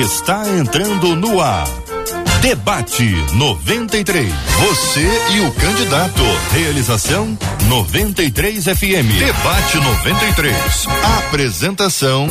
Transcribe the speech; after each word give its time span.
está 0.00 0.46
entrando 0.48 1.16
no 1.16 1.40
ar. 1.40 1.66
Debate 2.42 3.14
93. 3.32 4.30
Você 4.60 5.08
e 5.34 5.40
o 5.40 5.50
candidato. 5.52 6.22
Realização 6.52 7.36
93 7.66 8.64
FM. 8.64 9.18
Debate 9.18 9.78
93. 9.78 10.86
Apresentação 11.26 12.28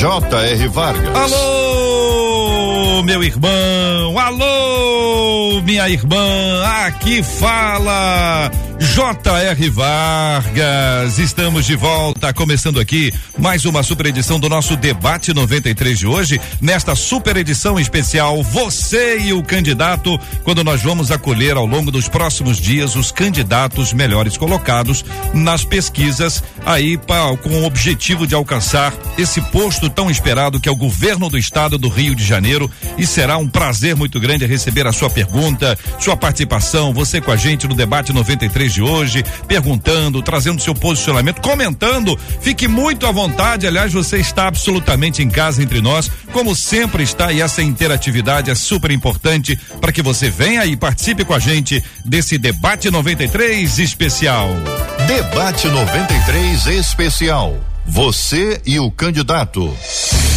J.R. 0.00 0.68
Vargas. 0.68 1.32
Alô, 1.32 3.02
meu 3.04 3.22
irmão. 3.22 4.18
Alô, 4.18 5.62
minha 5.62 5.88
irmã. 5.88 6.64
Aqui 6.84 7.22
fala 7.22 8.50
J.R. 8.92 9.70
Vargas, 9.70 11.18
estamos 11.18 11.64
de 11.64 11.74
volta, 11.74 12.32
começando 12.34 12.78
aqui 12.78 13.12
mais 13.38 13.64
uma 13.64 13.82
super 13.82 14.06
edição 14.06 14.38
do 14.38 14.48
nosso 14.48 14.76
Debate 14.76 15.32
93 15.32 15.98
de 15.98 16.06
hoje. 16.06 16.40
Nesta 16.60 16.94
super 16.94 17.36
edição 17.36 17.80
especial, 17.80 18.42
você 18.42 19.18
e 19.18 19.32
o 19.32 19.42
candidato, 19.42 20.20
quando 20.44 20.62
nós 20.62 20.82
vamos 20.82 21.10
acolher 21.10 21.56
ao 21.56 21.64
longo 21.64 21.90
dos 21.90 22.08
próximos 22.08 22.58
dias 22.58 22.94
os 22.94 23.10
candidatos 23.10 23.92
melhores 23.92 24.36
colocados 24.36 25.04
nas 25.32 25.64
pesquisas, 25.64 26.44
aí 26.64 26.98
pra, 26.98 27.36
com 27.38 27.48
o 27.48 27.64
objetivo 27.64 28.26
de 28.26 28.34
alcançar 28.34 28.92
esse 29.16 29.40
posto 29.40 29.88
tão 29.88 30.10
esperado 30.10 30.60
que 30.60 30.68
é 30.68 30.72
o 30.72 30.76
governo 30.76 31.30
do 31.30 31.38
estado 31.38 31.78
do 31.78 31.88
Rio 31.88 32.14
de 32.14 32.24
Janeiro. 32.24 32.70
E 32.98 33.06
será 33.06 33.38
um 33.38 33.48
prazer 33.48 33.96
muito 33.96 34.20
grande 34.20 34.46
receber 34.46 34.86
a 34.86 34.92
sua 34.92 35.08
pergunta, 35.08 35.76
sua 35.98 36.16
participação, 36.16 36.92
você 36.92 37.20
com 37.20 37.32
a 37.32 37.36
gente 37.36 37.66
no 37.66 37.74
Debate 37.74 38.12
93 38.12 38.73
de 38.74 38.82
hoje, 38.82 39.24
perguntando, 39.46 40.22
trazendo 40.22 40.60
seu 40.60 40.74
posicionamento, 40.74 41.40
comentando. 41.40 42.18
Fique 42.40 42.66
muito 42.68 43.06
à 43.06 43.12
vontade. 43.12 43.66
Aliás, 43.66 43.92
você 43.92 44.18
está 44.18 44.48
absolutamente 44.48 45.22
em 45.22 45.30
casa 45.30 45.62
entre 45.62 45.80
nós, 45.80 46.10
como 46.32 46.54
sempre 46.54 47.02
está, 47.02 47.32
e 47.32 47.40
essa 47.40 47.62
interatividade 47.62 48.50
é 48.50 48.54
super 48.54 48.90
importante 48.90 49.58
para 49.80 49.92
que 49.92 50.02
você 50.02 50.28
venha 50.28 50.64
e 50.66 50.76
participe 50.76 51.24
com 51.24 51.34
a 51.34 51.38
gente 51.38 51.82
desse 52.04 52.36
debate 52.36 52.90
93 52.90 53.78
especial. 53.78 54.48
Debate 55.06 55.68
93 55.68 56.66
especial. 56.66 57.73
Você 57.86 58.60
e 58.64 58.80
o 58.80 58.90
candidato. 58.90 59.72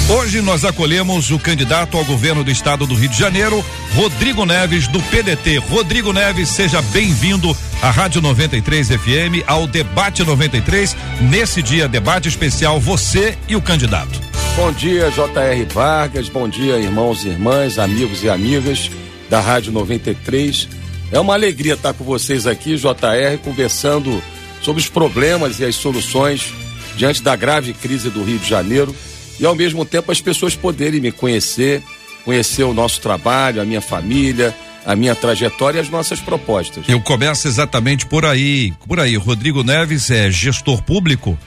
Hoje 0.10 0.42
nós 0.42 0.66
acolhemos 0.66 1.32
o 1.32 1.40
candidato 1.40 1.98
ao 1.98 2.04
governo 2.04 2.44
do 2.44 2.52
estado 2.52 2.86
do 2.86 2.94
Rio 2.94 3.10
de 3.10 3.18
Janeiro, 3.18 3.64
Rodrigo 3.96 4.46
Neves, 4.46 4.88
do 4.88 5.02
PDT. 5.04 5.58
Rodrigo 5.58 6.12
Neves, 6.12 6.50
seja 6.50 6.82
bem-vindo 6.82 7.56
à 7.82 7.90
Rádio 7.90 8.22
93 8.22 8.90
FM, 8.90 9.44
ao 9.48 9.66
Debate 9.66 10.24
93. 10.24 10.96
Nesse 11.22 11.62
dia, 11.62 11.88
debate 11.88 12.28
especial, 12.28 12.80
você 12.80 13.38
e 13.48 13.56
o 13.56 13.62
candidato. 13.62 14.22
Bom 14.56 14.72
dia, 14.74 15.10
J.R. 15.12 15.66
Vargas. 15.66 16.30
Bom 16.30 16.50
dia, 16.50 16.78
irmãos 16.78 17.24
e 17.24 17.30
irmãs, 17.30 17.80
amigos 17.80 18.24
e 18.24 18.30
amigas 18.30 18.92
da 19.30 19.40
Rádio 19.40 19.72
93. 19.72 20.68
É 21.12 21.20
uma 21.20 21.34
alegria 21.34 21.76
estar 21.76 21.94
com 21.94 22.04
vocês 22.04 22.46
aqui, 22.46 22.76
JR, 22.76 23.38
conversando 23.42 24.22
sobre 24.62 24.82
os 24.82 24.90
problemas 24.90 25.60
e 25.60 25.66
as 25.66 25.76
soluções 25.76 26.54
diante 26.98 27.22
da 27.22 27.36
grave 27.36 27.74
crise 27.74 28.10
do 28.10 28.24
Rio 28.24 28.40
de 28.40 28.50
Janeiro 28.50 28.94
e 29.40 29.46
ao 29.46 29.56
mesmo 29.56 29.86
tempo 29.86 30.12
as 30.12 30.20
pessoas 30.20 30.56
poderem 30.56 31.00
me 31.00 31.12
conhecer, 31.12 31.82
conhecer 32.26 32.64
o 32.64 32.74
nosso 32.74 33.00
trabalho, 33.00 33.62
a 33.62 33.66
minha 33.66 33.80
família, 33.82 34.54
a 34.86 34.96
minha 34.96 35.14
trajetória 35.16 35.78
e 35.78 35.82
as 35.82 35.90
nossas 35.90 36.20
propostas. 36.20 36.84
Eu 36.88 37.00
começo 37.00 37.48
exatamente 37.48 38.06
por 38.06 38.26
aí, 38.26 38.74
por 38.88 39.00
aí. 39.00 39.16
Rodrigo 39.16 39.64
Neves 39.64 40.10
é 40.10 40.32
gestor 40.32 40.82
público, 40.82 41.38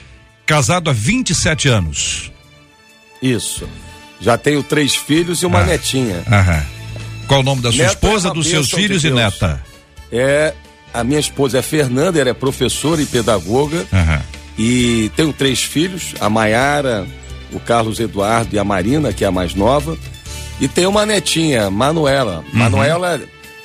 casado 0.47 0.89
há 0.89 0.93
27 0.93 1.69
anos. 1.69 2.31
Isso. 3.21 3.69
Já 4.21 4.37
tenho 4.39 4.63
três 4.63 4.95
filhos 4.95 5.43
e 5.43 5.47
uma 5.47 5.61
Ah. 5.61 5.67
netinha. 5.67 6.23
Aham. 6.31 6.65
Qual 7.27 7.41
o 7.41 7.43
nome 7.43 7.63
da 7.63 7.71
sua 7.71 7.79
Neta 7.85 7.91
é 7.91 7.95
esposa, 7.95 8.29
uma 8.29 8.35
dos 8.35 8.47
seus 8.47 8.67
bênção 8.67 8.79
de 8.79 8.87
filhos 8.87 9.05
e 9.05 9.11
neta? 9.11 9.63
É 10.13 10.53
a 10.93 11.05
minha 11.05 11.21
esposa 11.21 11.59
é 11.59 11.63
Fernanda, 11.63 12.21
ela 12.21 12.31
é 12.31 12.35
professora 12.35 13.01
e 13.01 13.07
pedagoga 13.07 13.87
Aham. 13.93 14.21
E 14.63 15.11
tenho 15.17 15.33
três 15.33 15.63
filhos, 15.63 16.15
a 16.21 16.29
Maiara, 16.29 17.07
o 17.53 17.59
Carlos 17.59 17.99
Eduardo 17.99 18.55
e 18.55 18.59
a 18.59 18.65
Marina, 18.65 19.11
que 19.13 19.25
é 19.25 19.27
a 19.27 19.33
mais 19.33 19.55
nova, 19.55 19.97
e 20.61 20.69
tenho 20.69 20.91
uma 20.91 21.07
netinha, 21.07 21.71
Manuela. 21.71 22.45
Uhum. 22.53 22.59
Manuela, 22.59 23.21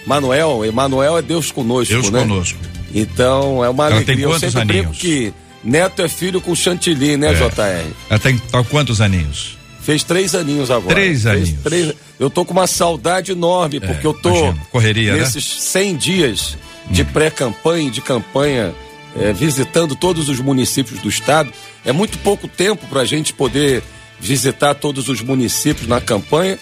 Manuel, 0.07 0.63
Emanuel 0.63 1.17
é 1.17 1.21
Deus 1.21 1.51
conosco, 1.51 1.93
Deus 1.93 2.09
né? 2.09 2.19
conosco. 2.21 2.57
Então 2.93 3.63
é 3.63 3.67
uma 3.69 3.87
Ela 3.87 3.95
alegria. 3.97 4.15
tem 4.15 4.23
Eu 4.23 4.29
quantos 4.29 4.53
sempre 4.53 4.65
brinco 4.65 4.83
aninhos? 4.89 4.97
que 5.01 5.33
neto 5.63 6.01
é 6.01 6.07
filho 6.07 6.39
com 6.39 6.55
chantilly, 6.55 7.17
né, 7.17 7.31
É. 7.31 7.33
JR? 7.33 7.91
Ela 8.09 8.19
tem 8.19 8.37
tá, 8.37 8.63
quantos 8.63 9.01
aninhos? 9.01 9.57
Fez 9.81 10.01
três 10.03 10.33
aninhos 10.33 10.71
agora. 10.71 10.95
Três 10.95 11.23
Fez 11.23 11.35
aninhos. 11.35 11.61
três- 11.61 11.93
Eu 12.17 12.29
tô 12.29 12.45
com 12.45 12.53
uma 12.53 12.65
saudade 12.67 13.33
enorme, 13.33 13.79
porque 13.81 14.07
eu 14.07 14.13
tô 14.13 14.29
imagino. 14.29 14.61
Correria, 14.71 15.13
né? 15.13 15.19
nesses 15.19 15.43
100 15.43 15.95
dias 15.97 16.57
de 16.89 17.03
pré-campanha 17.03 17.87
e 17.89 17.91
de 17.91 17.99
campanha, 18.01 18.73
eh, 19.15 19.33
visitando 19.33 19.95
todos 19.95 20.29
os 20.29 20.39
municípios 20.39 20.99
do 20.99 21.09
estado. 21.09 21.51
É 21.83 21.91
muito 21.91 22.17
pouco 22.19 22.47
tempo 22.47 22.85
para 22.87 23.01
a 23.01 23.05
gente 23.05 23.33
poder 23.33 23.83
visitar 24.19 24.75
todos 24.75 25.09
os 25.09 25.21
municípios 25.21 25.87
na 25.87 25.99
campanha 26.01 26.57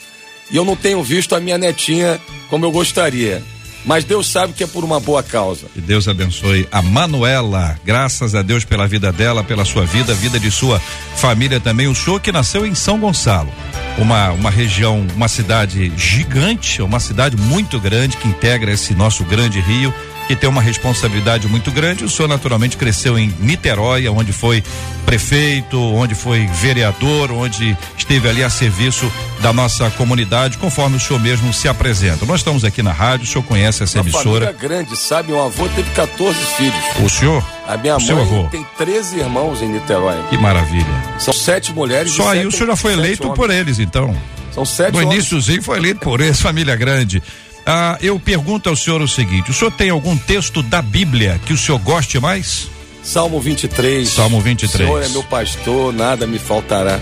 e 0.51 0.55
eu 0.55 0.65
não 0.65 0.75
tenho 0.75 1.01
visto 1.03 1.35
a 1.35 1.39
minha 1.39 1.57
netinha 1.57 2.19
como 2.49 2.65
eu 2.65 2.71
gostaria. 2.71 3.41
Mas 3.85 4.05
Deus 4.05 4.27
sabe 4.27 4.53
que 4.53 4.63
é 4.63 4.67
por 4.67 4.83
uma 4.83 4.99
boa 4.99 5.21
causa. 5.21 5.67
Que 5.73 5.81
Deus 5.81 6.07
abençoe 6.07 6.67
a 6.71 6.81
Manuela. 6.81 7.77
Graças 7.83 8.33
a 8.33 8.41
Deus 8.41 8.63
pela 8.63 8.87
vida 8.87 9.11
dela, 9.11 9.43
pela 9.43 9.65
sua 9.65 9.85
vida, 9.85 10.13
vida 10.13 10.39
de 10.39 10.49
sua 10.49 10.79
família 11.17 11.59
também. 11.59 11.87
O 11.87 11.95
senhor 11.95 12.21
que 12.21 12.31
nasceu 12.31 12.65
em 12.65 12.73
São 12.73 12.97
Gonçalo, 12.97 13.51
uma, 13.97 14.31
uma 14.31 14.49
região, 14.49 15.05
uma 15.15 15.27
cidade 15.27 15.91
gigante, 15.97 16.81
uma 16.81 16.99
cidade 16.99 17.35
muito 17.35 17.77
grande 17.77 18.15
que 18.15 18.27
integra 18.27 18.71
esse 18.71 18.93
nosso 18.93 19.25
grande 19.25 19.59
rio, 19.59 19.93
que 20.27 20.35
tem 20.35 20.49
uma 20.49 20.61
responsabilidade 20.61 21.47
muito 21.47 21.69
grande. 21.71 22.03
O 22.05 22.09
senhor 22.09 22.27
naturalmente 22.27 22.77
cresceu 22.77 23.17
em 23.19 23.33
Niterói, 23.39 24.07
onde 24.07 24.31
foi 24.31 24.63
prefeito, 25.05 25.77
onde 25.79 26.15
foi 26.15 26.47
vereador, 26.47 27.31
onde 27.31 27.77
esteve 27.97 28.27
ali 28.29 28.43
a 28.43 28.49
serviço 28.49 29.11
da 29.41 29.51
nossa 29.51 29.89
comunidade, 29.91 30.57
conforme 30.57 30.97
o 30.97 30.99
senhor 30.99 31.19
mesmo 31.19 31.53
se 31.53 31.67
apresenta. 31.67 32.25
Nós 32.25 32.39
estamos 32.39 32.63
aqui 32.63 32.81
na 32.81 32.91
rádio, 32.91 33.25
o 33.25 33.27
senhor 33.27 33.43
conhece 33.43 33.83
essa 33.83 33.97
Uma 33.99 34.03
emissora. 34.03 34.45
família 34.47 34.53
grande, 34.53 34.97
sabe? 34.97 35.33
Um 35.33 35.45
avô 35.45 35.67
teve 35.69 35.89
14 35.91 36.37
filhos. 36.57 36.73
O 37.03 37.09
senhor? 37.09 37.45
A 37.67 37.77
minha 37.77 37.97
O 37.97 37.99
seu 38.01 38.15
mãe 38.15 38.25
avô? 38.25 38.43
tem 38.49 38.65
13 38.77 39.19
irmãos 39.19 39.61
em 39.61 39.67
Niterói. 39.67 40.17
Que 40.29 40.37
maravilha. 40.37 40.85
São 41.19 41.33
sete 41.33 41.73
mulheres. 41.73 42.11
Só 42.13 42.29
aí 42.29 42.37
sete- 42.39 42.47
o 42.47 42.51
senhor 42.51 42.67
já 42.67 42.75
foi 42.75 42.93
eleito 42.93 43.23
homens. 43.23 43.35
por 43.37 43.49
eles, 43.49 43.79
então. 43.79 44.15
São 44.51 44.65
sete 44.65 44.93
No 44.93 44.99
homens. 44.99 45.13
iníciozinho 45.15 45.61
foi 45.63 45.77
eleito 45.77 45.99
por 45.99 46.21
eles, 46.21 46.39
família 46.41 46.75
grande. 46.75 47.21
Ah, 47.65 47.97
eu 48.01 48.19
pergunto 48.19 48.69
ao 48.69 48.75
senhor 48.75 49.01
o 49.01 49.07
seguinte: 49.07 49.51
o 49.51 49.53
senhor 49.53 49.71
tem 49.71 49.89
algum 49.89 50.17
texto 50.17 50.61
da 50.61 50.81
Bíblia 50.81 51.39
que 51.45 51.53
o 51.53 51.57
senhor 51.57 51.79
goste 51.79 52.19
mais? 52.19 52.69
Salmo 53.03 53.39
23. 53.39 54.07
Salmo 54.07 54.39
23. 54.39 54.73
O 54.73 54.93
Senhor 54.93 55.03
é 55.03 55.09
meu 55.09 55.23
pastor, 55.23 55.93
nada 55.93 56.25
me 56.25 56.39
faltará. 56.39 56.99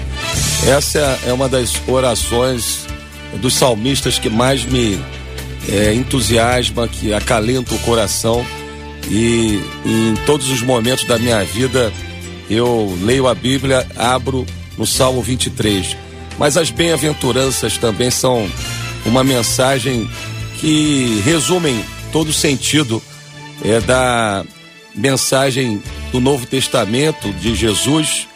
Essa 0.67 1.19
é 1.27 1.31
uma 1.31 1.47
das 1.47 1.73
orações 1.87 2.87
dos 3.39 3.53
salmistas 3.53 4.17
que 4.17 4.27
mais 4.27 4.65
me 4.65 4.99
é, 5.69 5.93
entusiasma, 5.93 6.87
que 6.87 7.13
acalenta 7.13 7.75
o 7.75 7.79
coração. 7.79 8.43
E 9.09 9.61
em 9.85 10.15
todos 10.25 10.49
os 10.49 10.61
momentos 10.61 11.05
da 11.05 11.19
minha 11.19 11.43
vida 11.43 11.93
eu 12.49 12.97
leio 13.01 13.27
a 13.27 13.35
Bíblia, 13.35 13.87
abro 13.95 14.45
no 14.77 14.87
Salmo 14.87 15.21
23. 15.21 15.95
Mas 16.39 16.57
as 16.57 16.71
bem-aventuranças 16.71 17.77
também 17.77 18.09
são 18.09 18.49
uma 19.05 19.23
mensagem 19.23 20.09
que 20.61 21.21
resumem 21.25 21.83
todo 22.11 22.29
o 22.29 22.33
sentido 22.33 23.01
é, 23.65 23.79
da 23.81 24.45
mensagem 24.95 25.81
do 26.11 26.21
Novo 26.21 26.45
Testamento 26.45 27.31
de 27.33 27.55
Jesus. 27.55 28.27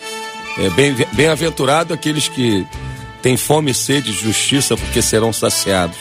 É, 0.57 0.69
bem- 0.71 0.95
Bem-aventurado 1.13 1.93
aqueles 1.93 2.27
que 2.27 2.65
têm 3.21 3.37
fome 3.37 3.71
e 3.71 3.73
sede 3.73 4.11
de 4.11 4.19
justiça, 4.23 4.75
porque 4.75 5.01
serão 5.01 5.31
saciados. 5.31 5.97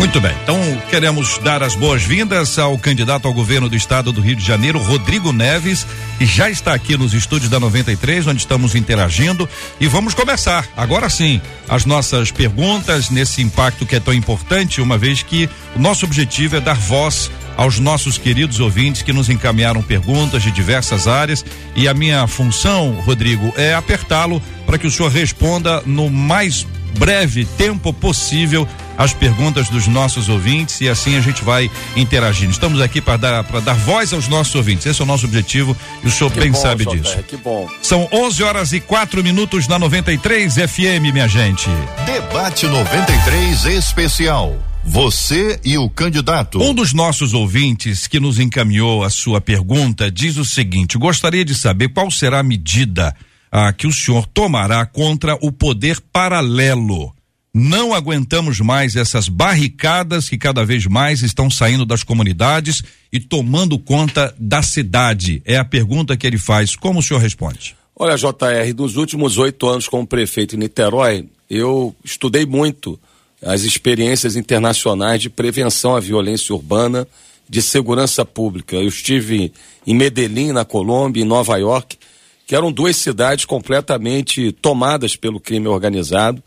Muito 0.00 0.18
bem, 0.18 0.34
então 0.42 0.58
queremos 0.88 1.36
dar 1.44 1.62
as 1.62 1.74
boas-vindas 1.74 2.58
ao 2.58 2.78
candidato 2.78 3.28
ao 3.28 3.34
governo 3.34 3.68
do 3.68 3.76
estado 3.76 4.10
do 4.10 4.22
Rio 4.22 4.34
de 4.34 4.42
Janeiro, 4.42 4.78
Rodrigo 4.78 5.30
Neves, 5.30 5.86
que 6.16 6.24
já 6.24 6.48
está 6.48 6.72
aqui 6.72 6.96
nos 6.96 7.12
estúdios 7.12 7.50
da 7.50 7.60
93, 7.60 8.26
onde 8.26 8.40
estamos 8.40 8.74
interagindo. 8.74 9.46
E 9.78 9.86
vamos 9.86 10.14
começar, 10.14 10.66
agora 10.74 11.10
sim, 11.10 11.38
as 11.68 11.84
nossas 11.84 12.30
perguntas 12.30 13.10
nesse 13.10 13.42
impacto 13.42 13.84
que 13.84 13.94
é 13.94 14.00
tão 14.00 14.14
importante, 14.14 14.80
uma 14.80 14.96
vez 14.96 15.22
que 15.22 15.50
o 15.76 15.78
nosso 15.78 16.06
objetivo 16.06 16.56
é 16.56 16.60
dar 16.60 16.76
voz 16.76 17.30
aos 17.54 17.78
nossos 17.78 18.16
queridos 18.16 18.58
ouvintes 18.58 19.02
que 19.02 19.12
nos 19.12 19.28
encaminharam 19.28 19.82
perguntas 19.82 20.42
de 20.42 20.50
diversas 20.50 21.06
áreas. 21.06 21.44
E 21.76 21.86
a 21.86 21.92
minha 21.92 22.26
função, 22.26 22.92
Rodrigo, 23.02 23.52
é 23.54 23.74
apertá-lo 23.74 24.42
para 24.64 24.78
que 24.78 24.86
o 24.86 24.90
senhor 24.90 25.12
responda 25.12 25.82
no 25.84 26.08
mais 26.08 26.66
breve 26.98 27.44
tempo 27.44 27.92
possível 27.92 28.66
as 28.96 29.14
perguntas 29.14 29.68
dos 29.68 29.86
nossos 29.86 30.28
ouvintes 30.28 30.80
e 30.82 30.88
assim 30.88 31.16
a 31.16 31.20
gente 31.20 31.42
vai 31.42 31.70
interagindo. 31.96 32.52
Estamos 32.52 32.80
aqui 32.80 33.00
para 33.00 33.16
dar 33.16 33.44
para 33.44 33.60
dar 33.60 33.74
voz 33.74 34.12
aos 34.12 34.28
nossos 34.28 34.54
ouvintes. 34.54 34.86
Esse 34.86 35.00
é 35.00 35.04
o 35.04 35.06
nosso 35.06 35.24
objetivo 35.26 35.76
e 36.02 36.06
o 36.06 36.10
senhor 36.10 36.30
Que 36.30 36.40
bem 36.40 36.52
bom, 36.52 36.58
sabe 36.58 36.84
disso. 36.84 37.16
Que 37.22 37.36
bom. 37.36 37.68
São 37.80 38.08
11 38.12 38.42
horas 38.42 38.72
e 38.72 38.80
quatro 38.80 39.22
minutos 39.22 39.66
na 39.66 39.78
93 39.78 40.54
FM, 40.54 41.12
minha 41.12 41.28
gente. 41.28 41.68
Debate 42.04 42.66
93 42.66 43.64
especial. 43.66 44.58
Você 44.84 45.60
e 45.64 45.76
o 45.78 45.88
candidato. 45.88 46.60
Um 46.62 46.74
dos 46.74 46.92
nossos 46.92 47.34
ouvintes 47.34 48.06
que 48.06 48.18
nos 48.18 48.38
encaminhou 48.38 49.04
a 49.04 49.10
sua 49.10 49.40
pergunta 49.40 50.10
diz 50.10 50.36
o 50.36 50.44
seguinte: 50.44 50.98
gostaria 50.98 51.44
de 51.44 51.54
saber 51.54 51.88
qual 51.90 52.10
será 52.10 52.40
a 52.40 52.42
medida 52.42 53.14
ah, 53.50 53.72
que 53.72 53.86
o 53.86 53.92
senhor 53.92 54.26
tomará 54.26 54.84
contra 54.86 55.36
o 55.40 55.50
poder 55.50 56.00
paralelo. 56.12 57.12
Não 57.52 57.92
aguentamos 57.92 58.60
mais 58.60 58.94
essas 58.94 59.28
barricadas 59.28 60.28
que 60.28 60.38
cada 60.38 60.64
vez 60.64 60.86
mais 60.86 61.20
estão 61.20 61.50
saindo 61.50 61.84
das 61.84 62.04
comunidades 62.04 62.82
e 63.12 63.18
tomando 63.18 63.76
conta 63.76 64.32
da 64.38 64.62
cidade. 64.62 65.42
É 65.44 65.56
a 65.56 65.64
pergunta 65.64 66.16
que 66.16 66.26
ele 66.26 66.38
faz. 66.38 66.76
Como 66.76 67.00
o 67.00 67.02
senhor 67.02 67.18
responde? 67.18 67.74
Olha, 67.96 68.16
JR, 68.16 68.72
nos 68.76 68.96
últimos 68.96 69.36
oito 69.36 69.68
anos 69.68 69.88
como 69.88 70.06
prefeito 70.06 70.54
em 70.54 70.58
Niterói, 70.60 71.26
eu 71.50 71.94
estudei 72.04 72.46
muito 72.46 72.98
as 73.42 73.62
experiências 73.62 74.36
internacionais 74.36 75.20
de 75.20 75.28
prevenção 75.28 75.96
à 75.96 76.00
violência 76.00 76.54
urbana, 76.54 77.06
de 77.48 77.60
segurança 77.60 78.24
pública. 78.24 78.76
Eu 78.76 78.88
estive 78.88 79.52
em 79.84 79.94
Medellín, 79.94 80.52
na 80.52 80.64
Colômbia, 80.64 81.22
em 81.22 81.26
Nova 81.26 81.56
York, 81.56 81.98
que 82.50 82.56
eram 82.56 82.72
duas 82.72 82.96
cidades 82.96 83.44
completamente 83.44 84.50
tomadas 84.50 85.14
pelo 85.14 85.38
crime 85.38 85.68
organizado. 85.68 86.42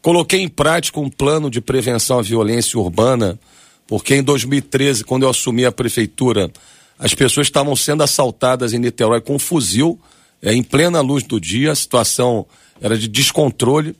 Coloquei 0.00 0.40
em 0.40 0.48
prática 0.48 1.00
um 1.00 1.10
plano 1.10 1.50
de 1.50 1.60
prevenção 1.60 2.20
à 2.20 2.22
violência 2.22 2.78
urbana, 2.78 3.36
porque 3.84 4.14
em 4.14 4.22
2013, 4.22 5.02
quando 5.02 5.24
eu 5.24 5.28
assumi 5.28 5.64
a 5.64 5.72
prefeitura, 5.72 6.48
as 6.96 7.12
pessoas 7.12 7.48
estavam 7.48 7.74
sendo 7.74 8.04
assaltadas 8.04 8.72
em 8.72 8.78
Niterói 8.78 9.20
com 9.20 9.34
um 9.34 9.38
fuzil, 9.40 9.98
é, 10.40 10.54
em 10.54 10.62
plena 10.62 11.00
luz 11.00 11.24
do 11.24 11.40
dia, 11.40 11.72
a 11.72 11.74
situação 11.74 12.46
era 12.80 12.96
de 12.96 13.08
descontrole 13.08 13.96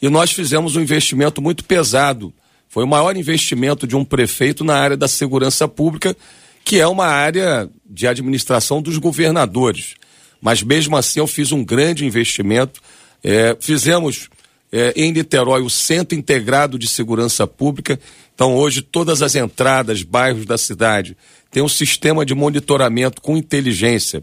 e 0.00 0.08
nós 0.08 0.30
fizemos 0.30 0.76
um 0.76 0.80
investimento 0.80 1.42
muito 1.42 1.64
pesado. 1.64 2.32
Foi 2.68 2.84
o 2.84 2.88
maior 2.88 3.16
investimento 3.16 3.84
de 3.84 3.96
um 3.96 4.04
prefeito 4.04 4.62
na 4.62 4.76
área 4.76 4.96
da 4.96 5.08
segurança 5.08 5.66
pública, 5.66 6.16
que 6.64 6.78
é 6.78 6.86
uma 6.86 7.06
área 7.06 7.68
de 7.84 8.06
administração 8.06 8.80
dos 8.80 8.96
governadores. 8.96 9.98
Mas 10.40 10.62
mesmo 10.62 10.96
assim 10.96 11.20
eu 11.20 11.26
fiz 11.26 11.52
um 11.52 11.64
grande 11.64 12.04
investimento. 12.04 12.80
É, 13.22 13.56
fizemos 13.60 14.28
é, 14.72 14.92
em 14.96 15.12
Niterói 15.12 15.62
o 15.62 15.70
Centro 15.70 16.16
Integrado 16.16 16.78
de 16.78 16.88
Segurança 16.88 17.46
Pública. 17.46 17.98
Então 18.34 18.54
hoje 18.54 18.82
todas 18.82 19.22
as 19.22 19.34
entradas, 19.34 20.02
bairros 20.02 20.46
da 20.46 20.56
cidade 20.56 21.16
têm 21.50 21.62
um 21.62 21.68
sistema 21.68 22.24
de 22.24 22.34
monitoramento 22.34 23.20
com 23.20 23.36
inteligência 23.36 24.22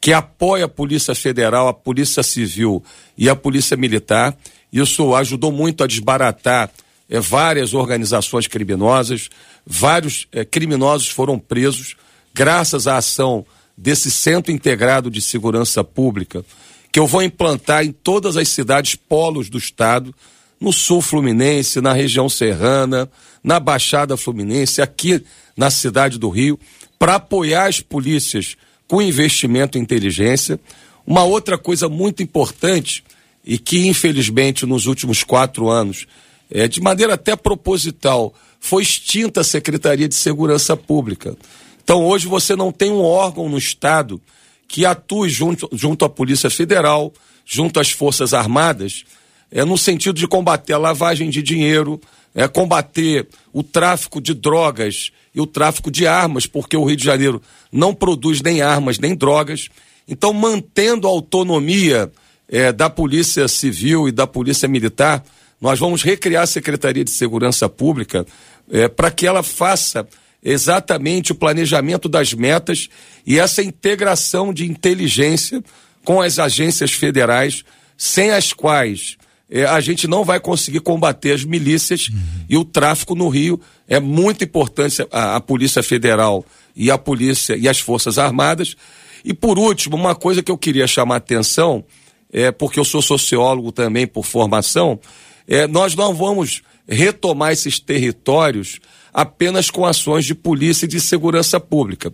que 0.00 0.12
apoia 0.12 0.66
a 0.66 0.68
Polícia 0.68 1.14
Federal, 1.14 1.66
a 1.66 1.72
Polícia 1.72 2.22
Civil 2.22 2.84
e 3.16 3.28
a 3.28 3.34
Polícia 3.34 3.74
Militar. 3.74 4.36
Isso 4.70 5.14
ajudou 5.14 5.50
muito 5.50 5.82
a 5.82 5.86
desbaratar 5.86 6.70
é, 7.08 7.20
várias 7.20 7.72
organizações 7.72 8.46
criminosas, 8.46 9.30
vários 9.64 10.26
é, 10.30 10.44
criminosos 10.44 11.08
foram 11.08 11.38
presos 11.38 11.96
graças 12.34 12.86
à 12.86 12.98
ação 12.98 13.46
desse 13.76 14.10
Centro 14.10 14.52
Integrado 14.52 15.10
de 15.10 15.20
Segurança 15.20 15.82
Pública, 15.82 16.44
que 16.92 16.98
eu 16.98 17.06
vou 17.06 17.22
implantar 17.22 17.84
em 17.84 17.92
todas 17.92 18.36
as 18.36 18.48
cidades 18.48 18.94
polos 18.94 19.48
do 19.48 19.58
estado, 19.58 20.14
no 20.60 20.72
sul 20.72 21.02
fluminense, 21.02 21.80
na 21.80 21.92
região 21.92 22.28
serrana, 22.28 23.10
na 23.42 23.58
Baixada 23.58 24.16
Fluminense, 24.16 24.80
aqui 24.80 25.22
na 25.56 25.70
cidade 25.70 26.18
do 26.18 26.28
Rio, 26.28 26.58
para 26.98 27.16
apoiar 27.16 27.66
as 27.66 27.80
polícias 27.80 28.56
com 28.86 29.02
investimento 29.02 29.76
em 29.76 29.82
inteligência. 29.82 30.58
Uma 31.06 31.24
outra 31.24 31.58
coisa 31.58 31.88
muito 31.88 32.22
importante 32.22 33.04
e 33.44 33.58
que, 33.58 33.86
infelizmente, 33.86 34.64
nos 34.64 34.86
últimos 34.86 35.22
quatro 35.22 35.68
anos, 35.68 36.06
é, 36.50 36.66
de 36.66 36.80
maneira 36.80 37.14
até 37.14 37.36
proposital, 37.36 38.32
foi 38.58 38.82
extinta 38.82 39.42
a 39.42 39.44
Secretaria 39.44 40.08
de 40.08 40.14
Segurança 40.14 40.76
Pública. 40.76 41.36
Então, 41.84 42.02
hoje, 42.06 42.26
você 42.26 42.56
não 42.56 42.72
tem 42.72 42.90
um 42.90 43.02
órgão 43.02 43.46
no 43.46 43.58
Estado 43.58 44.18
que 44.66 44.86
atue 44.86 45.28
junto, 45.28 45.68
junto 45.70 46.02
à 46.06 46.08
Polícia 46.08 46.48
Federal, 46.48 47.12
junto 47.44 47.78
às 47.78 47.90
Forças 47.90 48.32
Armadas, 48.32 49.04
é, 49.50 49.66
no 49.66 49.76
sentido 49.76 50.18
de 50.18 50.26
combater 50.26 50.72
a 50.72 50.78
lavagem 50.78 51.28
de 51.28 51.42
dinheiro, 51.42 52.00
é, 52.34 52.48
combater 52.48 53.28
o 53.52 53.62
tráfico 53.62 54.18
de 54.18 54.32
drogas 54.32 55.12
e 55.34 55.40
o 55.42 55.46
tráfico 55.46 55.90
de 55.90 56.06
armas, 56.06 56.46
porque 56.46 56.74
o 56.74 56.84
Rio 56.84 56.96
de 56.96 57.04
Janeiro 57.04 57.42
não 57.70 57.94
produz 57.94 58.40
nem 58.40 58.62
armas 58.62 58.98
nem 58.98 59.14
drogas. 59.14 59.68
Então, 60.08 60.32
mantendo 60.32 61.06
a 61.06 61.10
autonomia 61.10 62.10
é, 62.48 62.72
da 62.72 62.88
Polícia 62.88 63.46
Civil 63.46 64.08
e 64.08 64.12
da 64.12 64.26
Polícia 64.26 64.66
Militar, 64.66 65.22
nós 65.60 65.78
vamos 65.78 66.02
recriar 66.02 66.44
a 66.44 66.46
Secretaria 66.46 67.04
de 67.04 67.10
Segurança 67.10 67.68
Pública 67.68 68.26
é, 68.70 68.88
para 68.88 69.10
que 69.10 69.26
ela 69.26 69.42
faça 69.42 70.08
exatamente 70.44 71.32
o 71.32 71.34
planejamento 71.34 72.08
das 72.08 72.34
metas 72.34 72.88
e 73.26 73.38
essa 73.38 73.62
integração 73.62 74.52
de 74.52 74.70
inteligência 74.70 75.62
com 76.04 76.20
as 76.20 76.38
agências 76.38 76.92
federais, 76.92 77.64
sem 77.96 78.30
as 78.30 78.52
quais 78.52 79.16
é, 79.50 79.64
a 79.64 79.80
gente 79.80 80.06
não 80.06 80.24
vai 80.24 80.40
conseguir 80.40 80.80
combater 80.80 81.32
as 81.32 81.44
milícias 81.44 82.08
uhum. 82.08 82.20
e 82.48 82.56
o 82.56 82.64
tráfico 82.64 83.14
no 83.14 83.28
Rio. 83.28 83.60
É 83.88 84.00
muito 84.00 84.44
importante 84.44 85.06
a, 85.10 85.36
a, 85.36 85.40
Polícia 85.40 85.82
Federal 85.82 86.44
e 86.74 86.90
a 86.90 86.98
Polícia 86.98 87.56
e 87.56 87.68
as 87.68 87.78
Forças 87.78 88.18
Armadas. 88.18 88.76
E 89.24 89.32
por 89.32 89.58
último, 89.58 89.96
uma 89.96 90.14
coisa 90.14 90.42
que 90.42 90.50
eu 90.50 90.58
queria 90.58 90.86
chamar 90.86 91.14
a 91.14 91.18
atenção, 91.18 91.84
é, 92.32 92.50
porque 92.50 92.80
eu 92.80 92.84
sou 92.84 93.00
sociólogo 93.00 93.70
também 93.72 94.06
por 94.06 94.24
formação, 94.24 94.98
é, 95.46 95.66
nós 95.66 95.94
não 95.94 96.14
vamos 96.14 96.62
retomar 96.88 97.52
esses 97.52 97.78
territórios 97.78 98.80
apenas 99.14 99.70
com 99.70 99.86
ações 99.86 100.24
de 100.24 100.34
polícia 100.34 100.86
e 100.86 100.88
de 100.88 101.00
segurança 101.00 101.60
pública. 101.60 102.12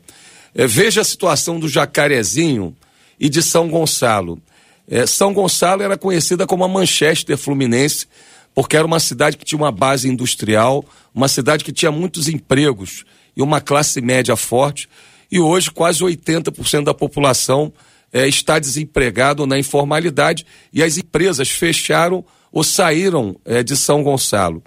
É, 0.55 0.67
veja 0.67 1.00
a 1.00 1.05
situação 1.05 1.58
do 1.58 1.67
Jacarezinho 1.67 2.76
e 3.19 3.31
de 3.31 3.43
São 3.43 3.69
Gonçalo. 3.70 4.38
É, 4.87 5.06
São 5.06 5.32
Gonçalo 5.32 5.82
era 5.82 5.97
conhecida 5.97 6.47
como 6.47 6.62
a 6.62 6.69
Manchester 6.69 7.38
Fluminense, 7.38 8.06
porque 8.55 8.76
era 8.76 8.87
uma 8.87 9.00
cidade 9.00 9.38
que 9.38 9.44
tinha 9.44 9.58
uma 9.58 9.73
base 9.73 10.08
industrial, 10.08 10.85
uma 11.14 11.29
cidade 11.29 11.64
que 11.64 11.73
tinha 11.73 11.91
muitos 11.91 12.29
empregos 12.29 13.05
e 13.35 13.41
uma 13.41 13.61
classe 13.61 14.00
média 14.02 14.37
forte. 14.37 14.88
E 15.32 15.41
hoje 15.41 15.70
quase 15.70 16.00
80% 16.00 16.85
da 16.85 16.93
população 16.93 17.73
é, 18.12 18.26
está 18.26 18.58
desempregado 18.58 19.47
na 19.47 19.58
informalidade 19.58 20.44
e 20.73 20.82
as 20.82 20.99
empresas 20.99 21.49
fecharam 21.49 22.25
ou 22.52 22.64
saíram 22.64 23.37
é, 23.44 23.62
de 23.62 23.76
São 23.76 24.02
Gonçalo. 24.02 24.62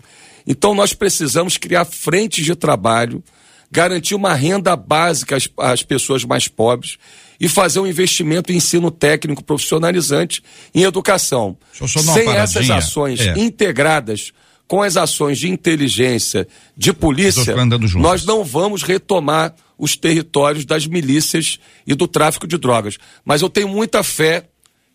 Então 0.45 0.73
nós 0.73 0.93
precisamos 0.93 1.57
criar 1.57 1.85
frentes 1.85 2.45
de 2.45 2.55
trabalho, 2.55 3.23
garantir 3.71 4.15
uma 4.15 4.33
renda 4.33 4.75
básica 4.75 5.35
às, 5.35 5.49
às 5.57 5.83
pessoas 5.83 6.23
mais 6.23 6.47
pobres 6.47 6.97
e 7.39 7.49
fazer 7.49 7.79
um 7.79 7.87
investimento 7.87 8.51
em 8.51 8.57
ensino 8.57 8.91
técnico 8.91 9.43
profissionalizante 9.43 10.43
em 10.73 10.83
educação. 10.83 11.57
Sem 12.13 12.29
essas 12.29 12.69
ações 12.69 13.19
é. 13.19 13.37
integradas 13.37 14.31
com 14.67 14.81
as 14.81 14.95
ações 14.97 15.37
de 15.37 15.49
inteligência, 15.49 16.47
de 16.75 16.93
polícia, 16.93 17.53
nós 17.95 18.25
não 18.25 18.43
vamos 18.43 18.81
retomar 18.81 19.53
os 19.77 19.95
territórios 19.95 20.65
das 20.65 20.87
milícias 20.87 21.59
e 21.85 21.93
do 21.93 22.07
tráfico 22.07 22.47
de 22.47 22.57
drogas. 22.57 22.97
Mas 23.25 23.41
eu 23.41 23.49
tenho 23.49 23.67
muita 23.67 24.03
fé 24.03 24.45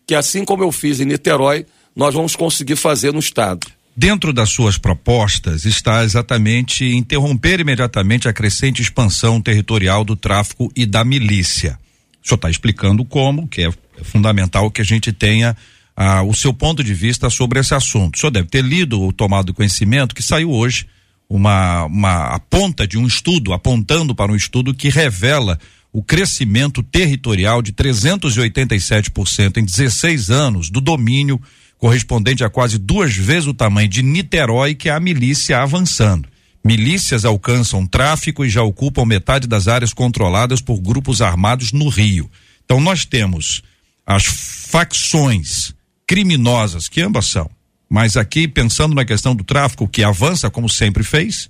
que, 0.07 0.15
assim 0.15 0.43
como 0.43 0.63
eu 0.63 0.71
fiz 0.71 0.99
em 0.99 1.05
Niterói, 1.05 1.65
nós 1.95 2.13
vamos 2.13 2.35
conseguir 2.35 2.75
fazer 2.75 3.13
no 3.13 3.19
Estado. 3.19 3.67
Dentro 4.01 4.31
das 4.31 4.49
suas 4.49 4.77
propostas 4.77 5.65
está 5.65 6.05
exatamente 6.05 6.85
interromper 6.85 7.59
imediatamente 7.59 8.29
a 8.29 8.33
crescente 8.33 8.81
expansão 8.81 9.41
territorial 9.41 10.05
do 10.05 10.15
tráfico 10.15 10.71
e 10.73 10.85
da 10.85 11.03
milícia. 11.03 11.77
O 12.23 12.25
senhor 12.25 12.37
está 12.37 12.49
explicando 12.49 13.03
como, 13.03 13.45
que 13.45 13.61
é 13.61 13.69
fundamental 14.03 14.71
que 14.71 14.79
a 14.79 14.85
gente 14.85 15.11
tenha 15.11 15.53
ah, 15.97 16.23
o 16.23 16.33
seu 16.33 16.53
ponto 16.53 16.81
de 16.81 16.93
vista 16.93 17.29
sobre 17.29 17.59
esse 17.59 17.75
assunto. 17.75 18.15
O 18.15 18.17
senhor 18.17 18.31
deve 18.31 18.47
ter 18.47 18.63
lido 18.63 19.01
ou 19.01 19.11
tomado 19.11 19.53
conhecimento 19.53 20.15
que 20.15 20.23
saiu 20.23 20.49
hoje 20.49 20.87
uma, 21.27 21.83
uma 21.83 22.27
a 22.27 22.39
ponta 22.39 22.87
de 22.87 22.97
um 22.97 23.05
estudo, 23.05 23.51
apontando 23.51 24.15
para 24.15 24.31
um 24.31 24.35
estudo 24.37 24.73
que 24.73 24.87
revela 24.87 25.59
o 25.91 26.01
crescimento 26.01 26.81
territorial 26.81 27.61
de 27.61 27.73
387% 27.73 29.57
em 29.57 29.65
16 29.65 30.29
anos 30.29 30.69
do 30.69 30.79
domínio 30.79 31.37
correspondente 31.79 32.43
a 32.43 32.49
quase 32.49 32.77
duas 32.77 33.15
vezes 33.15 33.47
o 33.47 33.53
tamanho 33.53 33.87
de 33.87 34.03
Niterói, 34.03 34.75
que 34.75 34.89
é 34.89 34.91
a 34.91 34.99
milícia 34.99 35.59
avançando. 35.59 36.27
Milícias 36.63 37.23
alcançam 37.23 37.87
tráfico 37.87 38.43
e 38.43 38.49
já 38.49 38.61
ocupam 38.61 39.05
metade 39.05 39.47
das 39.47 39.67
áreas 39.67 39.93
controladas 39.93 40.61
por 40.61 40.79
grupos 40.81 41.21
armados 41.21 41.71
no 41.71 41.87
Rio. 41.87 42.29
Então 42.65 42.81
nós 42.81 43.05
temos 43.05 43.63
as 44.05 44.25
facções 44.25 45.73
criminosas, 46.05 46.89
que 46.89 47.01
ambas 47.01 47.27
são, 47.27 47.49
Mas 47.89 48.17
aqui, 48.17 48.47
pensando 48.47 48.93
na 48.93 49.05
questão 49.05 49.33
do 49.33 49.43
tráfico, 49.43 49.87
que 49.87 50.03
avança 50.03 50.49
como 50.49 50.69
sempre 50.69 51.03
fez, 51.03 51.49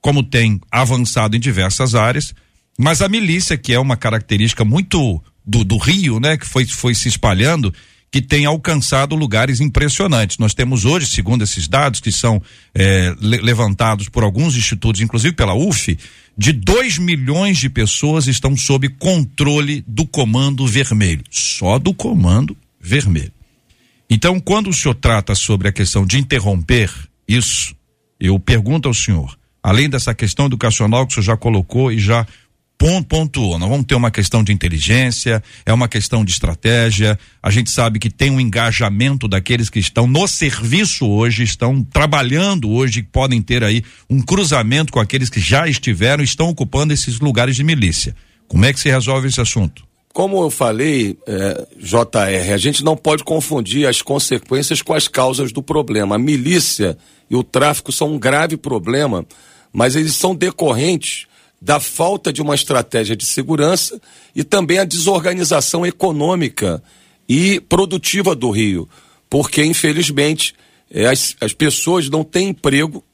como 0.00 0.22
tem 0.22 0.60
avançado 0.70 1.36
em 1.36 1.40
diversas 1.40 1.94
áreas, 1.94 2.34
mas 2.78 3.00
a 3.00 3.08
milícia, 3.08 3.56
que 3.56 3.72
é 3.72 3.78
uma 3.78 3.96
característica 3.96 4.64
muito 4.64 5.22
do, 5.44 5.64
do 5.64 5.78
Rio, 5.78 6.20
né, 6.20 6.36
que 6.36 6.46
foi, 6.46 6.66
foi 6.66 6.94
se 6.94 7.08
espalhando, 7.08 7.72
que 8.10 8.22
tem 8.22 8.46
alcançado 8.46 9.14
lugares 9.14 9.60
impressionantes. 9.60 10.38
Nós 10.38 10.54
temos 10.54 10.84
hoje, 10.84 11.06
segundo 11.06 11.44
esses 11.44 11.68
dados 11.68 12.00
que 12.00 12.10
são 12.10 12.42
é, 12.74 13.14
le 13.20 13.38
levantados 13.38 14.08
por 14.08 14.24
alguns 14.24 14.56
institutos, 14.56 15.00
inclusive 15.00 15.34
pela 15.34 15.54
UF, 15.54 15.98
de 16.36 16.52
2 16.52 16.98
milhões 16.98 17.58
de 17.58 17.68
pessoas 17.68 18.26
estão 18.26 18.56
sob 18.56 18.88
controle 18.90 19.84
do 19.86 20.06
Comando 20.06 20.66
Vermelho. 20.66 21.24
Só 21.30 21.78
do 21.78 21.92
Comando 21.92 22.56
Vermelho. 22.80 23.32
Então, 24.08 24.40
quando 24.40 24.70
o 24.70 24.74
senhor 24.74 24.94
trata 24.94 25.34
sobre 25.34 25.68
a 25.68 25.72
questão 25.72 26.06
de 26.06 26.18
interromper 26.18 26.90
isso, 27.26 27.74
eu 28.18 28.38
pergunto 28.38 28.88
ao 28.88 28.94
senhor, 28.94 29.38
além 29.62 29.88
dessa 29.88 30.14
questão 30.14 30.46
educacional 30.46 31.06
que 31.06 31.12
o 31.12 31.14
senhor 31.14 31.24
já 31.24 31.36
colocou 31.36 31.92
e 31.92 31.98
já 31.98 32.26
pontuou. 32.78 33.58
Nós 33.58 33.68
vamos 33.68 33.86
ter 33.86 33.96
uma 33.96 34.10
questão 34.10 34.44
de 34.44 34.52
inteligência, 34.52 35.42
é 35.66 35.72
uma 35.72 35.88
questão 35.88 36.24
de 36.24 36.30
estratégia. 36.30 37.18
A 37.42 37.50
gente 37.50 37.70
sabe 37.70 37.98
que 37.98 38.08
tem 38.08 38.30
um 38.30 38.40
engajamento 38.40 39.26
daqueles 39.26 39.68
que 39.68 39.80
estão 39.80 40.06
no 40.06 40.28
serviço 40.28 41.06
hoje, 41.06 41.42
estão 41.42 41.82
trabalhando 41.82 42.70
hoje, 42.70 43.02
podem 43.02 43.42
ter 43.42 43.64
aí 43.64 43.82
um 44.08 44.22
cruzamento 44.22 44.92
com 44.92 45.00
aqueles 45.00 45.28
que 45.28 45.40
já 45.40 45.66
estiveram 45.66 46.22
estão 46.22 46.48
ocupando 46.48 46.92
esses 46.92 47.18
lugares 47.18 47.56
de 47.56 47.64
milícia. 47.64 48.14
Como 48.46 48.64
é 48.64 48.72
que 48.72 48.80
se 48.80 48.88
resolve 48.88 49.26
esse 49.28 49.40
assunto? 49.40 49.86
Como 50.12 50.42
eu 50.42 50.50
falei, 50.50 51.16
é, 51.26 51.66
JR, 51.78 52.52
a 52.52 52.56
gente 52.56 52.82
não 52.82 52.96
pode 52.96 53.22
confundir 53.22 53.86
as 53.86 54.02
consequências 54.02 54.82
com 54.82 54.94
as 54.94 55.06
causas 55.06 55.52
do 55.52 55.62
problema. 55.62 56.14
A 56.16 56.18
milícia 56.18 56.96
e 57.30 57.36
o 57.36 57.42
tráfico 57.42 57.92
são 57.92 58.14
um 58.14 58.18
grave 58.18 58.56
problema, 58.56 59.24
mas 59.72 59.94
eles 59.94 60.14
são 60.14 60.34
decorrentes 60.34 61.27
da 61.60 61.80
falta 61.80 62.32
de 62.32 62.40
uma 62.40 62.54
estratégia 62.54 63.16
de 63.16 63.26
segurança 63.26 64.00
e 64.34 64.44
também 64.44 64.78
a 64.78 64.84
desorganização 64.84 65.84
econômica 65.84 66.82
e 67.28 67.60
produtiva 67.60 68.34
do 68.34 68.50
Rio, 68.50 68.88
porque 69.28 69.64
infelizmente 69.64 70.54
é, 70.90 71.06
as, 71.06 71.36
as 71.40 71.52
pessoas 71.52 72.08
não 72.08 72.24
têm 72.24 72.48
emprego 72.48 73.04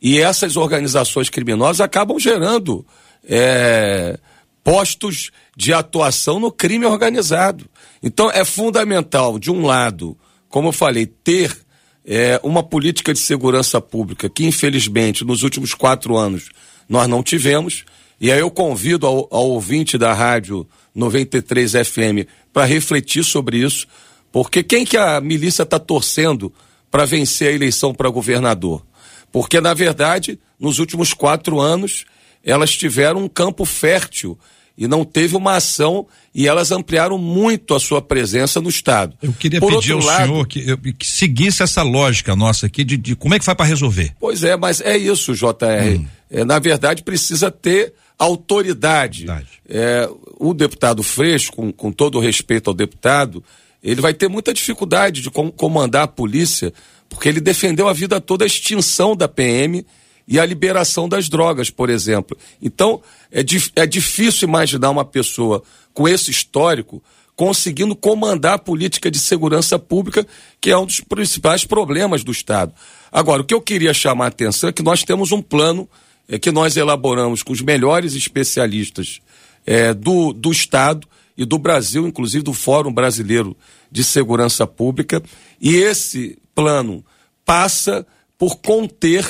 e 0.00 0.18
essas 0.18 0.56
organizações 0.56 1.28
criminosas 1.28 1.80
acabam 1.80 2.18
gerando 2.18 2.86
é, 3.24 4.18
postos 4.62 5.30
de 5.56 5.72
atuação 5.72 6.38
no 6.38 6.52
crime 6.52 6.86
organizado. 6.86 7.68
Então 8.02 8.30
é 8.30 8.44
fundamental, 8.44 9.38
de 9.38 9.50
um 9.50 9.64
lado, 9.64 10.16
como 10.48 10.68
eu 10.68 10.72
falei, 10.72 11.06
ter 11.06 11.56
é, 12.04 12.40
uma 12.42 12.62
política 12.62 13.12
de 13.12 13.18
segurança 13.18 13.80
pública 13.80 14.28
que, 14.28 14.46
infelizmente, 14.46 15.24
nos 15.24 15.42
últimos 15.42 15.74
quatro 15.74 16.16
anos 16.16 16.50
nós 16.88 17.06
não 17.08 17.22
tivemos. 17.22 17.84
E 18.20 18.32
aí 18.32 18.40
eu 18.40 18.50
convido 18.50 19.06
ao, 19.06 19.28
ao 19.30 19.50
ouvinte 19.50 19.96
da 19.96 20.12
rádio 20.12 20.66
93 20.94 21.72
FM 21.72 22.28
para 22.52 22.64
refletir 22.64 23.22
sobre 23.24 23.58
isso, 23.58 23.86
porque 24.32 24.62
quem 24.62 24.84
que 24.84 24.96
a 24.96 25.20
milícia 25.20 25.62
está 25.62 25.78
torcendo 25.78 26.52
para 26.90 27.04
vencer 27.04 27.48
a 27.48 27.52
eleição 27.52 27.94
para 27.94 28.08
governador? 28.08 28.84
Porque, 29.30 29.60
na 29.60 29.74
verdade, 29.74 30.38
nos 30.58 30.78
últimos 30.78 31.12
quatro 31.12 31.60
anos, 31.60 32.04
elas 32.42 32.74
tiveram 32.74 33.24
um 33.24 33.28
campo 33.28 33.64
fértil 33.64 34.38
e 34.78 34.86
não 34.86 35.04
teve 35.04 35.36
uma 35.36 35.56
ação 35.56 36.06
e 36.32 36.46
elas 36.46 36.70
ampliaram 36.70 37.18
muito 37.18 37.74
a 37.74 37.80
sua 37.80 38.00
presença 38.00 38.60
no 38.60 38.68
Estado. 38.68 39.16
Eu 39.20 39.32
queria 39.32 39.58
Por 39.58 39.74
pedir 39.74 39.92
ao 39.92 39.98
lado, 39.98 40.26
senhor 40.26 40.46
que, 40.46 40.76
que, 40.92 41.06
seguisse 41.06 41.64
essa 41.64 41.82
lógica 41.82 42.36
nossa 42.36 42.66
aqui 42.66 42.84
de, 42.84 42.96
de 42.96 43.16
como 43.16 43.34
é 43.34 43.40
que 43.40 43.44
vai 43.44 43.56
para 43.56 43.66
resolver. 43.66 44.14
Pois 44.20 44.44
é, 44.44 44.56
mas 44.56 44.80
é 44.80 44.96
isso, 44.96 45.34
JR. 45.34 45.98
Hum. 45.98 46.06
É, 46.30 46.44
na 46.44 46.60
verdade, 46.60 47.02
precisa 47.02 47.50
ter 47.50 47.92
autoridade. 48.16 49.26
É, 49.68 50.08
o 50.38 50.54
deputado 50.54 51.02
Freixo, 51.02 51.50
com, 51.52 51.72
com 51.72 51.90
todo 51.90 52.16
o 52.16 52.20
respeito 52.20 52.70
ao 52.70 52.74
deputado, 52.74 53.42
ele 53.82 54.00
vai 54.00 54.14
ter 54.14 54.28
muita 54.28 54.54
dificuldade 54.54 55.22
de 55.22 55.30
com, 55.30 55.50
comandar 55.50 56.04
a 56.04 56.08
polícia, 56.08 56.72
porque 57.08 57.28
ele 57.28 57.40
defendeu 57.40 57.88
a 57.88 57.92
vida 57.92 58.20
toda 58.20 58.44
a 58.44 58.46
extinção 58.46 59.16
da 59.16 59.26
PM 59.26 59.84
e 60.28 60.38
a 60.38 60.44
liberação 60.44 61.08
das 61.08 61.28
drogas, 61.28 61.70
por 61.70 61.88
exemplo. 61.88 62.36
Então, 62.60 63.00
é, 63.32 63.42
é 63.74 63.86
difícil 63.86 64.46
imaginar 64.46 64.90
uma 64.90 65.04
pessoa 65.04 65.62
com 65.94 66.06
esse 66.06 66.30
histórico 66.30 67.02
conseguindo 67.34 67.94
comandar 67.94 68.54
a 68.54 68.58
política 68.58 69.10
de 69.10 69.18
segurança 69.18 69.78
pública, 69.78 70.26
que 70.60 70.70
é 70.70 70.76
um 70.76 70.84
dos 70.84 71.00
principais 71.00 71.64
problemas 71.64 72.24
do 72.24 72.32
Estado. 72.32 72.74
Agora, 73.12 73.42
o 73.42 73.44
que 73.44 73.54
eu 73.54 73.60
queria 73.60 73.94
chamar 73.94 74.26
a 74.26 74.28
atenção 74.28 74.68
é 74.68 74.72
que 74.72 74.82
nós 74.82 75.02
temos 75.04 75.32
um 75.32 75.40
plano 75.40 75.88
é, 76.28 76.38
que 76.38 76.50
nós 76.50 76.76
elaboramos 76.76 77.42
com 77.42 77.52
os 77.52 77.62
melhores 77.62 78.14
especialistas 78.14 79.20
é, 79.64 79.94
do, 79.94 80.32
do 80.32 80.52
Estado 80.52 81.06
e 81.36 81.44
do 81.44 81.58
Brasil, 81.58 82.06
inclusive 82.06 82.42
do 82.42 82.52
Fórum 82.52 82.92
Brasileiro 82.92 83.56
de 83.90 84.04
Segurança 84.04 84.66
Pública, 84.66 85.22
e 85.60 85.76
esse 85.76 86.36
plano 86.54 87.04
passa 87.46 88.06
por 88.36 88.56
conter 88.56 89.24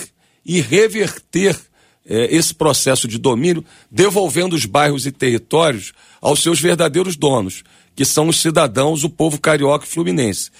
e 0.48 0.62
reverter 0.62 1.54
é, 2.08 2.34
esse 2.34 2.54
processo 2.54 3.06
de 3.06 3.18
domínio, 3.18 3.62
devolvendo 3.90 4.56
os 4.56 4.64
bairros 4.64 5.06
e 5.06 5.12
territórios 5.12 5.92
aos 6.22 6.42
seus 6.42 6.58
verdadeiros 6.58 7.14
donos, 7.14 7.62
que 7.94 8.04
são 8.04 8.28
os 8.28 8.40
cidadãos, 8.40 9.04
o 9.04 9.10
povo 9.10 9.38
carioca 9.38 9.84
e 9.84 9.88
fluminense. 9.88 10.50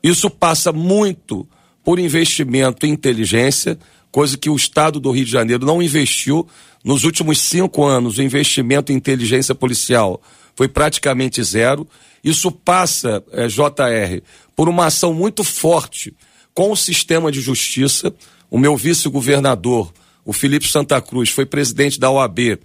Isso 0.00 0.30
passa 0.30 0.70
muito 0.70 1.48
por 1.82 1.98
investimento 1.98 2.86
em 2.86 2.90
inteligência, 2.90 3.76
coisa 4.12 4.38
que 4.38 4.48
o 4.48 4.54
Estado 4.54 5.00
do 5.00 5.10
Rio 5.10 5.24
de 5.24 5.32
Janeiro 5.32 5.66
não 5.66 5.82
investiu. 5.82 6.46
Nos 6.84 7.02
últimos 7.02 7.40
cinco 7.40 7.84
anos, 7.84 8.18
o 8.18 8.22
investimento 8.22 8.92
em 8.92 8.94
inteligência 8.94 9.54
policial 9.54 10.22
foi 10.54 10.68
praticamente 10.68 11.42
zero. 11.42 11.88
Isso 12.22 12.52
passa, 12.52 13.24
é, 13.32 13.48
JR, 13.48 14.22
por 14.54 14.68
uma 14.68 14.86
ação 14.86 15.12
muito 15.12 15.42
forte 15.42 16.14
com 16.54 16.70
o 16.70 16.76
sistema 16.76 17.32
de 17.32 17.40
justiça, 17.40 18.14
o 18.54 18.58
meu 18.58 18.76
vice-governador, 18.76 19.92
o 20.24 20.32
Felipe 20.32 20.68
Santa 20.68 21.00
Cruz, 21.00 21.28
foi 21.28 21.44
presidente 21.44 21.98
da 21.98 22.08
OAB 22.08 22.38
eh, 22.38 22.58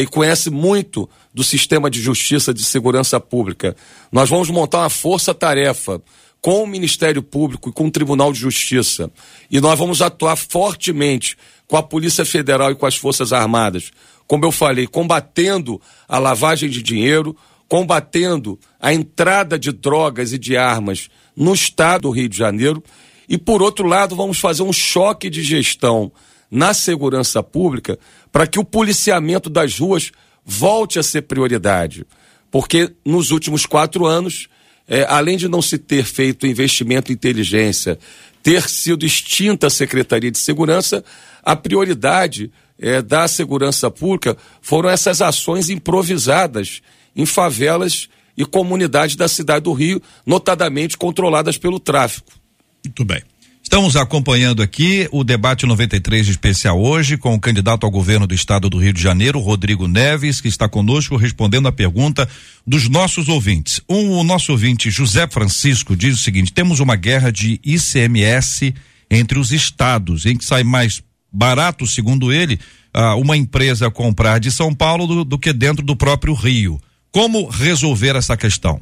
e 0.00 0.06
conhece 0.06 0.48
muito 0.48 1.06
do 1.34 1.44
sistema 1.44 1.90
de 1.90 2.00
justiça 2.00 2.54
de 2.54 2.64
segurança 2.64 3.20
pública. 3.20 3.76
Nós 4.10 4.30
vamos 4.30 4.48
montar 4.48 4.78
uma 4.78 4.88
força-tarefa 4.88 6.00
com 6.40 6.62
o 6.62 6.66
Ministério 6.66 7.22
Público 7.22 7.68
e 7.68 7.72
com 7.72 7.86
o 7.86 7.90
Tribunal 7.90 8.32
de 8.32 8.38
Justiça. 8.38 9.10
E 9.50 9.60
nós 9.60 9.78
vamos 9.78 10.00
atuar 10.00 10.36
fortemente 10.36 11.36
com 11.68 11.76
a 11.76 11.82
Polícia 11.82 12.24
Federal 12.24 12.70
e 12.70 12.74
com 12.74 12.86
as 12.86 12.96
Forças 12.96 13.30
Armadas. 13.30 13.90
Como 14.26 14.42
eu 14.46 14.50
falei, 14.50 14.86
combatendo 14.86 15.78
a 16.08 16.18
lavagem 16.18 16.70
de 16.70 16.80
dinheiro, 16.80 17.36
combatendo 17.68 18.58
a 18.80 18.94
entrada 18.94 19.58
de 19.58 19.70
drogas 19.70 20.32
e 20.32 20.38
de 20.38 20.56
armas 20.56 21.10
no 21.36 21.52
estado 21.52 22.02
do 22.02 22.10
Rio 22.10 22.26
de 22.30 22.38
Janeiro 22.38 22.82
e, 23.28 23.36
por 23.36 23.62
outro 23.62 23.86
lado, 23.86 24.14
vamos 24.14 24.38
fazer 24.38 24.62
um 24.62 24.72
choque 24.72 25.28
de 25.28 25.42
gestão 25.42 26.12
na 26.50 26.72
segurança 26.72 27.42
pública 27.42 27.98
para 28.30 28.46
que 28.46 28.58
o 28.58 28.64
policiamento 28.64 29.50
das 29.50 29.78
ruas 29.78 30.12
volte 30.44 30.98
a 30.98 31.02
ser 31.02 31.22
prioridade. 31.22 32.06
Porque 32.50 32.92
nos 33.04 33.30
últimos 33.30 33.66
quatro 33.66 34.06
anos, 34.06 34.48
é, 34.88 35.04
além 35.08 35.36
de 35.36 35.48
não 35.48 35.60
se 35.60 35.76
ter 35.76 36.04
feito 36.04 36.46
investimento 36.46 37.10
em 37.10 37.14
inteligência, 37.14 37.98
ter 38.42 38.68
sido 38.68 39.04
extinta 39.04 39.66
a 39.66 39.70
Secretaria 39.70 40.30
de 40.30 40.38
Segurança, 40.38 41.04
a 41.42 41.56
prioridade 41.56 42.50
é, 42.78 43.02
da 43.02 43.26
segurança 43.26 43.90
pública 43.90 44.36
foram 44.60 44.88
essas 44.88 45.20
ações 45.20 45.68
improvisadas 45.68 46.80
em 47.14 47.26
favelas 47.26 48.08
e 48.36 48.44
comunidades 48.44 49.16
da 49.16 49.26
cidade 49.26 49.64
do 49.64 49.72
Rio, 49.72 50.00
notadamente 50.24 50.96
controladas 50.96 51.56
pelo 51.56 51.80
tráfico. 51.80 52.30
Muito 52.86 53.04
bem. 53.04 53.20
Estamos 53.60 53.96
acompanhando 53.96 54.62
aqui 54.62 55.08
o 55.10 55.24
debate 55.24 55.66
93 55.66 56.28
especial 56.28 56.80
hoje 56.80 57.16
com 57.16 57.34
o 57.34 57.40
candidato 57.40 57.84
ao 57.84 57.90
governo 57.90 58.28
do 58.28 58.34
estado 58.34 58.70
do 58.70 58.78
Rio 58.78 58.92
de 58.92 59.02
Janeiro, 59.02 59.40
Rodrigo 59.40 59.88
Neves, 59.88 60.40
que 60.40 60.46
está 60.46 60.68
conosco 60.68 61.16
respondendo 61.16 61.66
a 61.66 61.72
pergunta 61.72 62.28
dos 62.64 62.88
nossos 62.88 63.28
ouvintes. 63.28 63.80
Um, 63.88 64.12
o 64.12 64.22
nosso 64.22 64.52
ouvinte 64.52 64.88
José 64.88 65.26
Francisco 65.26 65.96
diz 65.96 66.14
o 66.14 66.22
seguinte: 66.22 66.52
temos 66.52 66.78
uma 66.78 66.94
guerra 66.94 67.32
de 67.32 67.60
ICMS 67.64 68.72
entre 69.10 69.36
os 69.36 69.50
estados, 69.50 70.26
em 70.26 70.36
que 70.36 70.44
sai 70.44 70.62
mais 70.62 71.02
barato, 71.32 71.88
segundo 71.88 72.32
ele, 72.32 72.60
ah, 72.94 73.16
uma 73.16 73.36
empresa 73.36 73.90
comprar 73.90 74.38
de 74.38 74.52
São 74.52 74.72
Paulo 74.72 75.08
do, 75.08 75.24
do 75.24 75.38
que 75.38 75.52
dentro 75.52 75.84
do 75.84 75.96
próprio 75.96 76.34
Rio. 76.34 76.80
Como 77.10 77.48
resolver 77.48 78.14
essa 78.14 78.36
questão? 78.36 78.80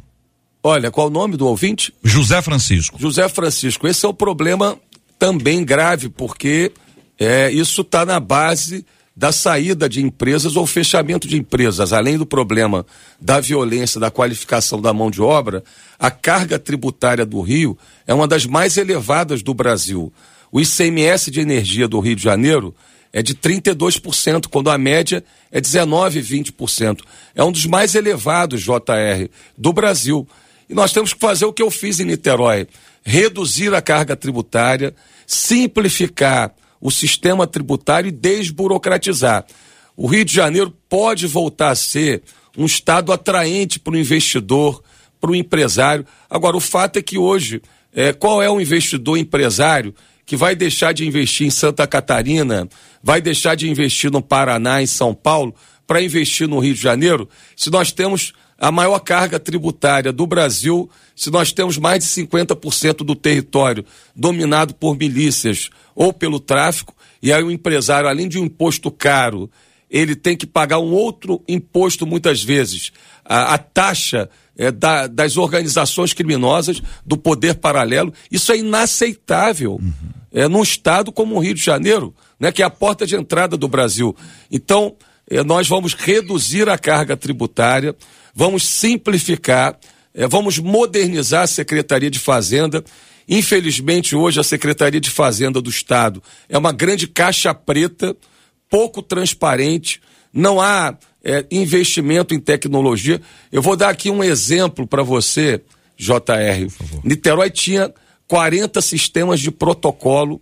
Olha, 0.66 0.90
qual 0.90 1.08
o 1.08 1.10
nome 1.10 1.36
do 1.36 1.46
ouvinte? 1.46 1.92
José 2.02 2.40
Francisco. 2.40 2.98
José 2.98 3.28
Francisco, 3.28 3.86
esse 3.86 4.06
é 4.06 4.08
o 4.08 4.14
problema 4.14 4.78
também 5.18 5.62
grave, 5.62 6.08
porque 6.08 6.72
é, 7.20 7.50
isso 7.50 7.82
está 7.82 8.06
na 8.06 8.18
base 8.18 8.82
da 9.14 9.30
saída 9.30 9.86
de 9.90 10.02
empresas 10.02 10.56
ou 10.56 10.66
fechamento 10.66 11.28
de 11.28 11.36
empresas. 11.36 11.92
Além 11.92 12.16
do 12.16 12.24
problema 12.24 12.86
da 13.20 13.40
violência, 13.40 14.00
da 14.00 14.10
qualificação 14.10 14.80
da 14.80 14.90
mão 14.94 15.10
de 15.10 15.20
obra, 15.20 15.62
a 15.98 16.10
carga 16.10 16.58
tributária 16.58 17.26
do 17.26 17.42
Rio 17.42 17.76
é 18.06 18.14
uma 18.14 18.26
das 18.26 18.46
mais 18.46 18.78
elevadas 18.78 19.42
do 19.42 19.52
Brasil. 19.52 20.10
O 20.50 20.62
ICMS 20.62 21.30
de 21.30 21.40
energia 21.40 21.86
do 21.86 22.00
Rio 22.00 22.16
de 22.16 22.22
Janeiro 22.22 22.74
é 23.12 23.22
de 23.22 23.34
32%, 23.34 24.46
quando 24.48 24.70
a 24.70 24.78
média 24.78 25.22
é 25.52 25.60
19, 25.60 26.22
20%. 26.22 27.00
É 27.34 27.44
um 27.44 27.52
dos 27.52 27.66
mais 27.66 27.94
elevados, 27.94 28.62
JR, 28.62 29.28
do 29.58 29.70
Brasil. 29.70 30.26
Nós 30.74 30.92
temos 30.92 31.14
que 31.14 31.20
fazer 31.20 31.44
o 31.44 31.52
que 31.52 31.62
eu 31.62 31.70
fiz 31.70 32.00
em 32.00 32.04
Niterói: 32.04 32.66
reduzir 33.04 33.72
a 33.72 33.80
carga 33.80 34.16
tributária, 34.16 34.92
simplificar 35.24 36.52
o 36.80 36.90
sistema 36.90 37.46
tributário 37.46 38.08
e 38.08 38.12
desburocratizar. 38.12 39.46
O 39.96 40.08
Rio 40.08 40.24
de 40.24 40.34
Janeiro 40.34 40.74
pode 40.88 41.28
voltar 41.28 41.70
a 41.70 41.74
ser 41.76 42.24
um 42.58 42.66
estado 42.66 43.12
atraente 43.12 43.78
para 43.78 43.92
o 43.92 43.96
investidor, 43.96 44.82
para 45.20 45.30
o 45.30 45.36
empresário. 45.36 46.04
Agora, 46.28 46.56
o 46.56 46.60
fato 46.60 46.98
é 46.98 47.02
que 47.02 47.16
hoje, 47.16 47.62
é, 47.94 48.12
qual 48.12 48.42
é 48.42 48.50
o 48.50 48.60
investidor 48.60 49.16
empresário 49.16 49.94
que 50.26 50.36
vai 50.36 50.56
deixar 50.56 50.92
de 50.92 51.06
investir 51.06 51.46
em 51.46 51.50
Santa 51.50 51.86
Catarina, 51.86 52.68
vai 53.00 53.20
deixar 53.20 53.54
de 53.54 53.70
investir 53.70 54.10
no 54.10 54.20
Paraná, 54.20 54.82
em 54.82 54.86
São 54.86 55.14
Paulo, 55.14 55.54
para 55.86 56.02
investir 56.02 56.48
no 56.48 56.58
Rio 56.58 56.74
de 56.74 56.80
Janeiro, 56.80 57.28
se 57.54 57.70
nós 57.70 57.92
temos 57.92 58.32
a 58.64 58.72
maior 58.72 58.98
carga 58.98 59.38
tributária 59.38 60.10
do 60.10 60.26
Brasil, 60.26 60.88
se 61.14 61.30
nós 61.30 61.52
temos 61.52 61.76
mais 61.76 62.02
de 62.02 62.08
50% 62.08 63.04
do 63.04 63.14
território 63.14 63.84
dominado 64.16 64.72
por 64.74 64.96
milícias 64.96 65.68
ou 65.94 66.14
pelo 66.14 66.40
tráfico, 66.40 66.94
e 67.22 67.30
aí 67.30 67.44
o 67.44 67.50
empresário, 67.50 68.08
além 68.08 68.26
de 68.26 68.38
um 68.38 68.44
imposto 68.46 68.90
caro, 68.90 69.50
ele 69.90 70.16
tem 70.16 70.34
que 70.34 70.46
pagar 70.46 70.78
um 70.78 70.92
outro 70.94 71.42
imposto 71.46 72.06
muitas 72.06 72.42
vezes, 72.42 72.90
a, 73.22 73.52
a 73.52 73.58
taxa 73.58 74.30
é, 74.56 74.72
da, 74.72 75.08
das 75.08 75.36
organizações 75.36 76.14
criminosas, 76.14 76.82
do 77.04 77.18
poder 77.18 77.56
paralelo. 77.56 78.14
Isso 78.30 78.50
é 78.50 78.56
inaceitável 78.56 79.72
uhum. 79.72 79.92
é, 80.32 80.48
num 80.48 80.62
estado 80.62 81.12
como 81.12 81.34
o 81.34 81.38
Rio 81.38 81.52
de 81.52 81.62
Janeiro, 81.62 82.14
né, 82.40 82.50
que 82.50 82.62
é 82.62 82.64
a 82.64 82.70
porta 82.70 83.06
de 83.06 83.14
entrada 83.14 83.58
do 83.58 83.68
Brasil. 83.68 84.16
Então, 84.50 84.96
nós 85.44 85.68
vamos 85.68 85.94
reduzir 85.94 86.68
a 86.68 86.78
carga 86.78 87.16
tributária, 87.16 87.94
vamos 88.34 88.66
simplificar, 88.66 89.78
é, 90.12 90.26
vamos 90.26 90.58
modernizar 90.58 91.42
a 91.42 91.46
Secretaria 91.46 92.10
de 92.10 92.18
Fazenda. 92.18 92.84
Infelizmente, 93.28 94.14
hoje, 94.14 94.38
a 94.38 94.44
Secretaria 94.44 95.00
de 95.00 95.10
Fazenda 95.10 95.60
do 95.60 95.70
Estado 95.70 96.22
é 96.48 96.58
uma 96.58 96.72
grande 96.72 97.06
caixa 97.06 97.54
preta, 97.54 98.14
pouco 98.68 99.00
transparente, 99.00 100.00
não 100.32 100.60
há 100.60 100.96
é, 101.24 101.46
investimento 101.50 102.34
em 102.34 102.38
tecnologia. 102.38 103.20
Eu 103.50 103.62
vou 103.62 103.76
dar 103.76 103.88
aqui 103.88 104.10
um 104.10 104.22
exemplo 104.22 104.86
para 104.86 105.02
você, 105.02 105.62
JR. 105.96 106.68
Niterói 107.02 107.50
tinha 107.50 107.92
40 108.28 108.80
sistemas 108.82 109.40
de 109.40 109.50
protocolo 109.50 110.40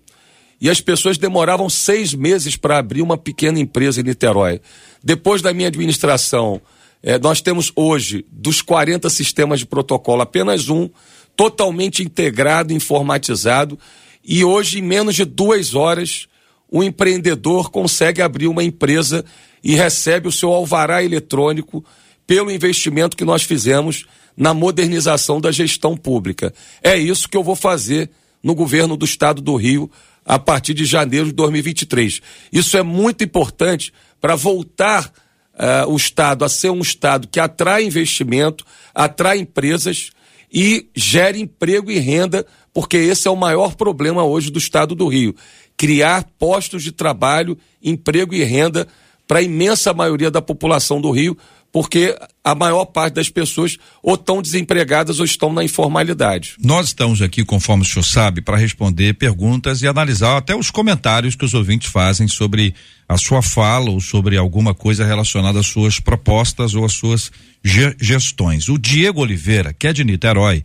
e 0.62 0.70
as 0.70 0.80
pessoas 0.80 1.18
demoravam 1.18 1.68
seis 1.68 2.14
meses 2.14 2.54
para 2.54 2.78
abrir 2.78 3.02
uma 3.02 3.18
pequena 3.18 3.58
empresa 3.58 4.00
em 4.00 4.04
Niterói. 4.04 4.60
Depois 5.02 5.42
da 5.42 5.52
minha 5.52 5.66
administração, 5.66 6.62
é, 7.02 7.18
nós 7.18 7.40
temos 7.40 7.72
hoje, 7.74 8.24
dos 8.30 8.62
40 8.62 9.10
sistemas 9.10 9.58
de 9.58 9.66
protocolo, 9.66 10.22
apenas 10.22 10.68
um 10.68 10.88
totalmente 11.34 12.04
integrado, 12.04 12.72
informatizado, 12.72 13.76
e 14.24 14.44
hoje, 14.44 14.78
em 14.78 14.82
menos 14.82 15.16
de 15.16 15.24
duas 15.24 15.74
horas, 15.74 16.28
o 16.70 16.80
empreendedor 16.84 17.68
consegue 17.68 18.22
abrir 18.22 18.46
uma 18.46 18.62
empresa 18.62 19.24
e 19.64 19.74
recebe 19.74 20.28
o 20.28 20.32
seu 20.32 20.52
alvará 20.52 21.02
eletrônico 21.02 21.84
pelo 22.24 22.52
investimento 22.52 23.16
que 23.16 23.24
nós 23.24 23.42
fizemos 23.42 24.06
na 24.36 24.54
modernização 24.54 25.40
da 25.40 25.50
gestão 25.50 25.96
pública. 25.96 26.54
É 26.80 26.96
isso 26.96 27.28
que 27.28 27.36
eu 27.36 27.42
vou 27.42 27.56
fazer 27.56 28.08
no 28.40 28.54
governo 28.54 28.96
do 28.96 29.04
estado 29.04 29.42
do 29.42 29.56
Rio 29.56 29.90
a 30.24 30.38
partir 30.38 30.74
de 30.74 30.84
janeiro 30.84 31.26
de 31.26 31.32
2023. 31.32 32.20
Isso 32.52 32.76
é 32.76 32.82
muito 32.82 33.24
importante 33.24 33.92
para 34.20 34.36
voltar 34.36 35.12
uh, 35.54 35.90
o 35.90 35.96
estado 35.96 36.44
a 36.44 36.48
ser 36.48 36.70
um 36.70 36.80
estado 36.80 37.28
que 37.28 37.40
atrai 37.40 37.84
investimento, 37.84 38.64
atrai 38.94 39.38
empresas 39.38 40.10
e 40.52 40.88
gere 40.94 41.40
emprego 41.40 41.90
e 41.90 41.98
renda, 41.98 42.46
porque 42.72 42.96
esse 42.96 43.26
é 43.26 43.30
o 43.30 43.36
maior 43.36 43.74
problema 43.74 44.22
hoje 44.22 44.50
do 44.50 44.58
estado 44.58 44.94
do 44.94 45.08
Rio. 45.08 45.34
Criar 45.76 46.24
postos 46.38 46.82
de 46.82 46.92
trabalho, 46.92 47.58
emprego 47.82 48.34
e 48.34 48.44
renda 48.44 48.86
para 49.26 49.38
a 49.38 49.42
imensa 49.42 49.94
maioria 49.94 50.30
da 50.30 50.42
população 50.42 51.00
do 51.00 51.10
Rio, 51.10 51.36
porque 51.72 52.14
a 52.44 52.54
maior 52.54 52.84
parte 52.84 53.14
das 53.14 53.30
pessoas 53.30 53.78
ou 54.02 54.14
estão 54.14 54.42
desempregadas 54.42 55.18
ou 55.18 55.24
estão 55.24 55.50
na 55.50 55.64
informalidade. 55.64 56.54
Nós 56.62 56.88
estamos 56.88 57.22
aqui, 57.22 57.44
conforme 57.44 57.82
o 57.82 57.86
senhor 57.86 58.02
sabe, 58.02 58.42
para 58.42 58.58
responder 58.58 59.14
perguntas 59.14 59.80
e 59.80 59.88
analisar 59.88 60.36
até 60.36 60.54
os 60.54 60.70
comentários 60.70 61.34
que 61.34 61.46
os 61.46 61.54
ouvintes 61.54 61.90
fazem 61.90 62.28
sobre 62.28 62.74
a 63.08 63.16
sua 63.16 63.40
fala 63.40 63.90
ou 63.90 64.00
sobre 64.00 64.36
alguma 64.36 64.74
coisa 64.74 65.06
relacionada 65.06 65.60
às 65.60 65.66
suas 65.66 65.98
propostas 65.98 66.74
ou 66.74 66.84
às 66.84 66.92
suas 66.92 67.32
ge 67.64 67.96
gestões. 67.98 68.68
O 68.68 68.76
Diego 68.76 69.22
Oliveira, 69.22 69.72
que 69.72 69.86
é 69.86 69.92
de 69.94 70.04
Niterói, 70.04 70.62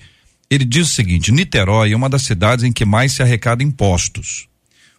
ele 0.49 0.65
diz 0.65 0.89
o 0.89 0.93
seguinte: 0.93 1.31
Niterói 1.31 1.93
é 1.93 1.95
uma 1.95 2.09
das 2.09 2.23
cidades 2.23 2.65
em 2.65 2.71
que 2.71 2.85
mais 2.85 3.13
se 3.13 3.21
arrecada 3.21 3.63
impostos. 3.63 4.47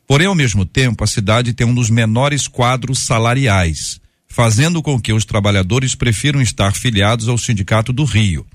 Porém, 0.07 0.27
ao 0.27 0.35
mesmo 0.35 0.65
tempo, 0.65 1.05
a 1.05 1.07
cidade 1.07 1.53
tem 1.53 1.67
um 1.67 1.75
dos 1.75 1.91
menores 1.91 2.49
quadros 2.49 3.01
salariais, 3.01 4.01
fazendo 4.39 4.81
com 4.81 5.01
que 5.01 5.13
os 5.13 5.25
trabalhadores 5.25 5.97
prefiram 5.97 6.41
estar 6.41 6.73
filiados 6.73 7.29
ao 7.29 7.37
Sindicato 7.37 7.93
do 7.93 8.05
Rio. 8.05 8.47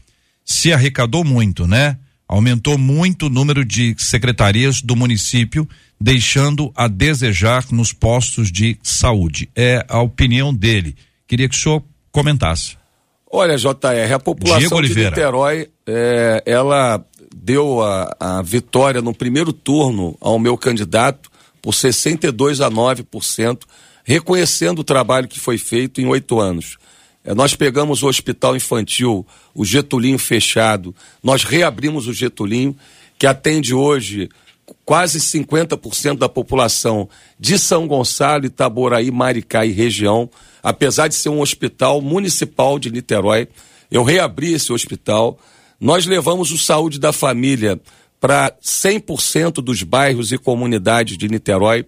Se 0.46 0.72
arrecadou 0.72 1.26
muito, 1.26 1.68
né? 1.68 1.98
Aumentou 2.26 2.78
muito 2.78 3.26
o 3.26 3.30
número 3.30 3.66
de 3.66 3.94
secretarias 3.98 4.82
do 4.82 4.96
município, 4.96 5.68
deixando 6.00 6.72
a 6.74 6.88
desejar 6.88 7.66
nos 7.70 7.92
postos 7.92 8.50
de 8.50 8.78
saúde. 8.82 9.50
É 9.54 9.86
a 9.90 10.00
opinião 10.00 10.54
dele. 10.54 10.96
Queria 11.28 11.50
que 11.50 11.56
o 11.56 11.60
senhor 11.60 11.84
comentasse. 12.14 12.78
Olha, 13.30 13.58
JR, 13.58 14.14
a 14.16 14.20
população 14.20 14.82
de 14.82 14.96
Niterói, 14.96 15.68
é, 15.86 16.42
ela 16.46 17.06
deu 17.36 17.84
a, 17.84 18.16
a 18.18 18.42
vitória 18.42 19.02
no 19.02 19.14
primeiro 19.14 19.52
turno 19.52 20.16
ao 20.22 20.40
meu 20.40 20.58
candidato 20.58 21.30
por 21.62 21.74
62 21.74 22.62
a 22.62 22.72
9%, 22.72 23.64
reconhecendo 24.04 24.80
o 24.80 24.84
trabalho 24.84 25.28
que 25.28 25.40
foi 25.40 25.58
feito 25.58 26.02
em 26.02 26.06
oito 26.06 26.40
anos. 26.40 26.78
É, 27.24 27.34
nós 27.34 27.56
pegamos 27.56 28.04
o 28.04 28.08
hospital 28.08 28.56
infantil, 28.56 29.26
o 29.56 29.64
Getulinho 29.64 30.20
fechado, 30.20 30.94
nós 31.22 31.44
reabrimos 31.44 32.08
o 32.08 32.14
Getulinho, 32.14 32.76
que 33.18 33.26
atende 33.26 33.74
hoje 33.74 34.30
quase 34.86 35.20
50% 35.20 36.18
da 36.18 36.28
população 36.28 37.08
de 37.40 37.58
São 37.58 37.88
Gonçalo, 37.88 38.46
Itaboraí, 38.46 39.12
Maricá 39.12 39.66
e 39.66 39.72
região, 39.72 40.30
apesar 40.62 41.08
de 41.08 41.16
ser 41.16 41.30
um 41.30 41.42
hospital 41.42 42.02
municipal 42.02 42.78
de 42.78 42.92
Niterói. 42.92 43.48
Eu 43.90 44.04
reabri 44.04 44.54
esse 44.54 44.74
hospital. 44.74 45.40
Nós 45.80 46.06
levamos 46.06 46.52
o 46.52 46.58
Saúde 46.58 47.00
da 47.00 47.14
Família 47.14 47.80
para 48.20 48.54
100% 48.62 49.56
dos 49.56 49.84
bairros 49.84 50.32
e 50.32 50.38
comunidades 50.38 51.18
de 51.18 51.28
Niterói. 51.28 51.86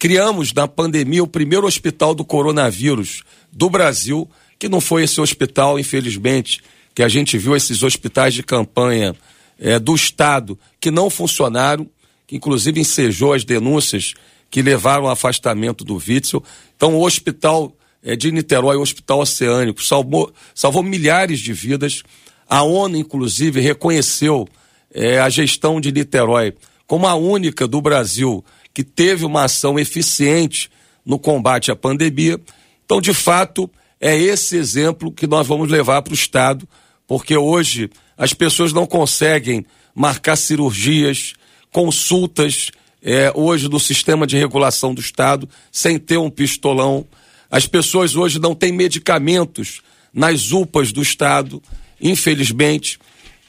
Criamos 0.00 0.50
na 0.54 0.66
pandemia 0.66 1.22
o 1.22 1.26
primeiro 1.26 1.66
hospital 1.66 2.14
do 2.14 2.24
coronavírus 2.24 3.22
do 3.52 3.68
Brasil, 3.68 4.26
que 4.58 4.66
não 4.66 4.80
foi 4.80 5.04
esse 5.04 5.20
hospital, 5.20 5.78
infelizmente, 5.78 6.62
que 6.94 7.02
a 7.02 7.08
gente 7.08 7.36
viu 7.36 7.54
esses 7.54 7.82
hospitais 7.82 8.32
de 8.32 8.42
campanha 8.42 9.14
é, 9.58 9.78
do 9.78 9.94
Estado 9.94 10.58
que 10.80 10.90
não 10.90 11.10
funcionaram, 11.10 11.86
que 12.26 12.34
inclusive 12.34 12.80
ensejou 12.80 13.34
as 13.34 13.44
denúncias 13.44 14.14
que 14.50 14.62
levaram 14.62 15.04
ao 15.04 15.10
afastamento 15.10 15.84
do 15.84 15.96
Witzel. 15.96 16.42
Então, 16.74 16.94
o 16.94 17.04
hospital 17.04 17.70
é, 18.02 18.16
de 18.16 18.32
Niterói, 18.32 18.76
o 18.76 18.80
Hospital 18.80 19.20
Oceânico, 19.20 19.84
salvou, 19.84 20.32
salvou 20.54 20.82
milhares 20.82 21.40
de 21.40 21.52
vidas. 21.52 22.02
A 22.48 22.62
ONU, 22.62 22.96
inclusive, 22.96 23.60
reconheceu 23.60 24.48
é, 24.94 25.20
a 25.20 25.28
gestão 25.28 25.78
de 25.78 25.92
Niterói 25.92 26.54
como 26.86 27.06
a 27.06 27.14
única 27.14 27.68
do 27.68 27.80
Brasil 27.80 28.42
que 28.72 28.84
teve 28.84 29.24
uma 29.24 29.44
ação 29.44 29.78
eficiente 29.78 30.70
no 31.04 31.18
combate 31.18 31.70
à 31.70 31.76
pandemia. 31.76 32.40
Então, 32.84 33.00
de 33.00 33.12
fato, 33.12 33.70
é 34.00 34.16
esse 34.16 34.56
exemplo 34.56 35.12
que 35.12 35.26
nós 35.26 35.46
vamos 35.46 35.70
levar 35.70 36.02
para 36.02 36.12
o 36.12 36.14
Estado, 36.14 36.68
porque 37.06 37.36
hoje 37.36 37.90
as 38.16 38.32
pessoas 38.32 38.72
não 38.72 38.86
conseguem 38.86 39.64
marcar 39.94 40.36
cirurgias, 40.36 41.34
consultas, 41.70 42.70
é, 43.02 43.32
hoje 43.34 43.68
no 43.68 43.80
sistema 43.80 44.26
de 44.26 44.36
regulação 44.36 44.94
do 44.94 45.00
Estado, 45.00 45.48
sem 45.72 45.98
ter 45.98 46.18
um 46.18 46.30
pistolão. 46.30 47.06
As 47.50 47.66
pessoas 47.66 48.14
hoje 48.14 48.38
não 48.38 48.54
têm 48.54 48.72
medicamentos 48.72 49.82
nas 50.12 50.52
UPAs 50.52 50.92
do 50.92 51.02
Estado, 51.02 51.62
infelizmente. 52.00 52.98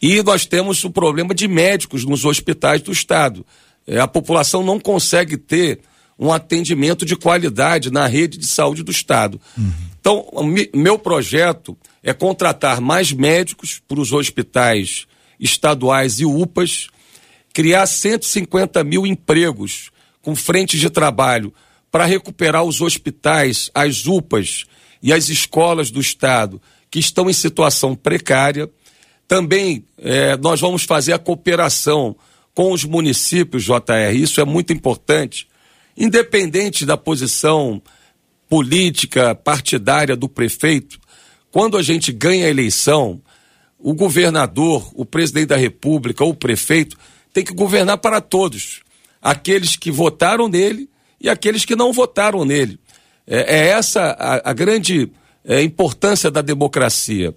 E 0.02 0.24
nós 0.24 0.46
temos 0.46 0.84
o 0.84 0.90
problema 0.90 1.34
de 1.36 1.48
médicos 1.48 2.04
nos 2.06 2.26
hospitais 2.26 2.82
do 2.82 2.92
Estado. 2.92 3.46
É, 3.88 4.00
a 4.00 4.08
população 4.08 4.64
não 4.64 4.80
consegue 4.80 5.38
ter 5.38 5.80
um 6.18 6.32
atendimento 6.32 7.04
de 7.04 7.16
qualidade 7.16 7.92
na 7.92 8.06
rede 8.06 8.38
de 8.38 8.46
saúde 8.46 8.84
do 8.84 8.92
Estado. 8.92 9.42
Uhum. 9.58 9.74
Então, 10.00 10.26
meu 10.74 11.00
projeto 11.00 11.76
é 12.04 12.14
contratar 12.14 12.80
mais 12.80 13.12
médicos 13.12 13.82
para 13.88 14.00
os 14.00 14.12
hospitais 14.12 15.08
estaduais 15.40 16.20
e 16.20 16.26
UPAs, 16.26 16.90
criar 17.52 17.88
150 17.88 18.84
mil 18.84 19.06
empregos 19.06 19.92
com 20.22 20.36
frentes 20.36 20.80
de 20.80 20.90
trabalho 20.90 21.54
para 21.92 22.06
recuperar 22.06 22.64
os 22.64 22.82
hospitais, 22.82 23.72
as 23.74 24.06
UPAs 24.06 24.66
e 25.02 25.12
as 25.12 25.30
escolas 25.30 25.90
do 25.90 26.00
Estado 26.00 26.62
que 26.90 27.00
estão 27.00 27.30
em 27.30 27.34
situação 27.34 27.96
precária. 27.96 28.70
Também 29.28 29.86
é, 29.98 30.38
nós 30.38 30.60
vamos 30.60 30.84
fazer 30.84 31.14
a 31.14 31.20
cooperação 31.20 32.16
com 32.54 32.72
os 32.72 32.84
municípios, 32.84 33.64
JR, 33.64 34.14
isso 34.14 34.42
é 34.42 34.46
muito 34.46 34.74
importante, 34.74 35.48
independente 35.98 36.86
da 36.86 36.98
posição 36.98 37.82
política, 38.50 39.34
partidária 39.34 40.16
do 40.16 40.28
prefeito, 40.28 41.00
quando 41.52 41.78
a 41.78 41.82
gente 41.82 42.12
ganha 42.12 42.48
a 42.48 42.50
eleição, 42.50 43.22
o 43.78 43.94
governador, 43.94 44.92
o 44.94 45.06
presidente 45.06 45.48
da 45.48 45.58
República 45.58 46.24
o 46.24 46.34
prefeito 46.34 46.98
tem 47.34 47.44
que 47.44 47.54
governar 47.54 47.98
para 47.98 48.22
todos, 48.22 48.82
aqueles 49.22 49.76
que 49.76 49.92
votaram 49.92 50.48
nele 50.48 50.90
e 51.20 51.30
aqueles 51.30 51.66
que 51.66 51.76
não 51.76 51.94
votaram 51.94 52.44
nele. 52.46 52.80
É, 53.26 53.60
é 53.60 53.68
essa 53.70 54.02
a, 54.20 54.50
a 54.50 54.54
grande 54.54 55.12
é, 55.46 55.62
importância 55.62 56.30
da 56.30 56.42
democracia. 56.42 57.34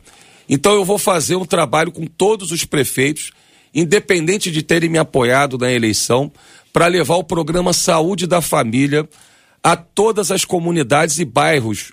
Então 0.48 0.74
eu 0.74 0.84
vou 0.84 0.98
fazer 0.98 1.36
um 1.36 1.44
trabalho 1.44 1.92
com 1.92 2.06
todos 2.06 2.50
os 2.50 2.64
prefeitos, 2.64 3.32
independente 3.74 4.50
de 4.50 4.62
terem 4.62 4.88
me 4.88 4.98
apoiado 4.98 5.58
na 5.58 5.70
eleição, 5.72 6.30
para 6.72 6.86
levar 6.86 7.16
o 7.16 7.24
programa 7.24 7.72
Saúde 7.72 8.26
da 8.26 8.40
Família 8.40 9.08
a 9.62 9.76
todas 9.76 10.30
as 10.30 10.44
comunidades 10.44 11.18
e 11.18 11.24
bairros 11.24 11.92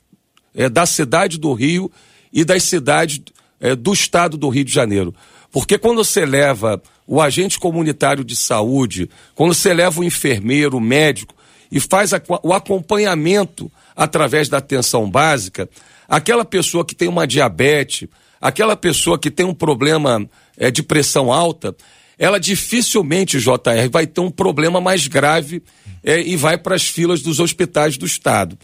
é, 0.55 0.67
da 0.67 0.85
cidade 0.85 1.37
do 1.37 1.53
Rio 1.53 1.91
e 2.33 2.43
das 2.43 2.63
cidades 2.63 3.21
é, 3.59 3.75
do 3.75 3.93
estado 3.93 4.37
do 4.37 4.49
Rio 4.49 4.65
de 4.65 4.73
Janeiro. 4.73 5.13
Porque 5.51 5.77
quando 5.77 6.03
você 6.03 6.25
leva 6.25 6.81
o 7.05 7.21
agente 7.21 7.59
comunitário 7.59 8.23
de 8.23 8.35
saúde, 8.35 9.09
quando 9.35 9.53
você 9.53 9.73
leva 9.73 9.99
o 9.99 10.03
enfermeiro, 10.03 10.77
o 10.77 10.81
médico 10.81 11.35
e 11.71 11.79
faz 11.79 12.13
a, 12.13 12.21
o 12.43 12.53
acompanhamento 12.53 13.71
através 13.95 14.49
da 14.49 14.57
atenção 14.57 15.09
básica, 15.09 15.69
aquela 16.07 16.43
pessoa 16.43 16.85
que 16.85 16.95
tem 16.95 17.07
uma 17.07 17.27
diabetes, 17.27 18.07
aquela 18.39 18.75
pessoa 18.75 19.19
que 19.19 19.29
tem 19.29 19.45
um 19.45 19.53
problema 19.53 20.27
é, 20.61 20.69
de 20.69 20.83
pressão 20.83 21.33
alta, 21.33 21.75
ela 22.19 22.39
dificilmente, 22.39 23.39
JR, 23.39 23.89
vai 23.91 24.05
ter 24.05 24.21
um 24.21 24.29
problema 24.29 24.79
mais 24.79 25.07
grave 25.07 25.63
é, 26.03 26.21
e 26.21 26.35
vai 26.35 26.55
para 26.55 26.75
as 26.75 26.83
filas 26.83 27.23
dos 27.23 27.39
hospitais 27.39 27.97
do 27.97 28.05
Estado. 28.05 28.55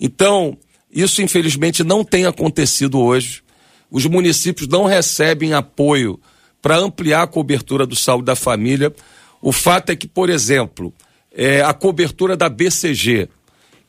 Então, 0.00 0.56
isso 0.90 1.20
infelizmente 1.20 1.84
não 1.84 2.02
tem 2.02 2.24
acontecido 2.24 2.98
hoje. 2.98 3.42
Os 3.90 4.06
municípios 4.06 4.66
não 4.66 4.86
recebem 4.86 5.52
apoio 5.52 6.18
para 6.62 6.78
ampliar 6.78 7.24
a 7.24 7.26
cobertura 7.26 7.84
do 7.84 7.94
saúde 7.94 8.24
da 8.24 8.34
família. 8.34 8.90
O 9.42 9.52
fato 9.52 9.90
é 9.90 9.96
que, 9.96 10.08
por 10.08 10.30
exemplo, 10.30 10.90
é, 11.34 11.60
a 11.60 11.74
cobertura 11.74 12.34
da 12.34 12.48
BCG, 12.48 13.28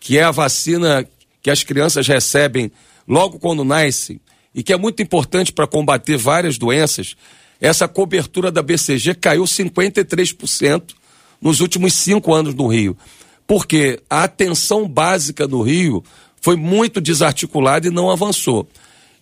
que 0.01 0.17
é 0.17 0.23
a 0.23 0.31
vacina 0.31 1.07
que 1.41 1.49
as 1.49 1.63
crianças 1.63 2.05
recebem 2.05 2.69
logo 3.07 3.39
quando 3.39 3.63
nascem 3.63 4.19
e 4.53 4.61
que 4.61 4.73
é 4.73 4.77
muito 4.77 5.01
importante 5.01 5.53
para 5.53 5.65
combater 5.65 6.17
várias 6.17 6.57
doenças, 6.57 7.15
essa 7.59 7.87
cobertura 7.87 8.51
da 8.51 8.61
BCG 8.61 9.15
caiu 9.15 9.43
53% 9.43 10.83
nos 11.41 11.59
últimos 11.59 11.93
cinco 11.93 12.33
anos 12.33 12.53
no 12.53 12.67
Rio. 12.67 12.97
Porque 13.45 13.99
a 14.09 14.23
atenção 14.23 14.87
básica 14.87 15.47
no 15.47 15.61
Rio 15.61 16.03
foi 16.41 16.55
muito 16.55 16.99
desarticulada 16.99 17.87
e 17.87 17.91
não 17.91 18.09
avançou. 18.09 18.67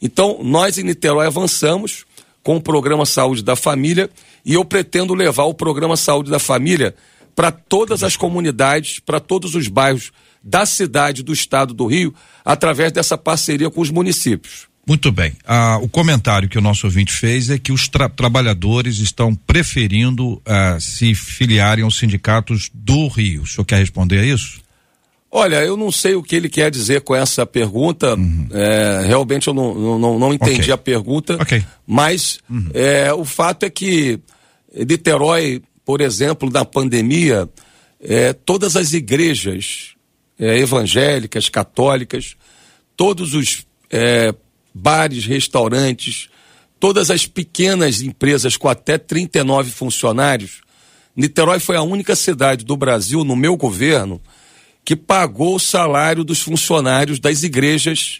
Então, 0.02 0.40
nós 0.42 0.78
em 0.78 0.84
Niterói 0.84 1.28
avançamos 1.28 2.06
com 2.44 2.56
o 2.56 2.62
programa 2.62 3.06
Saúde 3.06 3.44
da 3.44 3.56
Família 3.56 4.10
e 4.44 4.54
eu 4.54 4.66
pretendo 4.66 5.14
levar 5.14 5.44
o 5.44 5.54
programa 5.54 5.96
Saúde 5.96 6.32
da 6.32 6.40
Família 6.40 6.96
para 7.36 7.52
todas 7.52 8.04
as 8.04 8.16
comunidades, 8.16 9.00
para 9.00 9.20
todos 9.20 9.56
os 9.56 9.68
bairros 9.68 10.12
da 10.44 10.66
cidade, 10.66 11.22
do 11.22 11.32
estado 11.32 11.74
do 11.74 11.86
Rio, 11.86 12.14
através 12.44 12.92
dessa 12.92 13.18
parceria 13.18 13.70
com 13.70 13.82
os 13.82 13.92
municípios. 13.92 14.71
Muito 14.88 15.12
bem. 15.12 15.34
Ah, 15.46 15.78
o 15.82 15.88
comentário 15.88 16.50
que 16.50 16.58
o 16.58 16.62
nosso 16.62 16.88
ouvinte 16.88 17.14
fez 17.14 17.50
é 17.50 17.58
que 17.58 17.72
os 17.72 17.88
tra 17.88 18.10
trabalhadores 18.10 18.98
estão 18.98 19.36
preferindo 19.36 20.42
ah, 20.46 20.78
se 20.80 21.14
filiarem 21.14 21.84
aos 21.84 21.98
sindicatos 21.98 22.70
do 22.74 23.08
Rio. 23.08 23.44
O 23.44 23.48
senhor 23.48 23.66
quer 23.66 23.78
responder 23.78 24.20
a 24.20 24.26
isso? 24.26 24.60
Olha, 25.34 25.64
eu 25.64 25.78
não 25.78 25.92
sei 25.92 26.16
o 26.16 26.22
que 26.22 26.36
ele 26.36 26.50
quer 26.50 26.70
dizer 26.70 27.02
com 27.02 27.16
essa 27.16 27.46
pergunta. 27.46 28.16
Uhum. 28.16 28.48
É, 28.52 29.06
realmente 29.08 29.48
eu 29.48 29.54
não, 29.54 29.98
não, 29.98 30.20
não 30.20 30.34
entendi 30.34 30.64
okay. 30.64 30.74
a 30.74 30.78
pergunta. 30.78 31.36
Okay. 31.42 31.64
Mas 31.88 32.40
uhum. 32.50 32.70
é, 32.74 33.14
o 33.14 33.24
fato 33.24 33.64
é 33.64 33.70
que 33.70 34.20
Niterói, 34.76 35.62
por 35.86 36.02
exemplo, 36.02 36.50
na 36.50 36.66
pandemia, 36.66 37.50
é, 38.02 38.34
todas 38.34 38.76
as 38.76 38.92
igrejas 38.92 39.94
é, 40.38 40.58
evangélicas, 40.58 41.48
católicas, 41.48 42.36
todos 42.98 43.34
os 43.34 43.66
é, 43.90 44.34
bares, 44.74 45.26
restaurantes, 45.26 46.30
todas 46.80 47.12
as 47.12 47.26
pequenas 47.26 48.02
empresas 48.02 48.58
com 48.58 48.68
até 48.68 48.98
39 48.98 49.72
funcionários. 49.72 50.62
Niterói 51.16 51.60
foi 51.60 51.76
a 51.76 51.82
única 51.82 52.16
cidade 52.16 52.66
do 52.66 52.76
Brasil, 52.76 53.24
no 53.24 53.36
meu 53.36 53.56
governo, 53.56 54.22
que 54.84 54.96
pagou 54.96 55.56
o 55.56 55.60
salário 55.60 56.24
dos 56.24 56.42
funcionários 56.42 57.20
das 57.20 57.44
igrejas, 57.44 58.20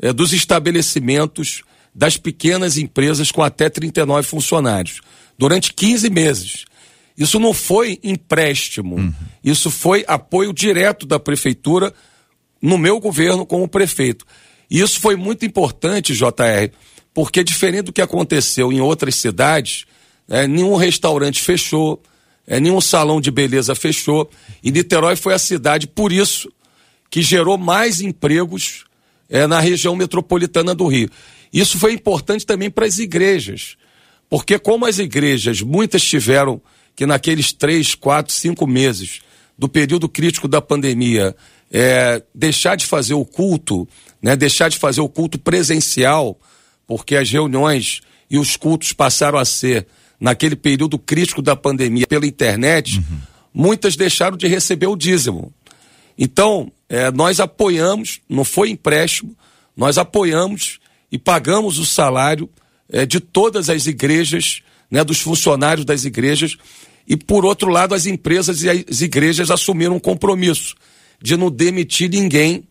eh, 0.00 0.12
dos 0.12 0.32
estabelecimentos, 0.32 1.62
das 1.94 2.16
pequenas 2.16 2.76
empresas 2.76 3.32
com 3.32 3.42
até 3.42 3.68
39 3.68 4.26
funcionários, 4.26 5.00
durante 5.38 5.72
15 5.72 6.10
meses. 6.10 6.64
Isso 7.16 7.40
não 7.40 7.52
foi 7.52 7.98
empréstimo, 8.04 8.96
uhum. 8.96 9.12
isso 9.42 9.70
foi 9.70 10.04
apoio 10.06 10.52
direto 10.52 11.06
da 11.06 11.18
prefeitura 11.18 11.92
no 12.60 12.78
meu 12.78 13.00
governo 13.00 13.44
como 13.46 13.66
prefeito. 13.66 14.24
E 14.70 14.80
isso 14.80 15.00
foi 15.00 15.16
muito 15.16 15.46
importante, 15.46 16.14
JR, 16.14 16.70
porque 17.14 17.42
diferente 17.42 17.86
do 17.86 17.92
que 17.92 18.02
aconteceu 18.02 18.72
em 18.72 18.80
outras 18.80 19.14
cidades, 19.14 19.84
é, 20.28 20.46
nenhum 20.46 20.76
restaurante 20.76 21.40
fechou, 21.40 22.02
é, 22.46 22.60
nenhum 22.60 22.80
salão 22.80 23.20
de 23.20 23.30
beleza 23.30 23.74
fechou. 23.74 24.30
E 24.62 24.70
Niterói 24.70 25.16
foi 25.16 25.34
a 25.34 25.38
cidade, 25.38 25.86
por 25.86 26.12
isso, 26.12 26.52
que 27.10 27.22
gerou 27.22 27.56
mais 27.56 28.00
empregos 28.00 28.84
é, 29.28 29.46
na 29.46 29.60
região 29.60 29.96
metropolitana 29.96 30.74
do 30.74 30.86
Rio. 30.86 31.08
Isso 31.52 31.78
foi 31.78 31.92
importante 31.92 32.44
também 32.44 32.70
para 32.70 32.86
as 32.86 32.98
igrejas, 32.98 33.76
porque 34.28 34.58
como 34.58 34.84
as 34.84 34.98
igrejas, 34.98 35.62
muitas 35.62 36.02
tiveram 36.02 36.60
que 36.94 37.06
naqueles 37.06 37.52
três, 37.52 37.94
quatro, 37.94 38.34
cinco 38.34 38.66
meses 38.66 39.20
do 39.56 39.68
período 39.68 40.08
crítico 40.08 40.46
da 40.46 40.60
pandemia, 40.60 41.34
é, 41.70 42.22
deixar 42.34 42.76
de 42.76 42.86
fazer 42.86 43.14
o 43.14 43.24
culto 43.24 43.88
né, 44.22 44.36
deixar 44.36 44.68
de 44.68 44.78
fazer 44.78 45.00
o 45.00 45.08
culto 45.08 45.38
presencial, 45.38 46.38
porque 46.86 47.16
as 47.16 47.30
reuniões 47.30 48.00
e 48.30 48.38
os 48.38 48.56
cultos 48.56 48.92
passaram 48.92 49.38
a 49.38 49.44
ser, 49.44 49.86
naquele 50.20 50.56
período 50.56 50.98
crítico 50.98 51.40
da 51.40 51.54
pandemia, 51.54 52.06
pela 52.06 52.26
internet, 52.26 52.98
uhum. 52.98 53.18
muitas 53.54 53.96
deixaram 53.96 54.36
de 54.36 54.48
receber 54.48 54.86
o 54.86 54.96
dízimo. 54.96 55.52
Então, 56.18 56.72
é, 56.88 57.10
nós 57.12 57.38
apoiamos, 57.38 58.20
não 58.28 58.44
foi 58.44 58.70
empréstimo, 58.70 59.36
nós 59.76 59.96
apoiamos 59.96 60.80
e 61.10 61.18
pagamos 61.18 61.78
o 61.78 61.86
salário 61.86 62.50
é, 62.88 63.06
de 63.06 63.20
todas 63.20 63.70
as 63.70 63.86
igrejas, 63.86 64.62
né, 64.90 65.04
dos 65.04 65.20
funcionários 65.20 65.84
das 65.84 66.04
igrejas, 66.04 66.56
e 67.06 67.16
por 67.16 67.44
outro 67.44 67.70
lado, 67.70 67.94
as 67.94 68.04
empresas 68.04 68.62
e 68.62 68.68
as 68.68 69.00
igrejas 69.00 69.50
assumiram 69.50 69.96
um 69.96 70.00
compromisso 70.00 70.74
de 71.22 71.36
não 71.36 71.50
demitir 71.50 72.10
ninguém 72.10 72.67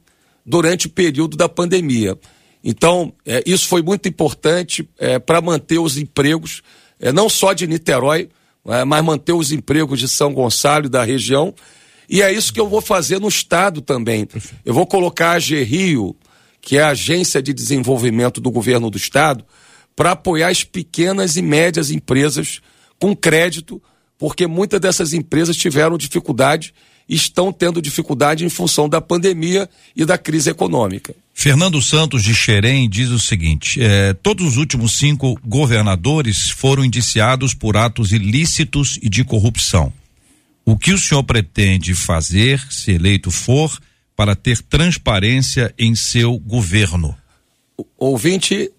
durante 0.48 0.88
o 0.88 0.90
período 0.90 1.36
da 1.36 1.50
pandemia. 1.50 2.18
Então, 2.64 3.14
é, 3.26 3.44
isso 3.46 3.68
foi 3.68 3.82
muito 3.82 4.08
importante 4.08 4.88
é, 4.98 5.20
para 5.20 5.42
manter 5.42 5.78
os 5.78 5.98
empregos, 5.98 6.64
é, 7.00 7.12
não 7.12 7.28
só 7.28 7.52
de 7.52 7.68
Niterói, 7.68 8.30
é, 8.66 8.86
mas 8.86 9.04
manter 9.04 9.34
os 9.34 9.52
empregos 9.52 10.00
de 10.00 10.08
São 10.08 10.34
Gonçalo 10.34 10.86
e 10.86 10.90
da 10.90 11.04
região. 11.04 11.54
E 12.10 12.22
é 12.22 12.32
isso 12.32 12.54
que 12.54 12.60
eu 12.60 12.70
vou 12.70 12.82
fazer 12.82 13.20
no 13.20 13.28
Estado 13.28 13.82
também. 13.82 14.26
Eu 14.66 14.74
vou 14.74 14.88
colocar 14.88 15.34
a 15.34 15.40
GRIO, 15.40 16.16
que 16.62 16.78
é 16.78 16.84
a 16.84 16.90
Agência 16.90 17.42
de 17.42 17.54
Desenvolvimento 17.54 18.40
do 18.40 18.50
Governo 18.50 18.90
do 18.90 18.98
Estado, 18.98 19.46
para 19.96 20.12
apoiar 20.12 20.50
as 20.50 20.64
pequenas 20.64 21.36
e 21.36 21.42
médias 21.42 21.92
empresas 21.92 22.62
com 23.00 23.16
crédito, 23.16 23.82
porque 24.18 24.48
muitas 24.48 24.80
dessas 24.80 25.14
empresas 25.14 25.58
tiveram 25.58 25.98
dificuldade 25.98 26.74
estão 27.08 27.54
tendo 27.54 27.82
dificuldade 27.82 28.44
em 28.44 28.50
função 28.50 28.90
da 28.90 29.00
pandemia 29.00 29.70
e 29.96 30.04
da 30.06 30.18
crise 30.18 30.50
econômica. 30.50 31.16
Fernando 31.34 31.82
Santos 31.82 32.24
de 32.24 32.34
Xerém 32.34 32.90
diz 32.90 33.10
o 33.10 33.20
seguinte: 33.20 33.80
eh, 33.82 34.14
todos 34.22 34.46
os 34.46 34.58
últimos 34.58 34.98
cinco 34.98 35.40
governadores 35.46 36.50
foram 36.50 36.84
indiciados 36.84 37.54
por 37.54 37.78
atos 37.78 38.12
ilícitos 38.12 39.00
e 39.02 39.10
de 39.10 39.24
corrupção. 39.24 39.94
O 40.66 40.78
que 40.78 40.92
o 40.92 40.98
senhor 40.98 41.24
pretende 41.24 41.96
fazer, 41.96 42.60
se 42.70 42.92
eleito 42.92 43.32
for, 43.32 43.80
para 44.16 44.36
ter 44.36 44.62
transparência 44.64 45.74
em 45.78 45.96
seu 45.96 46.38
governo? 46.40 47.16
Ouvinte. 47.98 48.72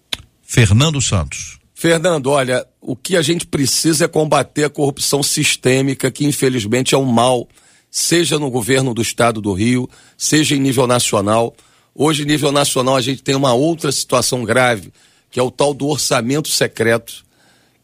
Fernando 0.43 1.01
Santos. 1.01 1.57
Fernando, 1.73 2.27
olha, 2.27 2.67
o 2.81 2.93
que 2.93 3.15
a 3.15 3.21
gente 3.21 3.45
precisa 3.47 4.03
é 4.03 4.07
combater 4.07 4.65
a 4.65 4.69
corrupção 4.69 5.23
sistêmica, 5.23 6.11
que 6.11 6.25
infelizmente 6.25 6.93
é 6.93 6.97
um 6.97 7.05
mal, 7.05 7.47
seja 7.89 8.37
no 8.37 8.49
governo 8.49 8.93
do 8.93 9.01
estado 9.01 9.41
do 9.41 9.53
Rio, 9.53 9.89
seja 10.17 10.55
em 10.55 10.59
nível 10.59 10.85
nacional. 10.85 11.55
Hoje, 11.95 12.23
em 12.23 12.25
nível 12.25 12.51
nacional, 12.51 12.95
a 12.95 13.01
gente 13.01 13.23
tem 13.23 13.35
uma 13.35 13.53
outra 13.53 13.91
situação 13.91 14.43
grave, 14.43 14.93
que 15.31 15.39
é 15.39 15.43
o 15.43 15.51
tal 15.51 15.73
do 15.73 15.87
orçamento 15.87 16.49
secreto, 16.49 17.25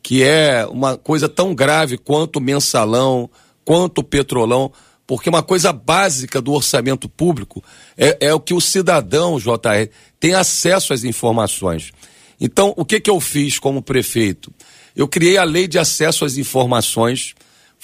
que 0.02 0.24
é 0.24 0.66
uma 0.68 0.98
coisa 0.98 1.28
tão 1.28 1.56
grave 1.56 1.98
quanto 1.98 2.38
o 2.38 2.42
mensalão, 2.42 3.30
quanto 3.64 4.00
o 4.00 4.04
petrolão, 4.04 4.72
porque 5.08 5.30
uma 5.30 5.44
coisa 5.44 5.72
básica 5.72 6.42
do 6.42 6.52
orçamento 6.54 7.08
público 7.08 7.64
é, 7.98 8.18
é 8.28 8.34
o 8.34 8.40
que 8.40 8.54
o 8.54 8.62
cidadão, 8.62 9.40
JR, 9.40 9.90
tem 10.20 10.34
acesso 10.34 10.94
às 10.94 11.04
informações. 11.04 11.92
Então, 12.40 12.74
o 12.76 12.84
que, 12.84 13.00
que 13.00 13.10
eu 13.10 13.20
fiz 13.20 13.60
como 13.60 13.82
prefeito? 13.82 14.52
Eu 14.96 15.08
criei 15.08 15.38
a 15.38 15.44
lei 15.44 15.68
de 15.68 15.78
acesso 15.78 16.26
às 16.26 16.38
informações. 16.38 17.34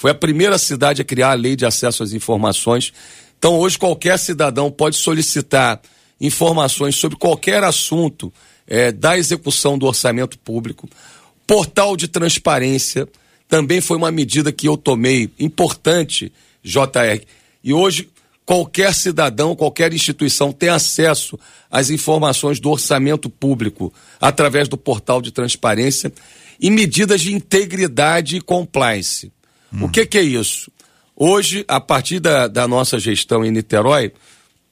Foi 0.02 0.10
a 0.10 0.14
primeira 0.16 0.58
cidade 0.58 1.00
a 1.00 1.04
criar 1.04 1.30
a 1.30 1.34
lei 1.34 1.54
de 1.54 1.64
acesso 1.64 2.02
às 2.02 2.12
informações. 2.12 2.92
Então, 3.38 3.56
hoje, 3.56 3.78
qualquer 3.78 4.18
cidadão 4.18 4.68
pode 4.68 4.96
solicitar 4.96 5.80
informações 6.20 6.96
sobre 6.96 7.16
qualquer 7.16 7.62
assunto 7.62 8.32
é, 8.66 8.90
da 8.90 9.16
execução 9.16 9.78
do 9.78 9.86
orçamento 9.86 10.36
público. 10.40 10.88
Portal 11.46 11.96
de 11.96 12.08
transparência 12.08 13.08
também 13.46 13.80
foi 13.80 13.96
uma 13.96 14.10
medida 14.10 14.50
que 14.50 14.66
eu 14.66 14.76
tomei, 14.76 15.30
importante, 15.38 16.32
JR. 16.64 17.24
E 17.62 17.72
hoje, 17.72 18.08
qualquer 18.44 18.92
cidadão, 18.94 19.54
qualquer 19.54 19.92
instituição 19.92 20.50
tem 20.50 20.68
acesso 20.68 21.38
às 21.70 21.90
informações 21.90 22.58
do 22.58 22.70
orçamento 22.70 23.30
público 23.30 23.94
através 24.20 24.66
do 24.66 24.76
portal 24.76 25.22
de 25.22 25.30
transparência 25.30 26.12
e 26.58 26.70
medidas 26.70 27.20
de 27.20 27.32
integridade 27.32 28.38
e 28.38 28.40
compliance. 28.40 29.30
Hum. 29.72 29.84
O 29.84 29.88
que, 29.88 30.04
que, 30.06 30.18
é 30.18 30.22
isso? 30.22 30.70
Hoje, 31.16 31.64
a 31.68 31.80
partir 31.80 32.20
da, 32.20 32.48
da 32.48 32.66
nossa 32.66 32.98
gestão 32.98 33.44
em 33.44 33.50
Niterói, 33.50 34.12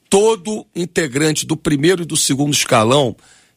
todo 0.09 0.65
integrante 0.75 1.45
do 1.45 1.55
primeiro 1.55 2.03
e 2.03 2.05
do 2.05 2.17
segundo 2.17 2.53
escalão 2.53 3.15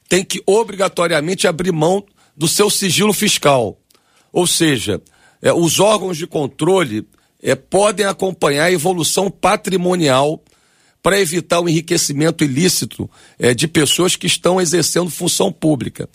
tem 0.09 0.25
que 0.25 0.43
obrigatoriamente 0.47 1.47
abrir 1.47 1.73
mão 1.73 2.05
do 2.37 2.47
seu 2.47 2.71
sigilo 2.71 3.13
fiscal. 3.13 3.79
Ou 4.33 4.47
seja, 4.47 5.01
é, 5.41 5.53
os 5.53 5.81
órgãos 5.81 6.17
de 6.17 6.27
controle 6.27 7.07
é, 7.43 7.55
podem 7.55 8.07
acompanhar 8.07 8.65
a 8.65 8.73
evolução 8.73 9.31
patrimonial 9.31 10.43
para 11.03 11.21
evitar 11.21 11.61
o 11.61 11.69
enriquecimento 11.69 12.43
ilícito 12.43 13.11
é, 13.39 13.53
de 13.53 13.69
pessoas 13.69 14.17
que 14.17 14.27
estão 14.27 14.61
exercendo 14.61 15.11
função 15.11 15.53
pública. 15.53 16.09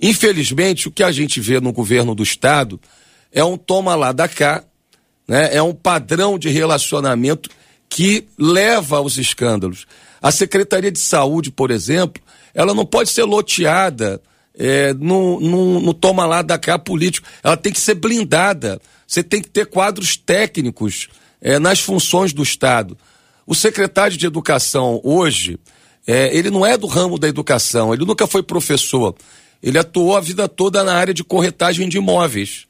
Infelizmente, 0.00 0.86
o 0.86 0.92
que 0.92 1.02
a 1.02 1.10
gente 1.10 1.40
vê 1.40 1.58
no 1.58 1.72
governo 1.72 2.14
do 2.14 2.22
Estado 2.22 2.80
é 3.32 3.42
um 3.42 3.56
toma 3.56 3.96
lá 3.96 4.12
da 4.12 4.28
cá, 4.28 4.64
né? 5.28 5.54
é 5.54 5.62
um 5.62 5.74
padrão 5.74 6.38
de 6.38 6.48
relacionamento 6.48 7.50
que 7.88 8.26
leva 8.38 8.96
aos 8.96 9.18
escândalos. 9.18 9.86
A 10.20 10.32
Secretaria 10.32 10.90
de 10.90 10.98
Saúde, 10.98 11.50
por 11.50 11.70
exemplo, 11.70 12.22
ela 12.54 12.74
não 12.74 12.84
pode 12.84 13.10
ser 13.10 13.24
loteada 13.24 14.20
é, 14.58 14.92
no, 14.94 15.38
no, 15.40 15.80
no 15.80 15.94
toma 15.94 16.26
lá 16.26 16.42
da 16.42 16.58
cá 16.58 16.78
político. 16.78 17.28
Ela 17.42 17.56
tem 17.56 17.72
que 17.72 17.80
ser 17.80 17.94
blindada. 17.94 18.80
Você 19.06 19.22
tem 19.22 19.40
que 19.40 19.48
ter 19.48 19.66
quadros 19.66 20.16
técnicos 20.16 21.08
é, 21.40 21.58
nas 21.58 21.80
funções 21.80 22.32
do 22.32 22.42
Estado. 22.42 22.98
O 23.46 23.54
secretário 23.54 24.16
de 24.16 24.26
Educação 24.26 25.00
hoje, 25.02 25.58
é, 26.06 26.36
ele 26.36 26.50
não 26.50 26.66
é 26.66 26.76
do 26.76 26.86
ramo 26.86 27.18
da 27.18 27.28
educação, 27.28 27.94
ele 27.94 28.04
nunca 28.04 28.26
foi 28.26 28.42
professor. 28.42 29.14
Ele 29.62 29.78
atuou 29.78 30.16
a 30.16 30.20
vida 30.20 30.48
toda 30.48 30.84
na 30.84 30.94
área 30.94 31.14
de 31.14 31.24
corretagem 31.24 31.88
de 31.88 31.96
imóveis, 31.96 32.67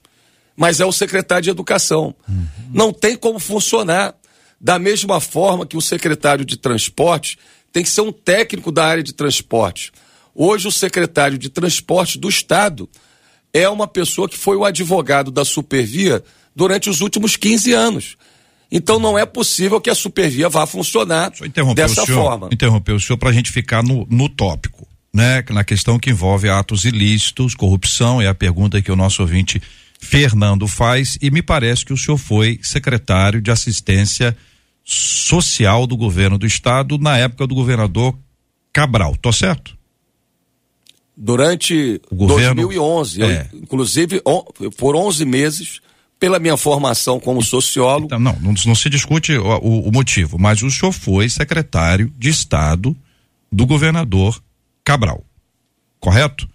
mas 0.58 0.80
é 0.80 0.84
o 0.84 0.90
secretário 0.90 1.44
de 1.44 1.50
Educação. 1.50 2.12
Uhum. 2.28 2.46
Não 2.74 2.92
tem 2.92 3.16
como 3.16 3.38
funcionar. 3.38 4.14
Da 4.60 4.76
mesma 4.76 5.20
forma 5.20 5.64
que 5.64 5.76
o 5.76 5.80
secretário 5.80 6.44
de 6.44 6.56
Transporte 6.56 7.38
tem 7.72 7.84
que 7.84 7.88
ser 7.88 8.00
um 8.00 8.10
técnico 8.10 8.72
da 8.72 8.84
área 8.84 9.04
de 9.04 9.12
transporte. 9.12 9.92
Hoje, 10.34 10.66
o 10.66 10.72
secretário 10.72 11.38
de 11.38 11.48
Transporte 11.48 12.18
do 12.18 12.28
Estado 12.28 12.88
é 13.52 13.68
uma 13.68 13.86
pessoa 13.86 14.28
que 14.28 14.36
foi 14.36 14.56
o 14.56 14.64
advogado 14.64 15.30
da 15.30 15.44
Supervia 15.44 16.24
durante 16.56 16.90
os 16.90 17.02
últimos 17.02 17.36
15 17.36 17.72
anos. 17.72 18.16
Então 18.70 18.98
não 18.98 19.16
é 19.16 19.24
possível 19.24 19.80
que 19.80 19.88
a 19.88 19.94
Supervia 19.94 20.48
vá 20.48 20.66
funcionar 20.66 21.30
dessa 21.74 22.02
o 22.02 22.06
senhor, 22.06 22.22
forma. 22.22 22.48
Interrompeu 22.52 22.96
o 22.96 23.00
senhor 23.00 23.16
para 23.16 23.30
a 23.30 23.32
gente 23.32 23.52
ficar 23.52 23.82
no, 23.84 24.06
no 24.10 24.28
tópico, 24.28 24.86
né? 25.14 25.42
Na 25.50 25.62
questão 25.62 26.00
que 26.00 26.10
envolve 26.10 26.48
atos 26.48 26.84
ilícitos, 26.84 27.54
corrupção, 27.54 28.20
é 28.20 28.26
a 28.26 28.34
pergunta 28.34 28.82
que 28.82 28.90
o 28.90 28.96
nosso 28.96 29.22
ouvinte 29.22 29.62
Fernando 29.98 30.66
faz, 30.66 31.18
e 31.20 31.30
me 31.30 31.42
parece 31.42 31.84
que 31.84 31.92
o 31.92 31.96
senhor 31.96 32.18
foi 32.18 32.60
secretário 32.62 33.42
de 33.42 33.50
assistência 33.50 34.36
social 34.84 35.86
do 35.86 35.96
governo 35.96 36.38
do 36.38 36.46
estado 36.46 36.96
na 36.98 37.18
época 37.18 37.46
do 37.46 37.54
governador 37.54 38.16
Cabral, 38.72 39.16
tô 39.16 39.32
certo? 39.32 39.78
durante 41.18 42.00
o 42.10 42.14
governo, 42.14 42.62
2011. 42.62 43.22
É. 43.22 43.48
Eu, 43.52 43.58
inclusive, 43.58 44.22
on, 44.24 44.44
por 44.76 44.94
11 44.94 45.24
meses, 45.24 45.80
pela 46.18 46.38
minha 46.38 46.56
formação 46.56 47.18
como 47.18 47.42
sociólogo. 47.42 48.06
Então, 48.06 48.20
não, 48.20 48.38
não, 48.40 48.54
não, 48.64 48.74
se 48.74 48.88
discute 48.88 49.32
o, 49.32 49.44
o, 49.58 49.88
o, 49.88 49.92
motivo, 49.92 50.38
mas 50.38 50.62
o 50.62 50.70
senhor 50.70 50.92
foi 50.92 51.28
secretário 51.28 52.12
de 52.16 52.28
Estado 52.28 52.96
do 53.50 53.66
governador 53.66 54.40
Cabral, 54.84 55.24
correto? 55.98 56.48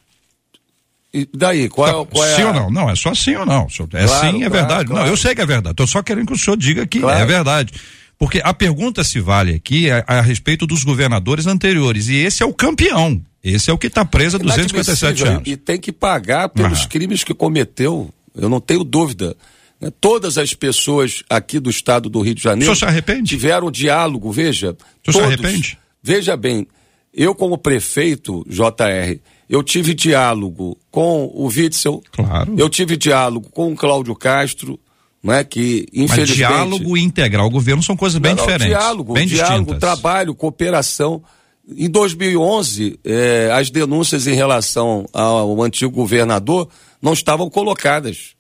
E 1.14 1.30
daí, 1.32 1.70
qual, 1.70 2.02
é, 2.02 2.06
qual 2.06 2.26
é 2.26 2.36
Sim 2.36 2.42
a... 2.42 2.48
ou 2.48 2.54
não? 2.54 2.72
Não, 2.72 2.90
é 2.90 2.96
só 2.96 3.14
sim 3.14 3.36
ou 3.36 3.46
não. 3.46 3.68
É 3.68 4.06
claro, 4.06 4.32
sim, 4.32 4.44
é 4.44 4.50
claro, 4.50 4.52
verdade. 4.52 4.86
Claro. 4.86 5.06
Não, 5.06 5.08
eu 5.08 5.16
sei 5.16 5.36
que 5.36 5.42
é 5.42 5.46
verdade. 5.46 5.74
Estou 5.74 5.86
só 5.86 6.02
querendo 6.02 6.26
que 6.26 6.34
o 6.34 6.38
senhor 6.38 6.58
diga 6.58 6.88
que 6.88 7.06
é 7.06 7.26
verdade. 7.26 7.74
Porque 8.18 8.42
a 8.44 8.54
pergunta 8.54 9.04
se 9.04 9.20
vale 9.20 9.54
aqui 9.54 9.90
é 9.90 10.04
a 10.08 10.22
respeito 10.22 10.66
dos 10.66 10.84
governadores 10.84 11.46
anteriores. 11.46 12.08
E 12.08 12.16
esse 12.16 12.42
é 12.42 12.46
o 12.46 12.54
campeão. 12.54 13.22
Esse 13.44 13.70
é 13.70 13.74
o 13.74 13.78
que 13.78 13.88
está 13.88 14.06
preso 14.06 14.38
há 14.38 14.40
257 14.40 15.24
anos. 15.24 15.42
E 15.46 15.58
tem 15.58 15.80
que 15.80 15.92
pagar 15.92 16.50
pelos 16.50 16.86
crimes 16.86 17.24
que 17.24 17.34
cometeu, 17.34 18.10
eu 18.34 18.50
não 18.50 18.62
tenho 18.62 18.84
dúvida. 18.84 19.36
Né? 19.80 19.92
Todas 20.00 20.38
as 20.38 20.54
pessoas 20.54 21.24
aqui 21.30 21.60
do 21.60 21.70
estado 21.70 22.10
do 22.10 22.22
Rio 22.22 22.34
de 22.34 22.42
Janeiro. 22.42 22.72
O 22.72 22.76
senhor 22.76 22.88
se 22.88 22.92
arrepende? 22.92 23.30
Tiveram 23.30 23.70
diálogo, 23.70 24.32
veja. 24.32 24.72
O 25.06 25.12
senhor 25.12 25.14
todos, 25.14 25.16
se 25.16 25.22
arrepende? 25.22 25.78
Veja 26.02 26.38
bem, 26.38 26.66
eu, 27.14 27.36
como 27.36 27.58
prefeito, 27.58 28.46
JR, 28.48 29.20
eu 29.54 29.62
tive 29.62 29.94
diálogo 29.94 30.76
com 30.90 31.26
o 31.32 31.46
Witzel. 31.46 32.02
Claro. 32.12 32.56
Eu 32.58 32.68
tive 32.68 32.98
diálogo 32.98 33.52
com 33.52 33.72
o 33.72 33.76
Cláudio 33.76 34.16
Castro. 34.16 34.80
Né, 35.22 35.42
que 35.42 35.88
infelizmente. 35.94 36.20
Mas 36.20 36.36
diálogo 36.36 36.98
e 36.98 37.02
integrar 37.02 37.46
o 37.46 37.50
governo 37.50 37.82
são 37.82 37.96
coisas 37.96 38.20
bem 38.20 38.36
não, 38.36 38.40
não, 38.40 38.46
diferentes. 38.46 38.78
Diálogo, 38.78 39.14
bem 39.14 39.26
diálogo, 39.26 39.72
distintas. 39.72 39.80
trabalho, 39.80 40.36
cooperação. 40.36 41.24
Em 41.66 41.90
2011, 41.90 43.00
eh, 43.06 43.50
as 43.54 43.70
denúncias 43.70 44.28
em 44.28 44.36
relação 44.36 45.06
ao 45.14 45.64
antigo 45.64 45.94
governador 45.94 46.68
não 47.02 47.14
estavam 47.14 47.50
colocadas, 47.50 48.36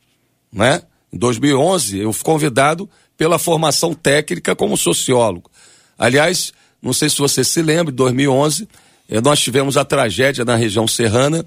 né? 0.51 0.81
Em 1.13 1.17
2011, 1.17 1.99
eu 1.99 2.11
fui 2.11 2.25
convidado 2.25 2.89
pela 3.15 3.39
formação 3.39 3.93
técnica 3.93 4.53
como 4.53 4.75
sociólogo. 4.75 5.49
Aliás, 5.97 6.51
não 6.81 6.91
sei 6.91 7.07
se 7.09 7.17
você 7.17 7.45
se 7.45 7.61
lembra, 7.61 7.93
em 7.93 7.95
2011, 7.95 8.63
eh, 8.63 8.67
nós 9.21 9.39
tivemos 9.39 9.77
a 9.77 9.85
tragédia 9.85 10.45
na 10.45 10.55
região 10.55 10.87
serrana 10.87 11.45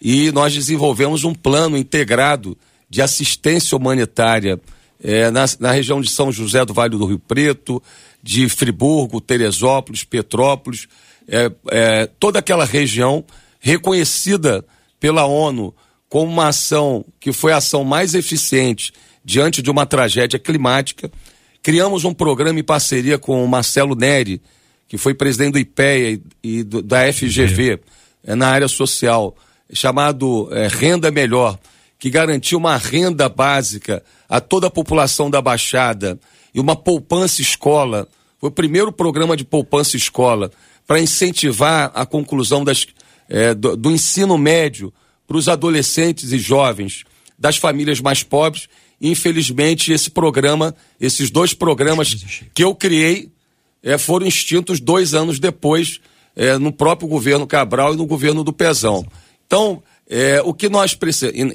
e 0.00 0.30
nós 0.32 0.54
desenvolvemos 0.54 1.24
um 1.24 1.34
plano 1.34 1.76
integrado 1.76 2.56
de 2.88 3.00
assistência 3.02 3.76
humanitária 3.76 4.60
eh, 5.02 5.30
na, 5.30 5.44
na 5.58 5.70
região 5.70 6.00
de 6.00 6.10
São 6.10 6.30
José 6.30 6.64
do 6.64 6.74
Vale 6.74 6.96
do 6.96 7.06
Rio 7.06 7.18
Preto, 7.18 7.82
de 8.22 8.48
Friburgo, 8.48 9.20
Teresópolis, 9.20 10.04
Petrópolis, 10.04 10.88
é, 11.28 11.50
é, 11.70 12.06
toda 12.18 12.38
aquela 12.38 12.64
região 12.64 13.24
reconhecida 13.60 14.64
pela 15.00 15.26
ONU 15.26 15.74
como 16.08 16.30
uma 16.30 16.48
ação 16.48 17.04
que 17.18 17.32
foi 17.32 17.52
a 17.52 17.56
ação 17.56 17.84
mais 17.84 18.14
eficiente 18.14 18.92
diante 19.24 19.60
de 19.60 19.70
uma 19.70 19.84
tragédia 19.84 20.38
climática. 20.38 21.10
Criamos 21.62 22.04
um 22.04 22.14
programa 22.14 22.60
em 22.60 22.64
parceria 22.64 23.18
com 23.18 23.44
o 23.44 23.48
Marcelo 23.48 23.94
Neri, 23.94 24.40
que 24.88 24.96
foi 24.96 25.14
presidente 25.14 25.52
do 25.52 25.58
IPEA 25.58 26.20
e, 26.42 26.62
do, 26.62 26.82
da 26.82 27.12
FGV, 27.12 27.80
é, 28.24 28.34
na 28.34 28.48
área 28.48 28.68
social, 28.68 29.36
chamado 29.72 30.48
é, 30.52 30.68
Renda 30.68 31.10
Melhor, 31.10 31.58
que 31.98 32.10
garantiu 32.10 32.58
uma 32.58 32.76
renda 32.76 33.28
básica 33.28 34.02
a 34.28 34.40
toda 34.40 34.66
a 34.66 34.70
população 34.70 35.30
da 35.30 35.40
Baixada 35.40 36.18
e 36.54 36.60
uma 36.60 36.76
poupança 36.76 37.40
escola. 37.40 38.06
Foi 38.38 38.48
o 38.48 38.52
primeiro 38.52 38.92
programa 38.92 39.36
de 39.36 39.44
poupança 39.44 39.96
escola 39.96 40.50
para 40.86 41.00
incentivar 41.00 41.90
a 41.94 42.06
conclusão 42.06 42.62
das, 42.62 42.86
é, 43.28 43.54
do, 43.54 43.76
do 43.76 43.90
ensino 43.90 44.36
médio 44.38 44.92
para 45.26 45.36
os 45.36 45.48
adolescentes 45.48 46.32
e 46.32 46.38
jovens 46.38 47.04
das 47.38 47.56
famílias 47.56 48.00
mais 48.00 48.22
pobres. 48.22 48.68
Infelizmente, 49.00 49.92
esse 49.92 50.10
programa, 50.10 50.74
esses 51.00 51.30
dois 51.30 51.52
programas 51.52 52.14
que 52.54 52.62
eu 52.62 52.74
criei, 52.74 53.30
é, 53.86 53.96
foram 53.96 54.26
extintos 54.26 54.80
dois 54.80 55.14
anos 55.14 55.38
depois, 55.38 56.00
é, 56.34 56.58
no 56.58 56.72
próprio 56.72 57.08
governo 57.08 57.46
Cabral 57.46 57.94
e 57.94 57.96
no 57.96 58.04
governo 58.04 58.42
do 58.42 58.52
Pezão. 58.52 59.06
Então, 59.46 59.80
é, 60.10 60.42
o 60.44 60.52
que 60.52 60.68
nós 60.68 60.92
precisamos. 60.92 61.54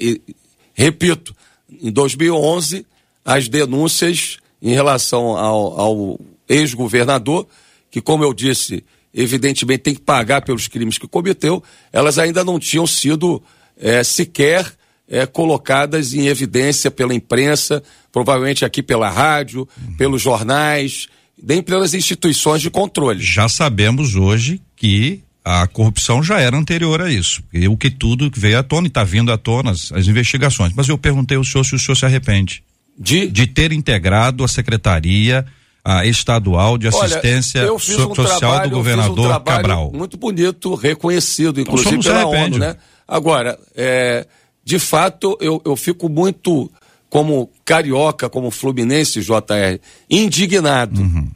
Repito, 0.72 1.36
em 1.70 1.92
2011, 1.92 2.86
as 3.22 3.48
denúncias 3.48 4.38
em 4.62 4.72
relação 4.72 5.36
ao, 5.36 5.78
ao 5.78 6.20
ex-governador, 6.48 7.46
que, 7.90 8.00
como 8.00 8.24
eu 8.24 8.32
disse, 8.32 8.82
evidentemente 9.12 9.82
tem 9.82 9.94
que 9.94 10.00
pagar 10.00 10.40
pelos 10.40 10.66
crimes 10.66 10.96
que 10.96 11.06
cometeu, 11.06 11.62
elas 11.92 12.18
ainda 12.18 12.42
não 12.42 12.58
tinham 12.58 12.86
sido 12.86 13.42
é, 13.76 14.02
sequer 14.02 14.72
é, 15.06 15.26
colocadas 15.26 16.14
em 16.14 16.28
evidência 16.28 16.90
pela 16.90 17.14
imprensa, 17.14 17.82
provavelmente 18.10 18.64
aqui 18.64 18.82
pela 18.82 19.10
rádio, 19.10 19.68
uhum. 19.76 19.96
pelos 19.96 20.22
jornais, 20.22 21.08
nem 21.40 21.62
pelas 21.62 21.94
instituições 21.94 22.62
de 22.62 22.70
controle. 22.70 23.22
Já 23.22 23.48
sabemos 23.48 24.14
hoje 24.14 24.60
que 24.76 25.22
a 25.44 25.66
corrupção 25.66 26.22
já 26.22 26.40
era 26.40 26.56
anterior 26.56 27.00
a 27.00 27.10
isso. 27.10 27.42
E 27.52 27.66
o 27.68 27.76
que 27.76 27.90
tudo 27.90 28.30
veio 28.34 28.58
à 28.58 28.62
tona 28.62 28.86
e 28.86 28.88
está 28.88 29.02
vindo 29.02 29.32
à 29.32 29.38
tona 29.38 29.72
as, 29.72 29.92
as, 29.92 30.06
investigações. 30.06 30.72
Mas 30.74 30.88
eu 30.88 30.96
perguntei 30.96 31.36
ao 31.36 31.44
senhor 31.44 31.64
se 31.64 31.74
o 31.74 31.78
senhor 31.78 31.96
se 31.96 32.04
arrepende 32.04 32.62
de, 32.98 33.26
de 33.26 33.46
ter 33.46 33.72
integrado 33.72 34.44
a 34.44 34.48
secretaria 34.48 35.44
a 35.84 36.06
estadual 36.06 36.78
de 36.78 36.86
assistência 36.86 37.62
Olha, 37.62 37.74
um 37.74 37.78
social 37.78 38.14
trabalho, 38.14 38.70
do 38.70 38.76
governador 38.76 39.36
um 39.36 39.40
Cabral. 39.40 39.92
Muito 39.92 40.16
bonito, 40.16 40.74
reconhecido, 40.76 41.60
então, 41.60 41.74
inclusive 41.74 41.96
então, 41.96 42.12
pela 42.12 42.26
ONU, 42.26 42.58
né? 42.58 42.76
Agora, 43.06 43.58
é, 43.74 44.24
de 44.64 44.78
fato, 44.78 45.36
eu, 45.40 45.60
eu 45.64 45.74
fico 45.74 46.08
muito 46.08 46.70
como 47.12 47.52
carioca, 47.62 48.30
como 48.30 48.50
fluminense, 48.50 49.20
JR, 49.20 49.78
indignado 50.08 50.98
uhum. 50.98 51.30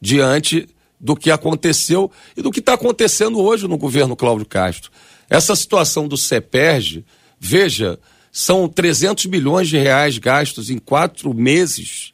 diante 0.00 0.66
do 0.98 1.14
que 1.14 1.30
aconteceu 1.30 2.10
e 2.34 2.40
do 2.40 2.50
que 2.50 2.60
está 2.60 2.72
acontecendo 2.72 3.38
hoje 3.38 3.68
no 3.68 3.76
governo 3.76 4.16
Cláudio 4.16 4.46
Castro. 4.46 4.90
Essa 5.28 5.54
situação 5.54 6.08
do 6.08 6.16
CEPERG, 6.16 7.04
veja, 7.38 7.98
são 8.32 8.66
300 8.70 9.26
milhões 9.26 9.68
de 9.68 9.76
reais 9.76 10.16
gastos 10.16 10.70
em 10.70 10.78
quatro 10.78 11.34
meses. 11.34 12.10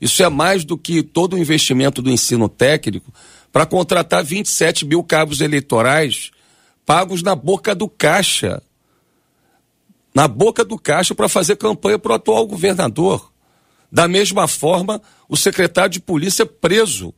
Isso 0.00 0.20
é 0.24 0.28
mais 0.28 0.64
do 0.64 0.76
que 0.76 1.04
todo 1.04 1.36
o 1.36 1.38
investimento 1.38 2.02
do 2.02 2.10
ensino 2.10 2.48
técnico 2.48 3.14
para 3.52 3.64
contratar 3.64 4.24
27 4.24 4.84
mil 4.84 5.04
cabos 5.04 5.40
eleitorais 5.40 6.32
pagos 6.84 7.22
na 7.22 7.36
boca 7.36 7.76
do 7.76 7.88
caixa. 7.88 8.60
Na 10.16 10.26
boca 10.26 10.64
do 10.64 10.78
caixa 10.78 11.14
para 11.14 11.28
fazer 11.28 11.56
campanha 11.56 11.98
para 11.98 12.12
o 12.12 12.14
atual 12.14 12.46
governador. 12.46 13.30
Da 13.92 14.08
mesma 14.08 14.48
forma, 14.48 14.98
o 15.28 15.36
secretário 15.36 15.90
de 15.90 16.00
polícia 16.00 16.44
é 16.44 16.46
preso 16.46 17.12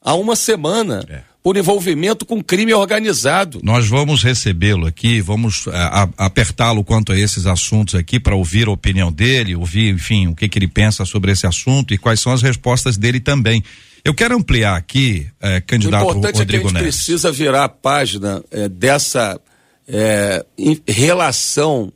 há 0.00 0.14
uma 0.14 0.36
semana. 0.36 1.04
É. 1.08 1.22
Por 1.42 1.56
envolvimento 1.56 2.24
com 2.24 2.44
crime 2.44 2.72
organizado. 2.72 3.60
Nós 3.64 3.88
vamos 3.88 4.22
recebê-lo 4.22 4.86
aqui, 4.86 5.20
vamos 5.20 5.66
é, 5.66 5.72
apertá-lo 6.18 6.84
quanto 6.84 7.12
a 7.12 7.18
esses 7.18 7.46
assuntos 7.46 7.96
aqui 7.96 8.20
para 8.20 8.36
ouvir 8.36 8.68
a 8.68 8.70
opinião 8.70 9.10
dele, 9.10 9.56
ouvir, 9.56 9.92
enfim, 9.92 10.28
o 10.28 10.36
que, 10.36 10.48
que 10.48 10.58
ele 10.58 10.68
pensa 10.68 11.04
sobre 11.04 11.32
esse 11.32 11.48
assunto 11.48 11.92
e 11.92 11.98
quais 11.98 12.20
são 12.20 12.30
as 12.30 12.42
respostas 12.42 12.96
dele 12.96 13.18
também. 13.18 13.64
Eu 14.04 14.14
quero 14.14 14.36
ampliar 14.36 14.76
aqui, 14.76 15.26
eh, 15.40 15.60
candidato 15.62 16.04
Rodrigo 16.04 16.14
Neves. 16.14 16.14
O 16.14 16.18
importante 16.18 16.38
Rodrigo 16.38 16.56
é 16.56 16.60
que 16.60 16.66
a 16.66 16.68
gente 16.68 16.82
Neves. 16.84 16.96
precisa 16.96 17.32
virar 17.32 17.64
a 17.64 17.68
página 17.68 18.44
eh, 18.50 18.68
dessa 18.68 19.40
eh, 19.88 20.44
relação, 20.86 21.90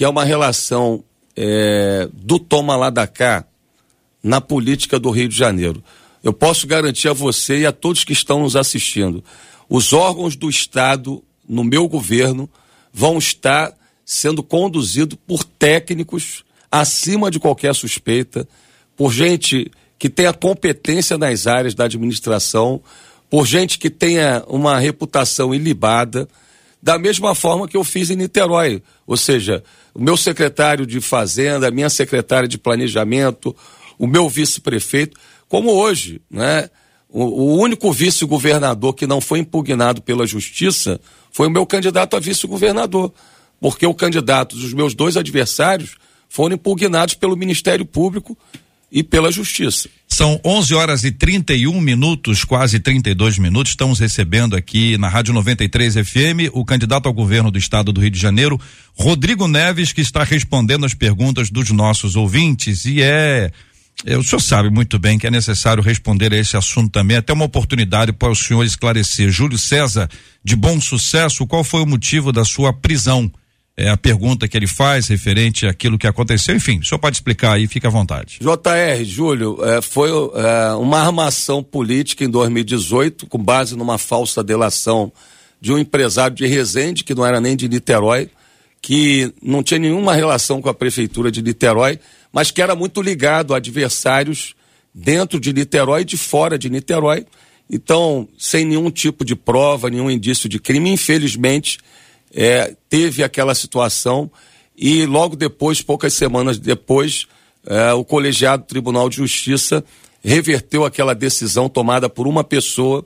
que 0.00 0.04
é 0.04 0.08
uma 0.08 0.24
relação 0.24 1.04
do 2.14 2.38
toma 2.38 2.74
lá 2.74 2.88
da 2.88 3.06
cá 3.06 3.44
na 4.22 4.40
política 4.40 4.98
do 4.98 5.10
Rio 5.10 5.28
de 5.28 5.36
Janeiro. 5.36 5.84
Eu 6.24 6.32
posso 6.32 6.66
garantir 6.66 7.08
a 7.08 7.12
você 7.12 7.58
e 7.58 7.66
a 7.66 7.70
todos 7.70 8.02
que 8.02 8.14
estão 8.14 8.40
nos 8.40 8.56
assistindo: 8.56 9.22
os 9.68 9.92
órgãos 9.92 10.36
do 10.36 10.48
Estado, 10.48 11.22
no 11.46 11.62
meu 11.62 11.86
governo, 11.86 12.48
vão 12.90 13.18
estar 13.18 13.74
sendo 14.02 14.42
conduzidos 14.42 15.18
por 15.26 15.44
técnicos 15.44 16.44
acima 16.72 17.30
de 17.30 17.38
qualquer 17.38 17.74
suspeita, 17.74 18.48
por 18.96 19.12
gente 19.12 19.70
que 19.98 20.08
tenha 20.08 20.32
competência 20.32 21.18
nas 21.18 21.46
áreas 21.46 21.74
da 21.74 21.84
administração, 21.84 22.80
por 23.28 23.46
gente 23.46 23.78
que 23.78 23.90
tenha 23.90 24.42
uma 24.48 24.78
reputação 24.78 25.54
ilibada, 25.54 26.26
da 26.82 26.98
mesma 26.98 27.34
forma 27.34 27.68
que 27.68 27.76
eu 27.76 27.84
fiz 27.84 28.10
em 28.10 28.16
Niterói. 28.16 28.82
Ou 29.06 29.16
seja, 29.16 29.62
o 29.94 30.02
meu 30.02 30.16
secretário 30.16 30.86
de 30.86 31.00
Fazenda, 31.00 31.68
a 31.68 31.70
minha 31.70 31.90
secretária 31.90 32.48
de 32.48 32.58
Planejamento, 32.58 33.54
o 33.98 34.06
meu 34.06 34.28
vice-prefeito, 34.28 35.18
como 35.48 35.70
hoje, 35.70 36.20
né? 36.30 36.70
O, 37.08 37.24
o 37.24 37.58
único 37.58 37.92
vice-governador 37.92 38.94
que 38.94 39.06
não 39.06 39.20
foi 39.20 39.40
impugnado 39.40 40.00
pela 40.00 40.26
justiça 40.26 41.00
foi 41.32 41.48
o 41.48 41.50
meu 41.50 41.66
candidato 41.66 42.16
a 42.16 42.20
vice-governador, 42.20 43.12
porque 43.60 43.84
o 43.84 43.94
candidato 43.94 44.56
dos 44.56 44.72
meus 44.72 44.94
dois 44.94 45.16
adversários 45.16 45.96
foram 46.28 46.54
impugnados 46.54 47.14
pelo 47.14 47.36
Ministério 47.36 47.84
Público 47.84 48.38
e 48.90 49.02
pela 49.02 49.30
Justiça. 49.30 49.88
São 50.08 50.40
11 50.44 50.74
horas 50.74 51.04
e 51.04 51.12
31 51.12 51.80
minutos, 51.80 52.44
quase 52.44 52.80
32 52.80 53.38
minutos. 53.38 53.72
Estamos 53.72 54.00
recebendo 54.00 54.56
aqui 54.56 54.98
na 54.98 55.08
Rádio 55.08 55.32
93 55.32 55.94
FM 55.94 56.50
o 56.52 56.64
candidato 56.64 57.06
ao 57.06 57.12
governo 57.12 57.50
do 57.50 57.58
estado 57.58 57.92
do 57.92 58.00
Rio 58.00 58.10
de 58.10 58.18
Janeiro, 58.18 58.60
Rodrigo 58.92 59.46
Neves, 59.46 59.92
que 59.92 60.00
está 60.00 60.24
respondendo 60.24 60.84
as 60.84 60.94
perguntas 60.94 61.48
dos 61.48 61.70
nossos 61.70 62.16
ouvintes. 62.16 62.84
E 62.84 63.00
é. 63.00 63.52
é 64.04 64.18
o 64.18 64.22
senhor 64.24 64.40
sabe 64.40 64.68
muito 64.68 64.98
bem 64.98 65.18
que 65.18 65.28
é 65.28 65.30
necessário 65.30 65.82
responder 65.82 66.32
a 66.32 66.36
esse 66.36 66.56
assunto 66.56 66.90
também, 66.90 67.16
até 67.16 67.32
uma 67.32 67.44
oportunidade 67.44 68.12
para 68.12 68.30
o 68.30 68.36
senhor 68.36 68.64
esclarecer. 68.64 69.30
Júlio 69.30 69.58
César, 69.58 70.10
de 70.42 70.56
bom 70.56 70.80
sucesso, 70.80 71.46
qual 71.46 71.62
foi 71.62 71.82
o 71.82 71.86
motivo 71.86 72.32
da 72.32 72.44
sua 72.44 72.72
prisão? 72.72 73.30
É, 73.80 73.88
a 73.88 73.96
pergunta 73.96 74.46
que 74.46 74.56
ele 74.56 74.66
faz 74.66 75.08
referente 75.08 75.66
àquilo 75.66 75.96
que 75.96 76.06
aconteceu. 76.06 76.54
Enfim, 76.54 76.80
o 76.80 76.84
senhor 76.84 76.98
pode 76.98 77.16
explicar 77.16 77.54
aí, 77.54 77.66
fica 77.66 77.88
à 77.88 77.90
vontade. 77.90 78.38
JR, 78.40 79.04
Júlio, 79.04 79.58
é, 79.64 79.80
foi 79.80 80.10
é, 80.10 80.74
uma 80.74 81.00
armação 81.00 81.62
política 81.62 82.22
em 82.22 82.28
2018, 82.28 83.26
com 83.26 83.38
base 83.38 83.74
numa 83.76 83.96
falsa 83.96 84.44
delação 84.44 85.10
de 85.58 85.72
um 85.72 85.78
empresário 85.78 86.36
de 86.36 86.46
Resende, 86.46 87.02
que 87.02 87.14
não 87.14 87.24
era 87.24 87.40
nem 87.40 87.56
de 87.56 87.68
Niterói, 87.68 88.28
que 88.82 89.32
não 89.42 89.62
tinha 89.62 89.78
nenhuma 89.78 90.14
relação 90.14 90.60
com 90.60 90.68
a 90.68 90.74
prefeitura 90.74 91.30
de 91.30 91.42
Niterói, 91.42 91.98
mas 92.30 92.50
que 92.50 92.60
era 92.60 92.74
muito 92.74 93.00
ligado 93.00 93.54
a 93.54 93.56
adversários 93.56 94.54
dentro 94.94 95.40
de 95.40 95.54
Niterói 95.54 96.02
e 96.02 96.04
de 96.04 96.18
fora 96.18 96.58
de 96.58 96.68
Niterói. 96.68 97.24
Então, 97.70 98.28
sem 98.38 98.64
nenhum 98.64 98.90
tipo 98.90 99.24
de 99.24 99.34
prova, 99.34 99.88
nenhum 99.88 100.10
indício 100.10 100.48
de 100.48 100.58
crime, 100.58 100.90
infelizmente, 100.90 101.78
é, 102.32 102.74
teve 102.88 103.22
aquela 103.22 103.54
situação 103.54 104.30
e 104.76 105.04
logo 105.04 105.36
depois, 105.36 105.82
poucas 105.82 106.14
semanas 106.14 106.58
depois, 106.58 107.26
é, 107.66 107.92
o 107.92 108.04
colegiado 108.04 108.64
Tribunal 108.64 109.10
de 109.10 109.16
Justiça 109.16 109.84
reverteu 110.22 110.84
aquela 110.84 111.14
decisão 111.14 111.68
tomada 111.68 112.08
por 112.08 112.26
uma 112.26 112.42
pessoa 112.42 113.04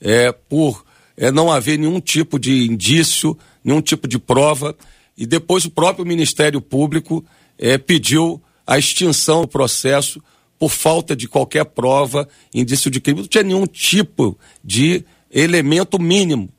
é, 0.00 0.30
por 0.30 0.84
é, 1.16 1.30
não 1.30 1.50
haver 1.50 1.78
nenhum 1.78 2.00
tipo 2.00 2.38
de 2.38 2.66
indício, 2.66 3.36
nenhum 3.64 3.80
tipo 3.80 4.06
de 4.06 4.18
prova, 4.18 4.76
e 5.16 5.26
depois 5.26 5.64
o 5.64 5.70
próprio 5.70 6.06
Ministério 6.06 6.60
Público 6.60 7.24
é, 7.58 7.78
pediu 7.78 8.40
a 8.66 8.78
extinção 8.78 9.42
do 9.42 9.48
processo 9.48 10.22
por 10.58 10.70
falta 10.70 11.16
de 11.16 11.28
qualquer 11.28 11.64
prova, 11.64 12.28
indício 12.54 12.90
de 12.90 13.00
crime, 13.00 13.20
não 13.20 13.28
tinha 13.28 13.44
nenhum 13.44 13.66
tipo 13.66 14.38
de 14.62 15.04
elemento 15.30 15.98
mínimo 15.98 16.50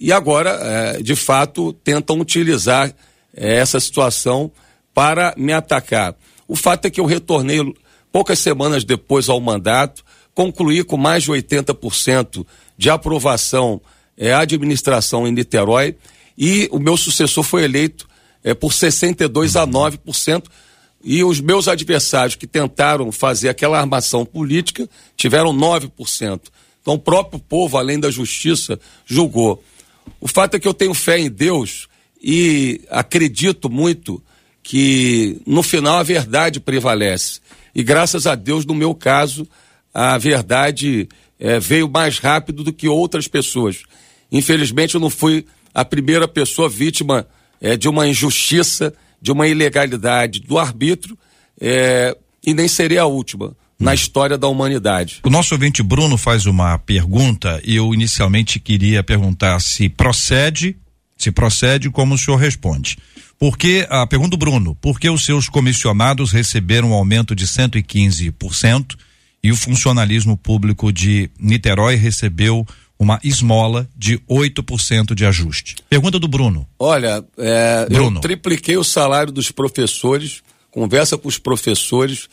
e 0.00 0.10
agora, 0.12 0.50
é, 0.50 1.02
de 1.02 1.14
fato, 1.14 1.74
tentam 1.74 2.18
utilizar 2.18 2.90
é, 3.36 3.56
essa 3.56 3.78
situação 3.78 4.50
para 4.94 5.34
me 5.36 5.52
atacar. 5.52 6.16
O 6.48 6.56
fato 6.56 6.86
é 6.86 6.90
que 6.90 7.00
eu 7.00 7.04
retornei 7.04 7.60
poucas 8.10 8.38
semanas 8.38 8.82
depois 8.82 9.28
ao 9.28 9.40
mandato, 9.40 10.02
concluí 10.34 10.82
com 10.82 10.96
mais 10.96 11.24
de 11.24 11.30
80% 11.30 12.46
de 12.78 12.88
aprovação 12.88 13.80
é, 14.16 14.32
a 14.32 14.40
administração 14.40 15.28
em 15.28 15.32
Niterói 15.32 15.96
e 16.36 16.68
o 16.72 16.78
meu 16.78 16.96
sucessor 16.96 17.44
foi 17.44 17.64
eleito 17.64 18.08
é, 18.42 18.54
por 18.54 18.72
62 18.72 19.56
a 19.56 19.66
9%. 19.66 20.44
E 21.02 21.24
os 21.24 21.40
meus 21.40 21.66
adversários 21.66 22.36
que 22.36 22.46
tentaram 22.46 23.10
fazer 23.10 23.48
aquela 23.48 23.78
armação 23.78 24.24
política 24.24 24.88
tiveram 25.16 25.50
9%. 25.54 26.40
Então 26.80 26.94
o 26.94 26.98
próprio 26.98 27.38
povo, 27.38 27.78
além 27.78 27.98
da 27.98 28.10
justiça, 28.10 28.78
julgou. 29.06 29.62
O 30.20 30.28
fato 30.28 30.54
é 30.54 30.60
que 30.60 30.68
eu 30.68 30.74
tenho 30.74 30.94
fé 30.94 31.18
em 31.18 31.30
Deus 31.30 31.88
e 32.22 32.80
acredito 32.90 33.70
muito 33.70 34.22
que 34.62 35.40
no 35.46 35.62
final 35.62 35.98
a 35.98 36.02
verdade 36.02 36.60
prevalece. 36.60 37.40
E 37.74 37.82
graças 37.82 38.26
a 38.26 38.34
Deus, 38.34 38.64
no 38.64 38.74
meu 38.74 38.94
caso, 38.94 39.46
a 39.92 40.16
verdade 40.18 41.08
é, 41.38 41.58
veio 41.58 41.88
mais 41.88 42.18
rápido 42.18 42.62
do 42.62 42.72
que 42.72 42.88
outras 42.88 43.26
pessoas. 43.26 43.82
Infelizmente, 44.30 44.94
eu 44.94 45.00
não 45.00 45.10
fui 45.10 45.46
a 45.74 45.84
primeira 45.84 46.28
pessoa 46.28 46.68
vítima 46.68 47.26
é, 47.60 47.76
de 47.76 47.88
uma 47.88 48.06
injustiça, 48.06 48.92
de 49.20 49.32
uma 49.32 49.48
ilegalidade 49.48 50.40
do 50.40 50.58
arbítrio. 50.58 51.18
é, 51.60 52.16
e 52.44 52.54
nem 52.54 52.66
seria 52.66 53.02
a 53.02 53.06
última 53.06 53.54
na 53.80 53.94
história 53.94 54.36
da 54.36 54.46
humanidade. 54.46 55.20
O 55.24 55.30
nosso 55.30 55.54
ouvinte 55.54 55.82
Bruno 55.82 56.18
faz 56.18 56.44
uma 56.44 56.78
pergunta 56.78 57.60
e 57.64 57.76
eu 57.76 57.92
inicialmente 57.94 58.60
queria 58.60 59.02
perguntar 59.02 59.58
se 59.60 59.88
procede, 59.88 60.76
se 61.16 61.32
procede, 61.32 61.88
como 61.88 62.14
o 62.14 62.18
senhor 62.18 62.36
responde. 62.36 62.98
Porque 63.38 63.86
a 63.88 64.06
pergunta 64.06 64.30
do 64.32 64.36
Bruno, 64.36 64.74
por 64.74 65.00
que 65.00 65.08
os 65.08 65.24
seus 65.24 65.48
comissionados 65.48 66.30
receberam 66.30 66.90
um 66.90 66.94
aumento 66.94 67.34
de 67.34 67.46
115% 67.46 68.96
e 69.42 69.50
o 69.50 69.56
funcionalismo 69.56 70.36
público 70.36 70.92
de 70.92 71.30
Niterói 71.38 71.96
recebeu 71.96 72.66
uma 72.98 73.18
esmola 73.24 73.88
de 73.96 74.18
8% 74.30 75.14
de 75.14 75.24
ajuste? 75.24 75.76
Pergunta 75.88 76.18
do 76.18 76.28
Bruno. 76.28 76.68
Olha, 76.78 77.24
é, 77.38 77.86
Bruno. 77.88 78.18
eu 78.18 78.20
tripliquei 78.20 78.76
o 78.76 78.84
salário 78.84 79.32
dos 79.32 79.50
professores, 79.50 80.42
conversa 80.70 81.16
com 81.16 81.26
os 81.26 81.38
professores, 81.38 82.28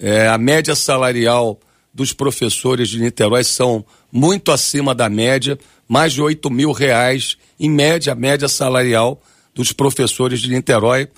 é, 0.00 0.26
a 0.26 0.38
média 0.38 0.74
salarial 0.74 1.60
dos 1.92 2.12
professores 2.12 2.88
de 2.88 2.98
Niterói 2.98 3.44
são 3.44 3.84
muito 4.10 4.50
acima 4.50 4.94
da 4.94 5.10
média, 5.10 5.58
mais 5.86 6.14
de 6.14 6.22
8 6.22 6.50
mil 6.50 6.72
reais, 6.72 7.36
em 7.58 7.68
média, 7.68 8.12
a 8.12 8.16
média 8.16 8.48
salarial 8.48 9.20
dos 9.54 9.72
professores 9.72 10.40
de 10.40 10.48
Niterói. 10.48 11.08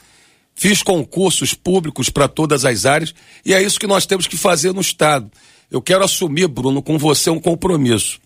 Fiz 0.54 0.82
concursos 0.82 1.54
públicos 1.54 2.10
para 2.10 2.26
todas 2.26 2.64
as 2.64 2.84
áreas 2.84 3.14
e 3.44 3.54
é 3.54 3.62
isso 3.62 3.78
que 3.78 3.86
nós 3.86 4.04
temos 4.04 4.26
que 4.26 4.36
fazer 4.36 4.72
no 4.72 4.80
Estado. 4.80 5.30
Eu 5.70 5.80
quero 5.80 6.04
assumir, 6.04 6.48
Bruno, 6.48 6.82
com 6.82 6.98
você 6.98 7.30
um 7.30 7.40
compromisso. 7.40 8.20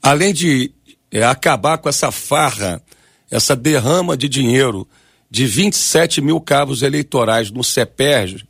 Além 0.00 0.32
de 0.32 0.72
é, 1.10 1.24
acabar 1.24 1.78
com 1.78 1.88
essa 1.88 2.10
farra, 2.12 2.82
essa 3.30 3.56
derrama 3.56 4.16
de 4.16 4.28
dinheiro 4.28 4.88
de 5.30 5.46
27 5.46 6.20
mil 6.20 6.40
cabos 6.40 6.82
eleitorais 6.82 7.50
no 7.50 7.62
CEPERJ, 7.62 8.44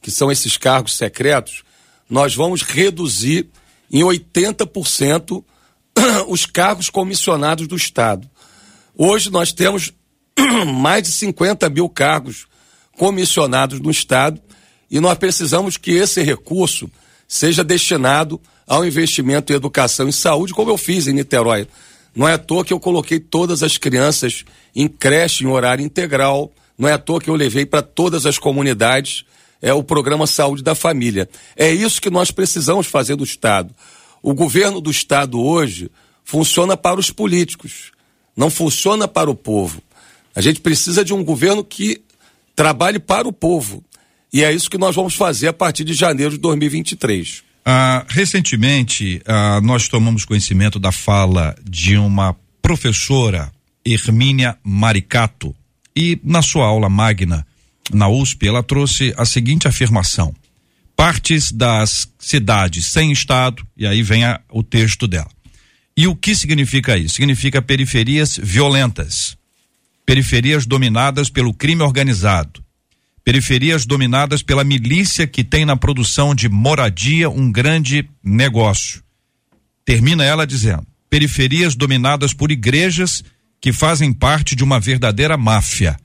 que 0.00 0.10
são 0.10 0.30
esses 0.30 0.56
cargos 0.56 0.96
secretos, 0.96 1.62
nós 2.08 2.34
vamos 2.34 2.62
reduzir 2.62 3.48
em 3.90 4.02
80% 4.02 5.44
os 6.28 6.46
cargos 6.46 6.90
comissionados 6.90 7.66
do 7.66 7.76
Estado. 7.76 8.28
Hoje 8.96 9.30
nós 9.30 9.52
temos 9.52 9.92
mais 10.74 11.04
de 11.04 11.10
50 11.10 11.68
mil 11.70 11.88
cargos 11.88 12.46
comissionados 12.96 13.80
no 13.80 13.90
Estado 13.90 14.40
e 14.90 15.00
nós 15.00 15.16
precisamos 15.18 15.76
que 15.76 15.92
esse 15.92 16.22
recurso 16.22 16.90
seja 17.28 17.62
destinado 17.62 18.40
ao 18.66 18.84
investimento 18.84 19.52
em 19.52 19.56
educação 19.56 20.08
e 20.08 20.12
saúde, 20.12 20.52
como 20.52 20.70
eu 20.70 20.76
fiz 20.76 21.06
em 21.06 21.12
Niterói. 21.12 21.66
Não 22.14 22.26
é 22.26 22.34
à 22.34 22.38
toa 22.38 22.64
que 22.64 22.72
eu 22.72 22.80
coloquei 22.80 23.20
todas 23.20 23.62
as 23.62 23.76
crianças 23.76 24.44
em 24.74 24.88
creche 24.88 25.44
em 25.44 25.46
horário 25.46 25.84
integral, 25.84 26.52
não 26.76 26.88
é 26.88 26.92
à 26.92 26.98
toa 26.98 27.20
que 27.20 27.30
eu 27.30 27.34
levei 27.34 27.64
para 27.64 27.82
todas 27.82 28.26
as 28.26 28.38
comunidades 28.38 29.24
é 29.60 29.72
o 29.72 29.82
programa 29.82 30.26
Saúde 30.26 30.62
da 30.62 30.74
Família. 30.74 31.28
É 31.56 31.70
isso 31.70 32.00
que 32.00 32.10
nós 32.10 32.30
precisamos 32.30 32.86
fazer 32.86 33.16
do 33.16 33.24
Estado. 33.24 33.74
O 34.22 34.34
governo 34.34 34.80
do 34.80 34.90
Estado 34.90 35.40
hoje 35.40 35.90
funciona 36.24 36.76
para 36.76 37.00
os 37.00 37.10
políticos, 37.10 37.92
não 38.36 38.50
funciona 38.50 39.08
para 39.08 39.30
o 39.30 39.34
povo. 39.34 39.82
A 40.34 40.40
gente 40.40 40.60
precisa 40.60 41.04
de 41.04 41.12
um 41.12 41.24
governo 41.24 41.64
que 41.64 42.02
trabalhe 42.54 42.98
para 42.98 43.26
o 43.26 43.32
povo. 43.32 43.82
E 44.32 44.44
é 44.44 44.52
isso 44.52 44.70
que 44.70 44.78
nós 44.78 44.94
vamos 44.94 45.14
fazer 45.14 45.48
a 45.48 45.52
partir 45.52 45.84
de 45.84 45.92
janeiro 45.92 46.32
de 46.32 46.38
2023. 46.38 47.42
Ah, 47.64 48.04
recentemente, 48.08 49.20
ah, 49.26 49.60
nós 49.62 49.88
tomamos 49.88 50.24
conhecimento 50.24 50.78
da 50.78 50.92
fala 50.92 51.54
de 51.68 51.96
uma 51.96 52.36
professora, 52.62 53.50
Hermínia 53.84 54.56
Maricato, 54.62 55.54
e 55.96 56.18
na 56.22 56.42
sua 56.42 56.66
aula 56.66 56.88
magna 56.88 57.46
na 57.92 58.08
USP, 58.08 58.48
ela 58.48 58.62
trouxe 58.62 59.14
a 59.16 59.24
seguinte 59.24 59.68
afirmação: 59.68 60.34
partes 60.96 61.52
das 61.52 62.08
cidades 62.18 62.86
sem 62.86 63.12
Estado, 63.12 63.66
e 63.76 63.86
aí 63.86 64.02
vem 64.02 64.24
a, 64.24 64.40
o 64.50 64.62
texto 64.62 65.06
dela. 65.06 65.30
E 65.96 66.06
o 66.06 66.16
que 66.16 66.34
significa 66.34 66.96
isso? 66.96 67.16
Significa 67.16 67.60
periferias 67.60 68.38
violentas 68.42 69.38
periferias 70.10 70.66
dominadas 70.66 71.30
pelo 71.30 71.54
crime 71.54 71.84
organizado, 71.84 72.64
periferias 73.24 73.86
dominadas 73.86 74.42
pela 74.42 74.64
milícia 74.64 75.24
que 75.24 75.44
tem 75.44 75.64
na 75.64 75.76
produção 75.76 76.34
de 76.34 76.48
moradia 76.48 77.30
um 77.30 77.52
grande 77.52 78.10
negócio. 78.20 79.04
Termina 79.84 80.24
ela 80.24 80.44
dizendo: 80.44 80.84
periferias 81.08 81.76
dominadas 81.76 82.34
por 82.34 82.50
igrejas 82.50 83.22
que 83.60 83.72
fazem 83.72 84.12
parte 84.12 84.56
de 84.56 84.64
uma 84.64 84.80
verdadeira 84.80 85.36
máfia. 85.36 85.96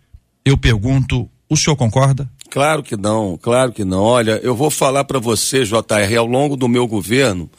Eu 0.46 0.56
pergunto, 0.56 1.28
o 1.50 1.56
senhor 1.56 1.76
concorda? 1.76 2.30
Claro 2.50 2.82
que 2.82 2.96
não, 2.96 3.38
claro 3.38 3.72
que 3.72 3.84
não. 3.84 4.02
Olha, 4.02 4.40
eu 4.42 4.56
vou 4.56 4.70
falar 4.70 5.04
para 5.04 5.20
você, 5.20 5.64
JR, 5.64 6.18
ao 6.18 6.26
longo 6.26 6.56
do 6.56 6.68
meu 6.68 6.88
governo, 6.88 7.50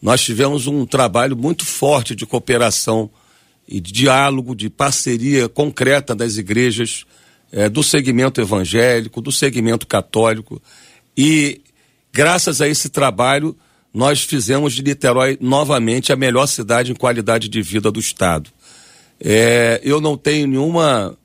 nós 0.00 0.20
tivemos 0.20 0.66
um 0.66 0.84
trabalho 0.84 1.36
muito 1.36 1.64
forte 1.64 2.14
de 2.14 2.26
cooperação 2.26 3.08
e 3.68 3.80
de 3.80 3.92
diálogo, 3.92 4.54
de 4.54 4.68
parceria 4.68 5.48
concreta 5.48 6.14
das 6.14 6.36
igrejas 6.36 7.04
é, 7.52 7.68
do 7.68 7.82
segmento 7.82 8.40
evangélico, 8.40 9.20
do 9.20 9.30
segmento 9.30 9.86
católico. 9.86 10.60
E 11.16 11.60
graças 12.12 12.60
a 12.60 12.68
esse 12.68 12.88
trabalho, 12.88 13.56
nós 13.94 14.22
fizemos 14.22 14.72
de 14.72 14.82
Niterói 14.82 15.38
novamente 15.40 16.12
a 16.12 16.16
melhor 16.16 16.46
cidade 16.46 16.90
em 16.90 16.94
qualidade 16.94 17.48
de 17.48 17.62
vida 17.62 17.90
do 17.90 18.00
Estado. 18.00 18.50
É, 19.20 19.80
eu 19.84 20.00
não 20.00 20.16
tenho 20.16 20.48
nenhuma 20.48 21.16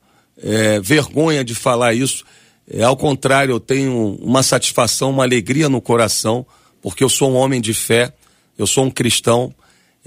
é, 0.41 0.79
vergonha 0.79 1.43
de 1.43 1.55
falar 1.55 1.93
isso. 1.93 2.23
É, 2.69 2.83
ao 2.83 2.97
contrário, 2.97 3.53
eu 3.53 3.59
tenho 3.59 4.17
uma 4.21 4.43
satisfação, 4.43 5.11
uma 5.11 5.23
alegria 5.23 5.69
no 5.69 5.81
coração, 5.81 6.45
porque 6.81 7.03
eu 7.03 7.09
sou 7.09 7.31
um 7.31 7.35
homem 7.35 7.61
de 7.61 7.73
fé, 7.73 8.13
eu 8.57 8.67
sou 8.67 8.85
um 8.85 8.91
cristão 8.91 9.53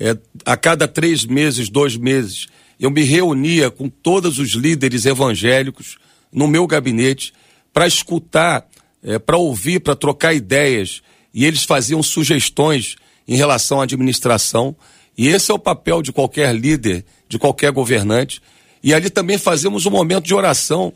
é, 0.00 0.16
a 0.46 0.56
cada 0.56 0.88
três 0.88 1.26
meses, 1.26 1.68
dois 1.68 1.94
meses, 1.94 2.48
eu 2.80 2.90
me 2.90 3.02
reunia 3.02 3.70
com 3.70 3.90
todos 3.90 4.38
os 4.38 4.52
líderes 4.52 5.04
evangélicos 5.04 5.98
no 6.32 6.48
meu 6.48 6.66
gabinete 6.66 7.34
para 7.70 7.86
escutar, 7.86 8.66
é, 9.04 9.18
para 9.18 9.36
ouvir, 9.36 9.80
para 9.80 9.94
trocar 9.94 10.32
ideias. 10.32 11.02
E 11.34 11.44
eles 11.44 11.64
faziam 11.64 12.02
sugestões 12.02 12.96
em 13.28 13.36
relação 13.36 13.80
à 13.80 13.84
administração. 13.84 14.74
E 15.18 15.28
esse 15.28 15.50
é 15.50 15.54
o 15.54 15.58
papel 15.58 16.00
de 16.00 16.10
qualquer 16.10 16.54
líder, 16.54 17.04
de 17.28 17.38
qualquer 17.38 17.70
governante. 17.70 18.40
E 18.82 18.94
ali 18.94 19.10
também 19.10 19.38
fazemos 19.38 19.86
um 19.86 19.90
momento 19.90 20.24
de 20.24 20.34
oração, 20.34 20.92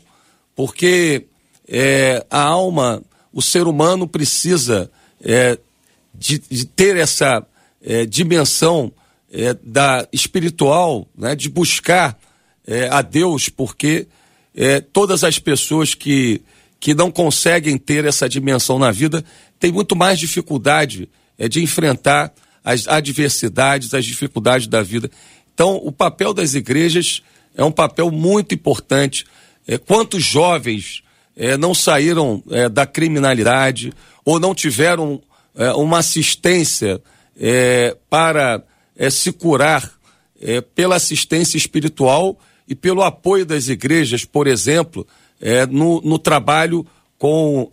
porque 0.55 1.25
é, 1.67 2.25
a 2.29 2.41
alma, 2.41 3.01
o 3.31 3.41
ser 3.41 3.67
humano 3.67 4.07
precisa 4.07 4.89
é, 5.23 5.57
de, 6.13 6.39
de 6.39 6.65
ter 6.65 6.97
essa 6.97 7.45
é, 7.83 8.05
dimensão 8.05 8.91
é, 9.31 9.55
da 9.63 10.07
espiritual, 10.11 11.07
né, 11.15 11.35
de 11.35 11.49
buscar 11.49 12.17
é, 12.65 12.87
a 12.89 13.01
Deus, 13.01 13.49
porque 13.49 14.07
é, 14.55 14.79
todas 14.79 15.23
as 15.23 15.37
pessoas 15.37 15.93
que, 15.93 16.41
que 16.79 16.93
não 16.93 17.11
conseguem 17.11 17.77
ter 17.77 18.05
essa 18.05 18.27
dimensão 18.27 18.79
na 18.79 18.91
vida 18.91 19.23
têm 19.59 19.71
muito 19.71 19.95
mais 19.95 20.19
dificuldade 20.19 21.09
de 21.49 21.61
enfrentar 21.61 22.33
as 22.63 22.87
adversidades, 22.87 23.93
as 23.93 24.05
dificuldades 24.05 24.67
da 24.67 24.81
vida. 24.81 25.11
Então, 25.53 25.75
o 25.83 25.91
papel 25.91 26.33
das 26.33 26.53
igrejas 26.53 27.21
é 27.55 27.63
um 27.63 27.71
papel 27.71 28.11
muito 28.11 28.53
importante. 28.53 29.25
É, 29.67 29.77
quantos 29.77 30.23
jovens 30.23 31.03
é, 31.35 31.57
não 31.57 31.73
saíram 31.73 32.41
é, 32.49 32.69
da 32.69 32.85
criminalidade 32.85 33.93
ou 34.23 34.39
não 34.39 34.55
tiveram 34.55 35.21
é, 35.55 35.71
uma 35.73 35.99
assistência 35.99 37.01
é, 37.39 37.95
para 38.09 38.63
é, 38.95 39.09
se 39.09 39.31
curar 39.31 39.93
pela 40.75 40.97
assistência 40.97 41.57
espiritual 41.57 42.37
e 42.67 42.75
pelo 42.75 43.01
apoio 43.01 43.45
das 43.45 43.67
igrejas, 43.67 44.25
por 44.25 44.45
exemplo, 44.45 45.07
no, 45.71 46.01
no 46.01 46.19
trabalho 46.19 46.85
com 47.17 47.67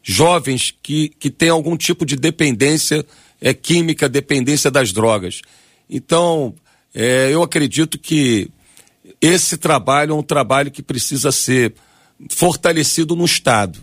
jovens 0.00 0.72
que, 0.82 1.10
que 1.18 1.28
têm 1.28 1.50
algum 1.50 1.76
tipo 1.76 2.06
de 2.06 2.16
dependência 2.16 3.04
química, 3.60 4.08
dependência 4.08 4.70
das 4.70 4.90
drogas. 4.90 5.42
Então, 5.90 6.54
eu 6.94 7.42
acredito 7.42 7.98
que 7.98 8.48
esse 9.20 9.56
trabalho 9.56 10.12
é 10.12 10.14
um 10.14 10.22
trabalho 10.22 10.70
que 10.70 10.82
precisa 10.82 11.32
ser 11.32 11.74
fortalecido 12.30 13.14
no 13.14 13.24
Estado, 13.24 13.78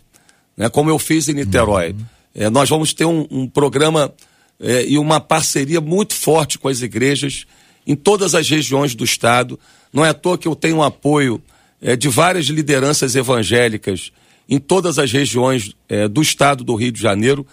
né? 0.56 0.70
como 0.70 0.90
eu 0.90 1.00
fiz 1.00 1.28
em 1.28 1.34
Niterói. 1.34 1.92
Uhum. 1.92 2.06
É, 2.36 2.50
nós 2.50 2.70
vamos 2.70 2.94
ter 2.94 3.06
um, 3.06 3.28
um 3.30 3.48
programa 3.48 4.14
é, 4.60 4.86
e 4.86 4.98
uma 4.98 5.20
parceria 5.20 5.80
muito 5.80 6.14
forte 6.14 6.58
com 6.58 6.68
as 6.68 6.82
igrejas 6.82 7.46
em 7.86 7.96
todas 7.96 8.34
as 8.34 8.50
regiões 8.50 8.96
do 8.96 9.04
Estado. 9.04 9.60
Não 9.92 10.06
é 10.06 10.10
à 10.10 10.14
toa 10.14 10.38
que 10.38 10.48
eu 10.48 10.56
tenho 10.56 10.78
um 10.78 10.84
apoio 10.84 11.42
é, 11.82 11.96
de 11.96 12.08
várias 12.08 12.46
lideranças 12.46 13.16
evangélicas 13.16 14.12
em 14.48 14.58
todas 14.58 14.98
as 14.98 15.12
regiões 15.12 15.76
é, 15.88 16.08
do 16.08 16.22
Estado 16.22 16.64
do 16.64 16.76
Rio 16.76 16.92
de 16.92 17.02
Janeiro 17.02 17.46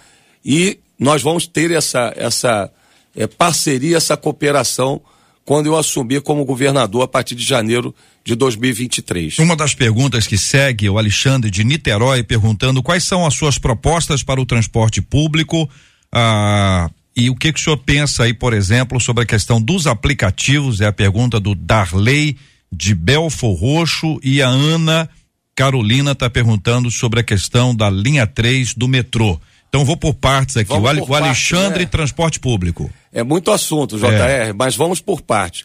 e 0.45 0.79
nós 0.99 1.23
vamos 1.23 1.47
ter 1.47 1.71
essa, 1.71 2.13
essa 2.17 2.71
é, 3.15 3.27
parceria, 3.27 3.97
essa 3.97 4.17
cooperação 4.17 5.01
quando 5.45 5.67
eu 5.67 5.77
assumir 5.77 6.21
como 6.21 6.45
governador 6.45 7.03
a 7.03 7.09
partir 7.09 7.35
de 7.35 7.45
janeiro 7.45 7.95
de 8.25 8.35
2023. 8.35 9.39
Uma 9.39 9.57
das 9.57 9.75
perguntas 9.75 10.27
que 10.27 10.39
segue 10.39 10.89
o 10.89 10.99
Alexandre 10.99 11.51
de 11.51 11.65
Niterói 11.65 12.23
perguntando 12.23 12.83
quais 12.83 13.05
são 13.05 13.27
as 13.27 13.35
suas 13.35 13.59
propostas 13.59 14.23
para 14.23 14.41
o 14.41 14.47
transporte 14.47 15.01
público 15.01 15.69
ah, 16.13 16.91
e 17.17 17.29
o 17.29 17.35
que, 17.35 17.53
que 17.53 17.61
o 17.61 17.63
senhor 17.63 17.77
pensa 17.79 18.25
aí, 18.25 18.33
por 18.33 18.53
exemplo, 18.53 19.01
sobre 19.01 19.25
a 19.25 19.27
questão 19.27 19.61
dos 19.61 19.87
aplicativos? 19.87 20.81
É 20.81 20.87
a 20.87 20.93
pergunta 20.93 21.41
do 21.41 21.55
Darley 21.55 22.37
de 22.73 22.95
Belfor 22.95 23.55
Roxo 23.55 24.21
e 24.23 24.41
a 24.41 24.49
Ana 24.49 25.09
Carolina 25.55 26.13
está 26.13 26.31
perguntando 26.31 26.91
sobre 26.91 27.21
a 27.21 27.25
questão 27.25 27.75
da 27.75 27.91
linha 27.91 28.27
3 28.27 28.75
do 28.75 28.87
metrô. 28.89 29.41
Então 29.69 29.85
vou 29.85 29.97
por 29.97 30.15
partes 30.15 30.57
aqui. 30.57 30.73
o, 30.73 30.81
o 30.81 31.15
Alexandre, 31.15 31.81
né? 31.81 31.87
transporte 31.87 32.41
público. 32.41 32.91
É 33.13 33.23
muito 33.23 33.51
assunto, 33.51 33.99
JR, 33.99 34.07
é. 34.07 34.53
mas 34.53 34.77
vamos 34.77 35.01
por 35.01 35.21
parte. 35.21 35.65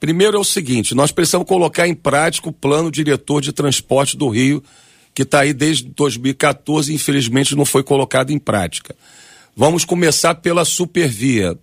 Primeiro 0.00 0.36
é 0.36 0.40
o 0.40 0.44
seguinte: 0.44 0.94
nós 0.94 1.12
precisamos 1.12 1.46
colocar 1.46 1.86
em 1.86 1.94
prática 1.94 2.48
o 2.48 2.52
plano 2.52 2.90
diretor 2.90 3.40
de 3.40 3.52
transporte 3.52 4.16
do 4.16 4.28
Rio, 4.28 4.62
que 5.14 5.22
está 5.22 5.40
aí 5.40 5.52
desde 5.52 5.88
2014 5.88 6.92
e 6.92 6.94
infelizmente 6.94 7.56
não 7.56 7.64
foi 7.64 7.82
colocado 7.82 8.30
em 8.30 8.38
prática. 8.38 8.94
Vamos 9.56 9.84
começar 9.84 10.36
pela 10.36 10.64
supervia. 10.64 11.58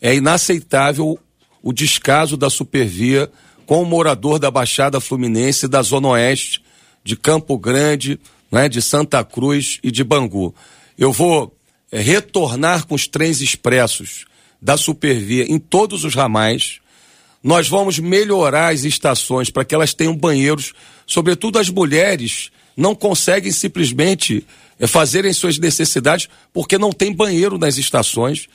É 0.00 0.14
inaceitável 0.14 1.18
o 1.62 1.72
descaso 1.72 2.36
da 2.36 2.48
supervia 2.48 3.30
com 3.66 3.82
o 3.82 3.86
morador 3.86 4.38
da 4.38 4.50
Baixada 4.50 5.00
Fluminense 5.00 5.68
da 5.68 5.82
Zona 5.82 6.08
Oeste 6.08 6.62
de 7.04 7.16
Campo 7.16 7.58
Grande, 7.58 8.18
né, 8.50 8.68
de 8.68 8.80
Santa 8.80 9.24
Cruz 9.24 9.78
e 9.82 9.90
de 9.90 10.04
Bangu. 10.04 10.54
Eu 10.96 11.12
vou 11.12 11.56
é, 11.90 12.00
retornar 12.00 12.86
com 12.86 12.94
os 12.94 13.06
trens 13.06 13.40
expressos 13.40 14.24
da 14.62 14.76
Supervia 14.76 15.44
em 15.52 15.58
todos 15.58 16.04
os 16.04 16.14
ramais. 16.14 16.78
Nós 17.42 17.68
vamos 17.68 17.98
melhorar 17.98 18.72
as 18.72 18.84
estações 18.84 19.50
para 19.50 19.64
que 19.64 19.74
elas 19.74 19.92
tenham 19.92 20.16
banheiros, 20.16 20.72
sobretudo 21.04 21.58
as 21.58 21.68
mulheres 21.68 22.52
não 22.76 22.94
conseguem 22.94 23.50
simplesmente 23.50 24.46
é, 24.78 24.86
fazerem 24.86 25.32
suas 25.32 25.58
necessidades 25.58 26.28
porque 26.52 26.78
não 26.78 26.92
tem 26.92 27.12
banheiro 27.12 27.58
nas 27.58 27.76
estações. 27.76 28.48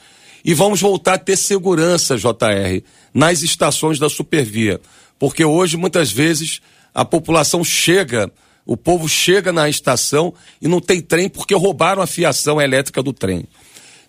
E 0.45 0.53
vamos 0.53 0.79
voltar 0.79 1.15
a 1.15 1.17
ter 1.17 1.35
segurança, 1.35 2.15
JR, 2.15 2.81
nas 3.13 3.41
estações 3.41 3.99
da 3.99 4.07
Supervia. 4.07 4.79
Porque 5.19 5.43
hoje, 5.43 5.75
muitas 5.75 6.11
vezes, 6.11 6.61
a 6.93 7.03
população 7.03 7.63
chega, 7.63 8.31
o 8.65 8.77
povo 8.77 9.09
chega 9.09 9.51
na 9.51 9.67
estação 9.67 10.33
e 10.61 10.67
não 10.67 10.79
tem 10.79 11.01
trem 11.01 11.27
porque 11.27 11.53
roubaram 11.53 12.01
a 12.01 12.07
fiação 12.07 12.61
elétrica 12.61 13.03
do 13.03 13.11
trem. 13.11 13.45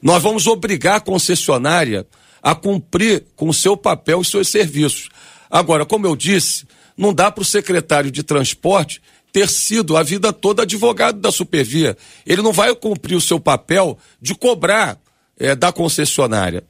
Nós 0.01 0.23
vamos 0.23 0.47
obrigar 0.47 0.97
a 0.97 1.01
concessionária 1.01 2.07
a 2.43 2.55
cumprir 2.55 3.25
com 3.35 3.49
o 3.49 3.55
seu 3.55 3.77
papel 3.77 4.21
e 4.21 4.25
seus 4.25 4.49
serviços. 4.49 5.09
Agora, 5.51 5.85
como 5.85 6.07
eu 6.07 6.15
disse, 6.15 6.67
não 6.97 7.13
dá 7.13 7.31
para 7.31 7.43
o 7.43 7.45
secretário 7.45 8.11
de 8.11 8.23
transporte 8.23 9.03
ter 9.33 9.49
sido 9.49 9.97
a 9.97 10.03
vida 10.03 10.33
toda 10.33 10.63
advogado 10.63 11.21
da 11.21 11.31
Supervia. 11.31 11.97
Ele 12.25 12.43
não 12.43 12.53
vai 12.53 12.75
cumprir 12.75 13.17
o 13.17 13.21
seu 13.21 13.39
papel 13.39 13.99
de 14.21 14.35
cobrar 14.35 14.99
é, 15.39 15.55
da 15.55 15.73
concessionária. 15.73 16.65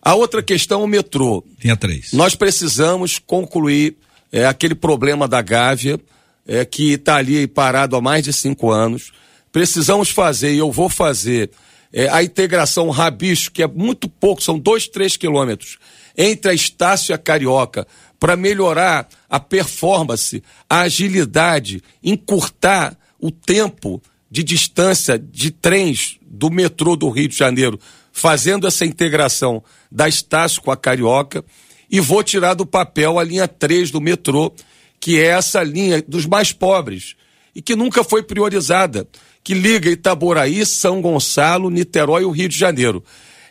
A 0.00 0.14
outra 0.14 0.42
questão 0.42 0.80
é 0.80 0.84
o 0.84 0.88
metrô. 0.88 1.44
Tinha 1.60 1.76
três. 1.76 2.12
Nós 2.12 2.34
precisamos 2.34 3.18
concluir 3.18 3.96
é 4.32 4.46
aquele 4.46 4.74
problema 4.74 5.28
da 5.28 5.42
Gávea, 5.42 6.00
é, 6.46 6.64
que 6.64 6.94
está 6.94 7.16
ali 7.16 7.46
parado 7.46 7.94
há 7.94 8.00
mais 8.00 8.24
de 8.24 8.32
cinco 8.32 8.70
anos. 8.70 9.12
Precisamos 9.52 10.08
fazer, 10.08 10.54
e 10.54 10.58
eu 10.58 10.72
vou 10.72 10.88
fazer, 10.88 11.50
é, 11.92 12.08
a 12.08 12.22
integração 12.22 12.90
Rabicho, 12.90 13.52
que 13.52 13.62
é 13.62 13.66
muito 13.66 14.08
pouco, 14.08 14.42
são 14.42 14.58
dois, 14.58 14.88
três 14.88 15.16
quilômetros, 15.16 15.78
entre 16.16 16.50
a 16.50 16.54
Estácio 16.54 17.12
e 17.12 17.14
a 17.14 17.18
Carioca, 17.18 17.86
para 18.18 18.36
melhorar 18.36 19.08
a 19.28 19.40
performance, 19.40 20.42
a 20.68 20.80
agilidade, 20.82 21.82
encurtar 22.02 22.96
o 23.20 23.30
tempo 23.30 24.00
de 24.30 24.42
distância 24.42 25.18
de 25.18 25.50
trens 25.50 26.18
do 26.22 26.50
metrô 26.50 26.96
do 26.96 27.10
Rio 27.10 27.28
de 27.28 27.36
Janeiro, 27.36 27.78
fazendo 28.12 28.66
essa 28.66 28.86
integração 28.86 29.62
da 29.90 30.08
Estácio 30.08 30.62
com 30.62 30.70
a 30.70 30.76
Carioca. 30.76 31.44
E 31.90 32.00
vou 32.00 32.22
tirar 32.22 32.54
do 32.54 32.64
papel 32.64 33.18
a 33.18 33.24
linha 33.24 33.46
3 33.46 33.90
do 33.90 34.00
metrô, 34.00 34.52
que 34.98 35.18
é 35.18 35.26
essa 35.26 35.62
linha 35.62 36.02
dos 36.06 36.24
mais 36.24 36.52
pobres 36.52 37.16
e 37.54 37.60
que 37.60 37.76
nunca 37.76 38.02
foi 38.02 38.22
priorizada, 38.22 39.06
que 39.44 39.54
liga 39.54 39.90
Itaboraí, 39.90 40.64
São 40.64 41.00
Gonçalo, 41.00 41.70
Niterói 41.70 42.22
e 42.22 42.26
o 42.26 42.30
Rio 42.30 42.48
de 42.48 42.58
Janeiro. 42.58 43.02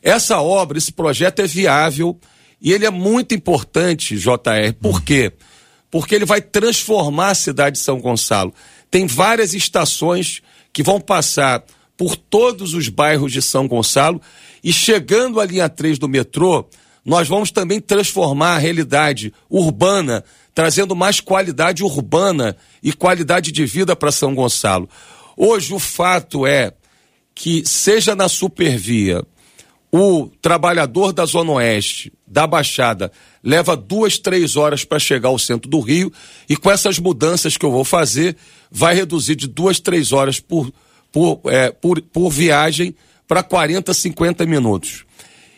Essa 0.01 0.41
obra, 0.41 0.77
esse 0.77 0.91
projeto 0.91 1.39
é 1.39 1.47
viável 1.47 2.19
e 2.61 2.71
ele 2.71 2.85
é 2.85 2.89
muito 2.89 3.35
importante, 3.35 4.17
JR. 4.17 4.73
Por 4.79 5.01
quê? 5.01 5.31
Porque 5.89 6.15
ele 6.15 6.25
vai 6.25 6.41
transformar 6.41 7.29
a 7.29 7.35
cidade 7.35 7.77
de 7.77 7.83
São 7.83 7.99
Gonçalo. 7.99 8.53
Tem 8.89 9.05
várias 9.05 9.53
estações 9.53 10.41
que 10.71 10.81
vão 10.83 10.99
passar 10.99 11.63
por 11.97 12.15
todos 12.15 12.73
os 12.73 12.87
bairros 12.89 13.31
de 13.31 13.41
São 13.41 13.67
Gonçalo 13.67 14.21
e 14.63 14.71
chegando 14.71 15.39
à 15.39 15.45
linha 15.45 15.69
3 15.69 15.99
do 15.99 16.07
metrô, 16.07 16.67
nós 17.05 17.27
vamos 17.27 17.51
também 17.51 17.79
transformar 17.79 18.55
a 18.55 18.57
realidade 18.57 19.33
urbana, 19.49 20.23
trazendo 20.53 20.95
mais 20.95 21.19
qualidade 21.19 21.83
urbana 21.83 22.55
e 22.81 22.93
qualidade 22.93 23.51
de 23.51 23.65
vida 23.65 23.95
para 23.95 24.11
São 24.11 24.33
Gonçalo. 24.33 24.87
Hoje 25.43 25.73
o 25.73 25.79
fato 25.79 26.45
é 26.45 26.71
que, 27.33 27.65
seja 27.65 28.15
na 28.15 28.29
supervia, 28.29 29.23
o 29.91 30.29
trabalhador 30.39 31.11
da 31.11 31.25
Zona 31.25 31.53
Oeste, 31.53 32.13
da 32.27 32.45
Baixada, 32.45 33.11
leva 33.43 33.75
duas, 33.75 34.19
três 34.19 34.55
horas 34.55 34.85
para 34.85 34.99
chegar 34.99 35.29
ao 35.29 35.39
centro 35.39 35.67
do 35.67 35.79
Rio, 35.79 36.13
e 36.47 36.55
com 36.55 36.69
essas 36.69 36.99
mudanças 36.99 37.57
que 37.57 37.65
eu 37.65 37.71
vou 37.71 37.83
fazer, 37.83 38.37
vai 38.69 38.93
reduzir 38.93 39.35
de 39.35 39.47
duas, 39.47 39.79
três 39.79 40.11
horas 40.11 40.39
por, 40.39 40.71
por, 41.11 41.41
é, 41.45 41.71
por, 41.71 41.99
por 41.99 42.29
viagem 42.29 42.95
para 43.27 43.41
40, 43.41 43.95
50 43.95 44.45
minutos. 44.45 45.05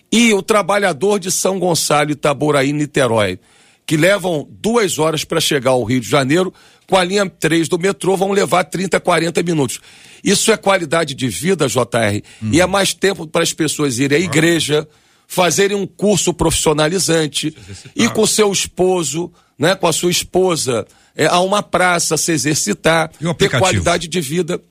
E 0.10 0.34
o 0.34 0.42
trabalhador 0.42 1.20
de 1.20 1.30
São 1.30 1.60
Gonçalo, 1.60 2.12
Itaboraí, 2.12 2.72
Niterói, 2.72 3.38
que 3.86 3.98
levam 3.98 4.48
duas 4.50 4.98
horas 4.98 5.24
para 5.24 5.40
chegar 5.40 5.72
ao 5.72 5.84
Rio 5.84 6.00
de 6.00 6.10
Janeiro, 6.10 6.54
com 6.88 6.98
a 6.98 7.04
linha 7.04 7.30
3 7.30 7.68
do 7.68 7.80
metrô 7.80 8.16
vão 8.16 8.32
levar 8.32 8.64
30, 8.64 9.00
40 9.00 9.44
minutos. 9.44 9.80
Isso 10.24 10.52
é 10.52 10.58
qualidade 10.58 11.14
de 11.14 11.28
vida, 11.28 11.68
JR, 11.68 12.22
e 12.52 12.62
é 12.62 12.66
mais 12.66 12.94
tempo 12.94 13.28
para 13.28 13.44
as 13.44 13.52
pessoas 13.54 14.00
irem 14.00 14.18
à 14.18 14.22
igreja, 14.22 14.88
fazerem 15.28 15.76
um 15.76 15.86
curso 15.86 16.34
profissionalizante, 16.34 17.56
ir 17.96 18.10
com 18.12 18.26
seu 18.26 18.52
esposo, 18.52 19.32
né, 19.58 19.76
com 19.76 19.88
a 19.88 19.94
sua 19.94 20.12
esposa, 20.12 20.86
é, 21.16 21.26
a 21.26 21.40
uma 21.40 21.62
praça, 21.62 22.18
se 22.18 22.32
exercitar, 22.32 23.12
ter 23.38 23.50
qualidade 23.50 24.08
de 24.08 24.22
vida. 24.22 24.62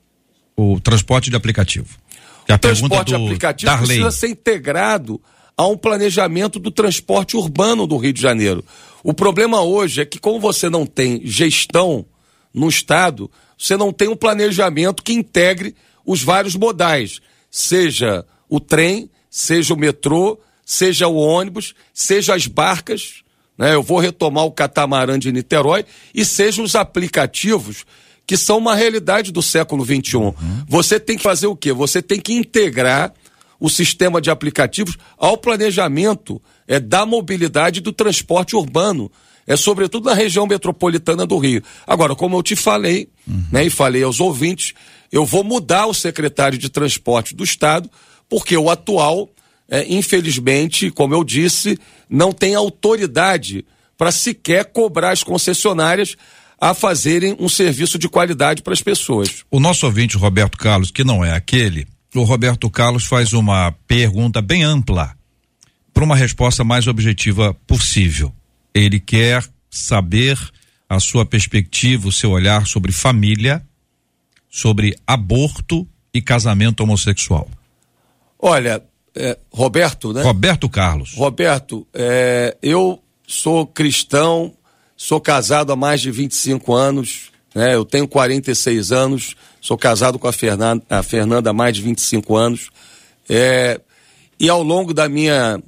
O 0.55 0.79
transporte 0.79 1.29
de 1.29 1.35
aplicativo. 1.35 1.87
É 2.47 2.53
o 2.53 2.59
transporte 2.59 3.15
aplicativo 3.15 3.71
Darley. 3.71 3.87
precisa 3.87 4.11
ser 4.11 4.27
integrado 4.27 5.21
a 5.57 5.67
um 5.67 5.77
planejamento 5.77 6.59
do 6.59 6.71
transporte 6.71 7.37
urbano 7.37 7.85
do 7.85 7.97
Rio 7.97 8.13
de 8.13 8.21
Janeiro. 8.21 8.63
O 9.03 9.13
problema 9.13 9.61
hoje 9.61 10.01
é 10.01 10.05
que, 10.05 10.19
como 10.19 10.39
você 10.39 10.69
não 10.69 10.85
tem 10.85 11.21
gestão 11.25 12.05
no 12.53 12.69
Estado, 12.69 13.29
você 13.57 13.77
não 13.77 13.91
tem 13.91 14.07
um 14.07 14.15
planejamento 14.15 15.03
que 15.03 15.13
integre 15.13 15.75
os 16.05 16.21
vários 16.21 16.55
modais, 16.55 17.19
seja 17.49 18.25
o 18.49 18.59
trem, 18.59 19.09
seja 19.29 19.73
o 19.73 19.77
metrô, 19.77 20.39
seja 20.65 21.07
o 21.07 21.15
ônibus, 21.15 21.73
seja 21.93 22.35
as 22.35 22.47
barcas. 22.47 23.23
Né? 23.57 23.73
Eu 23.73 23.83
vou 23.83 23.99
retomar 23.99 24.45
o 24.45 24.51
catamarã 24.51 25.17
de 25.17 25.31
Niterói 25.31 25.85
e 26.13 26.25
sejam 26.25 26.63
os 26.63 26.75
aplicativos 26.75 27.85
que 28.25 28.37
são 28.37 28.57
uma 28.57 28.75
realidade 28.75 29.31
do 29.31 29.41
século 29.41 29.85
XXI. 29.85 30.17
Uhum. 30.17 30.33
Você 30.67 30.99
tem 30.99 31.17
que 31.17 31.23
fazer 31.23 31.47
o 31.47 31.55
quê? 31.55 31.73
Você 31.73 32.01
tem 32.01 32.19
que 32.19 32.33
integrar 32.33 33.13
o 33.63 33.69
sistema 33.69 34.19
de 34.19 34.29
aplicativos 34.29 34.97
ao 35.17 35.37
planejamento 35.37 36.41
é, 36.67 36.81
da 36.81 37.05
mobilidade 37.05 37.79
do 37.79 37.93
transporte 37.93 38.57
urbano, 38.57 39.09
é 39.47 39.55
sobretudo 39.55 40.09
na 40.09 40.13
região 40.13 40.45
metropolitana 40.45 41.25
do 41.25 41.37
Rio. 41.37 41.63
Agora, 41.87 42.13
como 42.13 42.35
eu 42.35 42.43
te 42.43 42.57
falei, 42.57 43.07
uhum. 43.25 43.45
né, 43.49 43.63
e 43.63 43.69
falei 43.69 44.03
aos 44.03 44.19
ouvintes, 44.19 44.73
eu 45.09 45.25
vou 45.25 45.45
mudar 45.45 45.85
o 45.85 45.93
secretário 45.93 46.57
de 46.57 46.67
transporte 46.67 47.33
do 47.33 47.41
estado, 47.41 47.89
porque 48.27 48.57
o 48.57 48.69
atual, 48.69 49.29
é, 49.69 49.85
infelizmente, 49.87 50.91
como 50.91 51.15
eu 51.15 51.23
disse, 51.23 51.79
não 52.09 52.33
tem 52.33 52.55
autoridade 52.55 53.65
para 53.97 54.11
sequer 54.11 54.65
cobrar 54.65 55.11
as 55.11 55.23
concessionárias 55.23 56.17
a 56.59 56.73
fazerem 56.73 57.37
um 57.39 57.47
serviço 57.47 57.97
de 57.97 58.09
qualidade 58.09 58.61
para 58.61 58.73
as 58.73 58.81
pessoas. 58.81 59.45
O 59.49 59.57
nosso 59.57 59.85
ouvinte 59.85 60.17
Roberto 60.17 60.57
Carlos, 60.57 60.91
que 60.91 61.05
não 61.05 61.23
é 61.23 61.31
aquele, 61.31 61.87
o 62.19 62.23
Roberto 62.23 62.69
Carlos 62.69 63.05
faz 63.05 63.33
uma 63.33 63.71
pergunta 63.87 64.41
bem 64.41 64.63
ampla 64.63 65.15
para 65.93 66.03
uma 66.03 66.15
resposta 66.15 66.63
mais 66.63 66.87
objetiva 66.87 67.53
possível. 67.67 68.33
Ele 68.73 68.99
quer 68.99 69.43
saber 69.69 70.37
a 70.87 70.99
sua 70.99 71.25
perspectiva, 71.25 72.07
o 72.07 72.11
seu 72.11 72.31
olhar 72.31 72.67
sobre 72.67 72.91
família, 72.91 73.65
sobre 74.49 74.95
aborto 75.05 75.87
e 76.13 76.21
casamento 76.21 76.81
homossexual. 76.81 77.49
Olha, 78.39 78.83
é, 79.15 79.37
Roberto, 79.51 80.13
né? 80.13 80.21
Roberto 80.21 80.69
Carlos. 80.69 81.13
Roberto, 81.15 81.87
é, 81.93 82.55
eu 82.61 83.01
sou 83.27 83.65
cristão, 83.65 84.53
sou 84.95 85.19
casado 85.19 85.71
há 85.71 85.75
mais 85.75 86.01
de 86.01 86.11
25 86.11 86.73
anos, 86.73 87.31
né? 87.53 87.75
Eu 87.75 87.85
tenho 87.85 88.07
46 88.07 88.91
anos, 88.91 89.35
sou 89.61 89.77
casado 89.77 90.17
com 90.17 90.27
a 90.27 90.33
Fernanda, 90.33 90.83
a 90.89 91.03
Fernanda 91.03 91.49
há 91.51 91.53
mais 91.53 91.75
de 91.75 91.81
25 91.81 92.35
anos. 92.35 92.69
É, 93.29 93.79
e 94.39 94.49
ao 94.49 94.63
longo 94.63 94.93
da 94.93 95.07
minha 95.07 95.61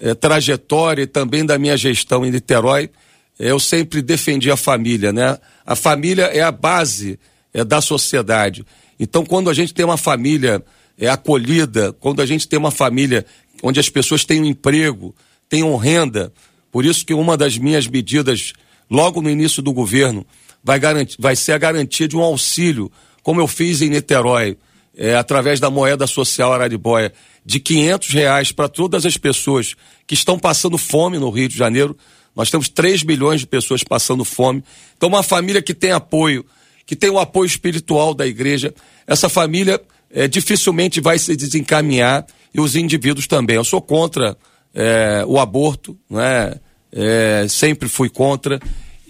é, 0.00 0.14
trajetória 0.14 1.02
e 1.02 1.06
também 1.06 1.44
da 1.44 1.58
minha 1.58 1.76
gestão 1.76 2.24
em 2.26 2.30
Niterói, 2.30 2.90
eu 3.38 3.60
sempre 3.60 4.02
defendi 4.02 4.50
a 4.50 4.56
família, 4.56 5.12
né? 5.12 5.38
A 5.64 5.76
família 5.76 6.24
é 6.24 6.40
a 6.40 6.50
base 6.50 7.18
é, 7.54 7.62
da 7.62 7.80
sociedade. 7.80 8.66
Então, 8.98 9.24
quando 9.24 9.48
a 9.48 9.54
gente 9.54 9.72
tem 9.72 9.84
uma 9.84 9.96
família 9.96 10.62
é, 10.98 11.08
acolhida, 11.08 11.92
quando 11.92 12.20
a 12.20 12.26
gente 12.26 12.48
tem 12.48 12.58
uma 12.58 12.72
família 12.72 13.24
onde 13.62 13.78
as 13.78 13.88
pessoas 13.88 14.24
têm 14.24 14.40
um 14.40 14.44
emprego, 14.44 15.14
tenham 15.48 15.76
renda, 15.76 16.32
por 16.70 16.84
isso 16.84 17.06
que 17.06 17.14
uma 17.14 17.36
das 17.36 17.56
minhas 17.56 17.86
medidas, 17.86 18.52
logo 18.90 19.22
no 19.22 19.30
início 19.30 19.62
do 19.62 19.72
governo, 19.72 20.26
vai, 20.68 20.78
garantir, 20.78 21.16
vai 21.18 21.34
ser 21.34 21.52
a 21.52 21.58
garantia 21.58 22.06
de 22.06 22.14
um 22.14 22.20
auxílio, 22.20 22.92
como 23.22 23.40
eu 23.40 23.48
fiz 23.48 23.80
em 23.80 23.88
Niterói, 23.88 24.58
é, 24.94 25.16
através 25.16 25.58
da 25.58 25.70
moeda 25.70 26.06
social 26.06 26.52
Araribóia, 26.52 27.10
de 27.42 27.58
quinhentos 27.58 28.10
reais 28.10 28.52
para 28.52 28.68
todas 28.68 29.06
as 29.06 29.16
pessoas 29.16 29.74
que 30.06 30.12
estão 30.12 30.38
passando 30.38 30.76
fome 30.76 31.16
no 31.16 31.30
Rio 31.30 31.48
de 31.48 31.56
Janeiro. 31.56 31.96
Nós 32.36 32.50
temos 32.50 32.68
3 32.68 33.02
milhões 33.02 33.40
de 33.40 33.46
pessoas 33.46 33.82
passando 33.82 34.26
fome. 34.26 34.62
Então, 34.94 35.08
uma 35.08 35.22
família 35.22 35.62
que 35.62 35.72
tem 35.72 35.92
apoio, 35.92 36.44
que 36.84 36.94
tem 36.94 37.08
o 37.08 37.18
apoio 37.18 37.46
espiritual 37.46 38.12
da 38.12 38.26
igreja, 38.26 38.74
essa 39.06 39.30
família 39.30 39.80
é, 40.10 40.28
dificilmente 40.28 41.00
vai 41.00 41.18
se 41.18 41.34
desencaminhar 41.34 42.26
e 42.54 42.60
os 42.60 42.76
indivíduos 42.76 43.26
também. 43.26 43.56
Eu 43.56 43.64
sou 43.64 43.80
contra 43.80 44.36
é, 44.74 45.24
o 45.26 45.38
aborto, 45.38 45.98
né? 46.10 46.56
É, 46.92 47.46
sempre 47.48 47.88
fui 47.88 48.10
contra. 48.10 48.60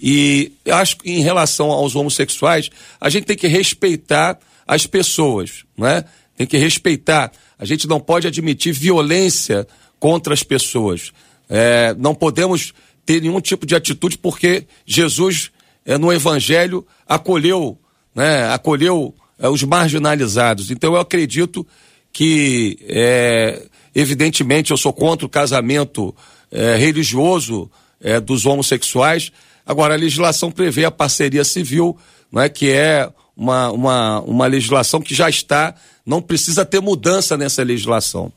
E 0.01 0.53
acho 0.65 0.97
que 0.97 1.11
em 1.11 1.21
relação 1.21 1.71
aos 1.71 1.95
homossexuais, 1.95 2.69
a 2.99 3.09
gente 3.09 3.25
tem 3.25 3.37
que 3.37 3.47
respeitar 3.47 4.39
as 4.65 4.87
pessoas, 4.87 5.63
né? 5.77 6.05
Tem 6.37 6.47
que 6.47 6.57
respeitar. 6.57 7.31
A 7.57 7.65
gente 7.65 7.87
não 7.87 7.99
pode 7.99 8.27
admitir 8.27 8.71
violência 8.71 9.67
contra 9.99 10.33
as 10.33 10.41
pessoas. 10.41 11.11
É, 11.49 11.93
não 11.97 12.15
podemos 12.15 12.73
ter 13.05 13.21
nenhum 13.21 13.41
tipo 13.41 13.65
de 13.65 13.75
atitude 13.75 14.17
porque 14.17 14.65
Jesus 14.85 15.51
é, 15.85 15.97
no 15.97 16.13
Evangelho 16.13 16.85
acolheu, 17.05 17.77
né? 18.15 18.49
Acolheu 18.53 19.13
é, 19.37 19.49
os 19.49 19.63
marginalizados. 19.63 20.71
Então 20.71 20.93
eu 20.93 20.99
acredito 20.99 21.65
que, 22.11 22.77
é, 22.83 23.67
evidentemente, 23.93 24.71
eu 24.71 24.77
sou 24.77 24.93
contra 24.93 25.25
o 25.25 25.29
casamento 25.29 26.15
é, 26.51 26.75
religioso 26.75 27.69
é, 28.01 28.19
dos 28.19 28.45
homossexuais. 28.45 29.31
Agora, 29.69 29.93
a 29.93 29.97
legislação 29.97 30.49
prevê 30.49 30.83
a 30.83 30.89
parceria 30.89 31.43
civil, 31.43 31.95
não 32.31 32.41
é, 32.41 32.49
que 32.49 32.71
é 32.71 33.07
uma, 33.37 33.69
uma, 33.69 34.19
uma 34.21 34.47
legislação 34.47 34.99
que 34.99 35.13
já 35.13 35.29
está, 35.29 35.75
não 36.03 36.23
precisa 36.23 36.65
ter 36.65 36.81
mudança 36.81 37.37
nessa 37.37 37.61
legislação. 37.61 38.33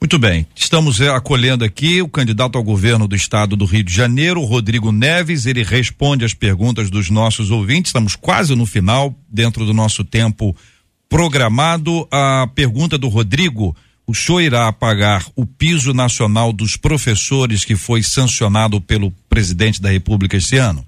Muito 0.00 0.18
bem, 0.18 0.46
estamos 0.54 0.98
eh, 0.98 1.10
acolhendo 1.10 1.62
aqui 1.62 2.00
o 2.00 2.08
candidato 2.08 2.56
ao 2.56 2.64
governo 2.64 3.06
do 3.06 3.14
estado 3.14 3.54
do 3.54 3.66
Rio 3.66 3.84
de 3.84 3.92
Janeiro, 3.92 4.40
Rodrigo 4.44 4.90
Neves. 4.90 5.44
Ele 5.44 5.62
responde 5.62 6.24
as 6.24 6.32
perguntas 6.32 6.88
dos 6.88 7.10
nossos 7.10 7.50
ouvintes. 7.50 7.90
Estamos 7.90 8.16
quase 8.16 8.54
no 8.54 8.64
final, 8.64 9.14
dentro 9.28 9.66
do 9.66 9.74
nosso 9.74 10.04
tempo 10.04 10.56
programado. 11.06 12.08
A 12.10 12.48
pergunta 12.54 12.96
do 12.96 13.08
Rodrigo: 13.08 13.76
o 14.06 14.14
senhor 14.14 14.40
irá 14.40 14.72
pagar 14.72 15.26
o 15.34 15.44
piso 15.44 15.92
nacional 15.92 16.52
dos 16.52 16.76
professores 16.76 17.64
que 17.64 17.74
foi 17.74 18.02
sancionado 18.02 18.80
pelo 18.80 19.10
presidente 19.28 19.82
da 19.82 19.90
República 19.90 20.36
esse 20.36 20.56
ano? 20.56 20.86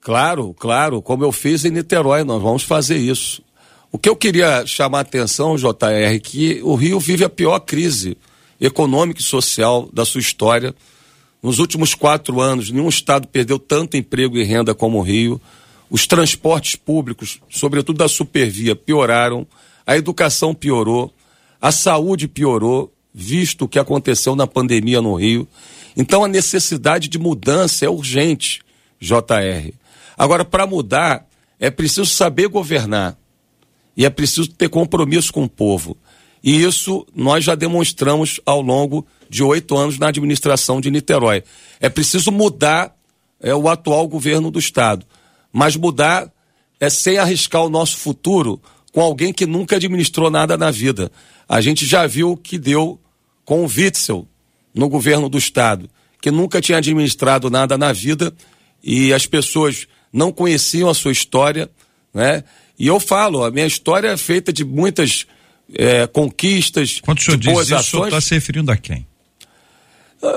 Claro, 0.00 0.54
claro, 0.54 1.02
como 1.02 1.24
eu 1.24 1.32
fiz 1.32 1.64
em 1.64 1.70
Niterói, 1.70 2.24
nós 2.24 2.40
vamos 2.40 2.62
fazer 2.62 2.96
isso. 2.96 3.42
O 3.92 3.98
que 3.98 4.08
eu 4.08 4.14
queria 4.14 4.64
chamar 4.66 4.98
a 4.98 5.00
atenção, 5.02 5.56
JR, 5.56 6.14
é 6.14 6.18
que 6.18 6.60
o 6.62 6.76
Rio 6.76 7.00
vive 7.00 7.24
a 7.24 7.28
pior 7.28 7.58
crise 7.58 8.16
econômica 8.60 9.20
e 9.20 9.24
social 9.24 9.88
da 9.92 10.04
sua 10.04 10.20
história. 10.20 10.74
Nos 11.42 11.58
últimos 11.58 11.92
quatro 11.94 12.40
anos, 12.40 12.70
nenhum 12.70 12.88
estado 12.88 13.26
perdeu 13.26 13.58
tanto 13.58 13.96
emprego 13.96 14.38
e 14.38 14.44
renda 14.44 14.74
como 14.74 14.98
o 14.98 15.02
Rio. 15.02 15.40
Os 15.90 16.06
transportes 16.06 16.76
públicos, 16.76 17.40
sobretudo 17.50 17.98
da 17.98 18.08
supervia, 18.08 18.76
pioraram. 18.76 19.44
A 19.84 19.96
educação 19.96 20.54
piorou. 20.54 21.12
A 21.60 21.70
saúde 21.70 22.26
piorou, 22.26 22.92
visto 23.12 23.64
o 23.64 23.68
que 23.68 23.78
aconteceu 23.78 24.34
na 24.34 24.46
pandemia 24.46 25.02
no 25.02 25.14
Rio. 25.14 25.46
Então 25.96 26.24
a 26.24 26.28
necessidade 26.28 27.08
de 27.08 27.18
mudança 27.18 27.84
é 27.84 27.88
urgente, 27.88 28.62
JR. 29.00 29.72
Agora, 30.16 30.44
para 30.44 30.66
mudar, 30.66 31.26
é 31.58 31.70
preciso 31.70 32.06
saber 32.06 32.48
governar. 32.48 33.16
E 33.96 34.06
é 34.06 34.10
preciso 34.10 34.48
ter 34.50 34.68
compromisso 34.68 35.32
com 35.32 35.44
o 35.44 35.48
povo. 35.48 35.96
E 36.42 36.62
isso 36.62 37.06
nós 37.14 37.44
já 37.44 37.54
demonstramos 37.54 38.40
ao 38.46 38.62
longo 38.62 39.06
de 39.28 39.42
oito 39.42 39.76
anos 39.76 39.98
na 39.98 40.08
administração 40.08 40.80
de 40.80 40.90
Niterói. 40.90 41.44
É 41.78 41.88
preciso 41.88 42.32
mudar 42.32 42.96
é, 43.40 43.54
o 43.54 43.68
atual 43.68 44.08
governo 44.08 44.50
do 44.50 44.58
Estado, 44.58 45.04
mas 45.52 45.76
mudar 45.76 46.32
é 46.78 46.88
sem 46.88 47.18
arriscar 47.18 47.62
o 47.62 47.70
nosso 47.70 47.98
futuro 47.98 48.60
com 48.92 49.00
alguém 49.00 49.32
que 49.32 49.46
nunca 49.46 49.76
administrou 49.76 50.30
nada 50.30 50.56
na 50.56 50.70
vida. 50.70 51.12
A 51.50 51.60
gente 51.60 51.84
já 51.84 52.06
viu 52.06 52.30
o 52.30 52.36
que 52.36 52.56
deu 52.56 52.96
com 53.44 53.64
o 53.64 53.66
Witzel 53.66 54.24
no 54.72 54.88
governo 54.88 55.28
do 55.28 55.36
Estado, 55.36 55.90
que 56.22 56.30
nunca 56.30 56.60
tinha 56.60 56.78
administrado 56.78 57.50
nada 57.50 57.76
na 57.76 57.92
vida 57.92 58.32
e 58.80 59.12
as 59.12 59.26
pessoas 59.26 59.88
não 60.12 60.30
conheciam 60.30 60.88
a 60.88 60.94
sua 60.94 61.10
história, 61.10 61.68
né? 62.14 62.44
E 62.78 62.86
eu 62.86 63.00
falo, 63.00 63.42
a 63.42 63.50
minha 63.50 63.66
história 63.66 64.10
é 64.10 64.16
feita 64.16 64.52
de 64.52 64.64
muitas 64.64 65.26
é, 65.74 66.06
conquistas, 66.06 67.00
Quando 67.00 67.18
o 67.18 67.20
senhor 67.20 67.36
de 67.36 67.42
diz 67.42 67.52
boas 67.52 67.66
isso, 67.66 67.74
o 67.74 67.78
ações. 67.78 67.90
senhor 67.90 68.06
está 68.06 68.20
se 68.20 68.34
referindo 68.34 68.70
a 68.70 68.76
quem? 68.76 69.04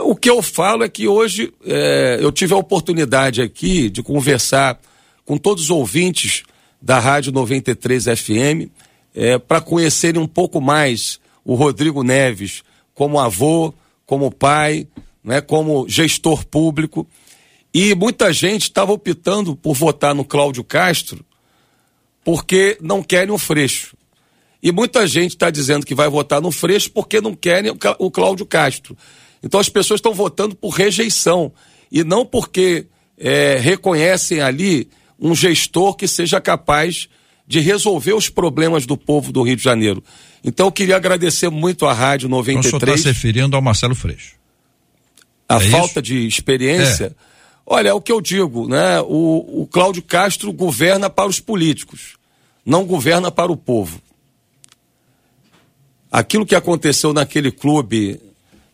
O 0.06 0.16
que 0.16 0.32
eu 0.32 0.42
falo 0.42 0.84
é 0.84 0.90
que 0.90 1.08
hoje 1.08 1.54
é, 1.64 2.18
eu 2.22 2.32
tive 2.32 2.56
a 2.56 2.58
oportunidade 2.58 3.40
aqui 3.40 3.88
de 3.88 4.02
conversar 4.02 4.82
com 5.24 5.38
todos 5.38 5.66
os 5.66 5.70
ouvintes 5.70 6.42
da 6.82 6.98
Rádio 6.98 7.32
93 7.32 8.06
FM 8.06 8.72
é, 9.14 9.38
para 9.38 9.62
conhecerem 9.62 10.22
um 10.22 10.28
pouco 10.28 10.60
mais 10.60 11.20
o 11.46 11.56
Rodrigo 11.56 12.04
Neves 12.04 12.64
como 12.94 13.20
avô, 13.20 13.74
como 14.06 14.32
pai, 14.32 14.88
né, 15.24 15.42
como 15.42 15.88
gestor 15.88 16.46
público. 16.46 17.08
E 17.74 17.96
muita 17.96 18.32
gente 18.32 18.64
estava 18.64 18.92
optando 18.92 19.56
por 19.56 19.74
votar 19.74 20.14
no 20.14 20.24
Cláudio 20.24 20.64
Castro 20.64 21.26
porque 22.24 22.78
não 22.82 23.04
querem 23.04 23.34
o 23.34 23.38
Freixo. 23.38 23.98
E 24.62 24.72
muita 24.72 25.06
gente 25.06 25.32
está 25.32 25.50
dizendo 25.50 25.86
que 25.86 25.96
vai 25.96 26.08
votar 26.08 26.40
no 26.40 26.52
Freixo 26.52 26.90
porque 26.92 27.20
não 27.20 27.36
querem 27.36 27.72
o 27.72 27.76
Clá- 27.76 27.96
o 28.00 28.10
Cláudio 28.10 28.46
Castro. 28.46 28.98
Então 29.42 29.60
as 29.60 29.68
pessoas 29.68 29.98
estão 29.98 30.14
votando 30.14 30.56
por 30.56 30.70
rejeição 30.70 31.52
e 31.92 32.04
não 32.04 32.26
porque 32.26 32.86
é, 33.18 33.58
reconhecem 33.60 34.40
ali 34.40 34.90
um 35.20 35.36
gestor 35.36 35.96
que 35.96 36.08
seja 36.08 36.40
capaz 36.40 36.96
de 36.96 37.23
resolver 37.60 38.14
os 38.14 38.30
problemas 38.30 38.86
do 38.86 38.98
povo 38.98 39.32
do 39.32 39.42
Rio 39.42 39.56
de 39.56 39.64
Janeiro. 39.64 40.04
Então 40.44 40.68
eu 40.68 40.72
queria 40.72 40.96
agradecer 40.96 41.50
muito 41.50 41.86
à 41.86 41.94
Rádio 41.94 42.28
Então, 42.28 42.40
o 42.40 42.44
senhor 42.44 42.58
está 42.58 42.88
93 42.88 43.02
se 43.02 43.08
referindo 43.08 43.56
ao 43.56 43.62
Marcelo 43.62 43.96
Freixo. 43.96 44.36
a 45.48 45.58
É 45.58 45.60
falta 45.60 46.00
isso? 46.00 46.02
de 46.02 46.28
experiência. 46.28 47.16
Olha, 47.66 47.90
é 47.90 47.94
o 47.94 48.02
que 48.02 48.12
eu 48.12 48.20
digo, 48.20 48.68
né? 48.68 49.00
O, 49.02 49.62
o 49.62 49.68
Cláudio 49.68 50.04
Castro 50.04 50.52
governa 50.52 51.10
para 51.10 51.30
os 51.30 51.40
políticos, 51.40 52.18
não 52.66 52.86
governa 52.86 53.32
para 53.32 53.52
o 53.52 53.58
povo. 53.58 54.02
Aquilo 56.12 56.46
que 56.46 56.56
aconteceu 56.56 57.14
naquele 57.14 57.52
clube 57.52 58.20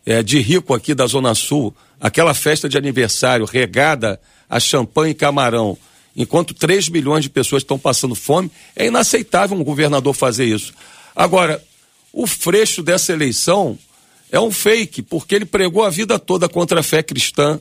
eh, 0.04 0.22
de 0.22 0.40
rico 0.40 0.74
aqui 0.74 0.94
da 0.94 1.06
Zona 1.06 1.34
Sul, 1.34 1.74
aquela 2.00 2.34
festa 2.34 2.68
de 2.68 2.76
aniversário 2.76 3.46
regada 3.46 4.20
a 4.48 4.58
champanhe 4.58 5.12
e 5.12 5.14
camarão, 5.14 5.78
enquanto 6.16 6.54
3 6.54 6.88
milhões 6.88 7.24
de 7.24 7.30
pessoas 7.30 7.62
estão 7.62 7.78
passando 7.78 8.14
fome, 8.14 8.50
é 8.74 8.86
inaceitável 8.86 9.56
um 9.56 9.64
governador 9.64 10.14
fazer 10.14 10.44
isso. 10.44 10.72
Agora, 11.14 11.62
o 12.12 12.26
freixo 12.26 12.82
dessa 12.82 13.12
eleição 13.12 13.78
é 14.30 14.40
um 14.40 14.50
fake, 14.50 15.02
porque 15.02 15.34
ele 15.34 15.44
pregou 15.44 15.84
a 15.84 15.90
vida 15.90 16.18
toda 16.18 16.48
contra 16.48 16.80
a 16.80 16.82
fé 16.82 17.02
cristã, 17.02 17.60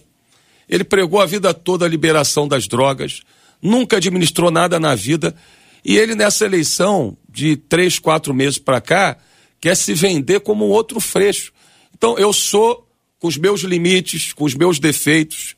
ele 0.68 0.84
pregou 0.84 1.20
a 1.20 1.26
vida 1.26 1.54
toda 1.54 1.86
a 1.86 1.90
liberação 1.90 2.48
das 2.48 2.68
drogas, 2.68 3.22
nunca 3.62 3.98
administrou 3.98 4.52
nada 4.52 4.80
na 4.80 4.94
vida, 4.96 5.36
e 5.84 5.98
ele 5.98 6.14
nessa 6.14 6.46
eleição 6.46 7.18
de 7.28 7.56
três, 7.56 7.98
quatro 7.98 8.34
meses 8.34 8.58
para 8.58 8.82
cá, 8.82 9.18
quer 9.60 9.76
se 9.76 9.94
vender 9.94 10.42
como 10.42 10.68
um 10.68 10.70
outro 10.70 11.00
freixo. 11.00 11.52
Então 11.96 12.18
eu 12.18 12.32
sou, 12.32 12.88
com 13.20 13.28
os 13.28 13.38
meus 13.38 13.62
limites, 13.62 14.32
com 14.34 14.44
os 14.44 14.54
meus 14.54 14.80
defeitos 14.80 15.56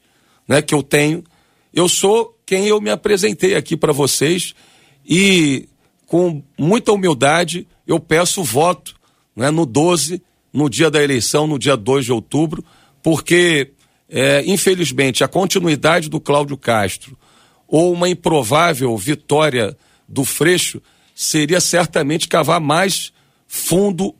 né, 0.48 0.62
que 0.62 0.74
eu 0.74 0.82
tenho, 0.82 1.24
eu 1.74 1.88
sou 1.88 2.38
quem 2.46 2.68
eu 2.68 2.82
me 2.82 2.90
apresentei 2.90 3.56
aqui 3.56 3.78
para 3.78 3.94
vocês 3.94 4.54
e 5.06 5.68
com 6.06 6.44
muita 6.58 6.92
humildade 6.92 7.68
eu 7.88 8.00
peço 8.00 8.44
voto 8.44 8.96
né, 9.36 9.50
no 9.50 9.66
12, 9.66 10.22
no 10.52 10.70
dia 10.70 10.92
da 10.92 11.02
eleição, 11.02 11.48
no 11.48 11.58
dia 11.58 11.78
2 11.78 12.06
de 12.06 12.12
outubro, 12.12 12.64
porque 13.02 13.72
é, 14.14 14.44
infelizmente, 14.46 15.24
a 15.24 15.28
continuidade 15.28 16.10
do 16.10 16.20
Cláudio 16.20 16.58
Castro 16.58 17.18
ou 17.66 17.94
uma 17.94 18.10
improvável 18.10 18.96
vitória 18.98 19.78
do 20.06 20.26
Freixo 20.26 20.82
seria 21.16 21.62
certamente 21.62 22.28
cavar 22.28 22.60
mais 22.60 23.14
fundo 23.48 24.14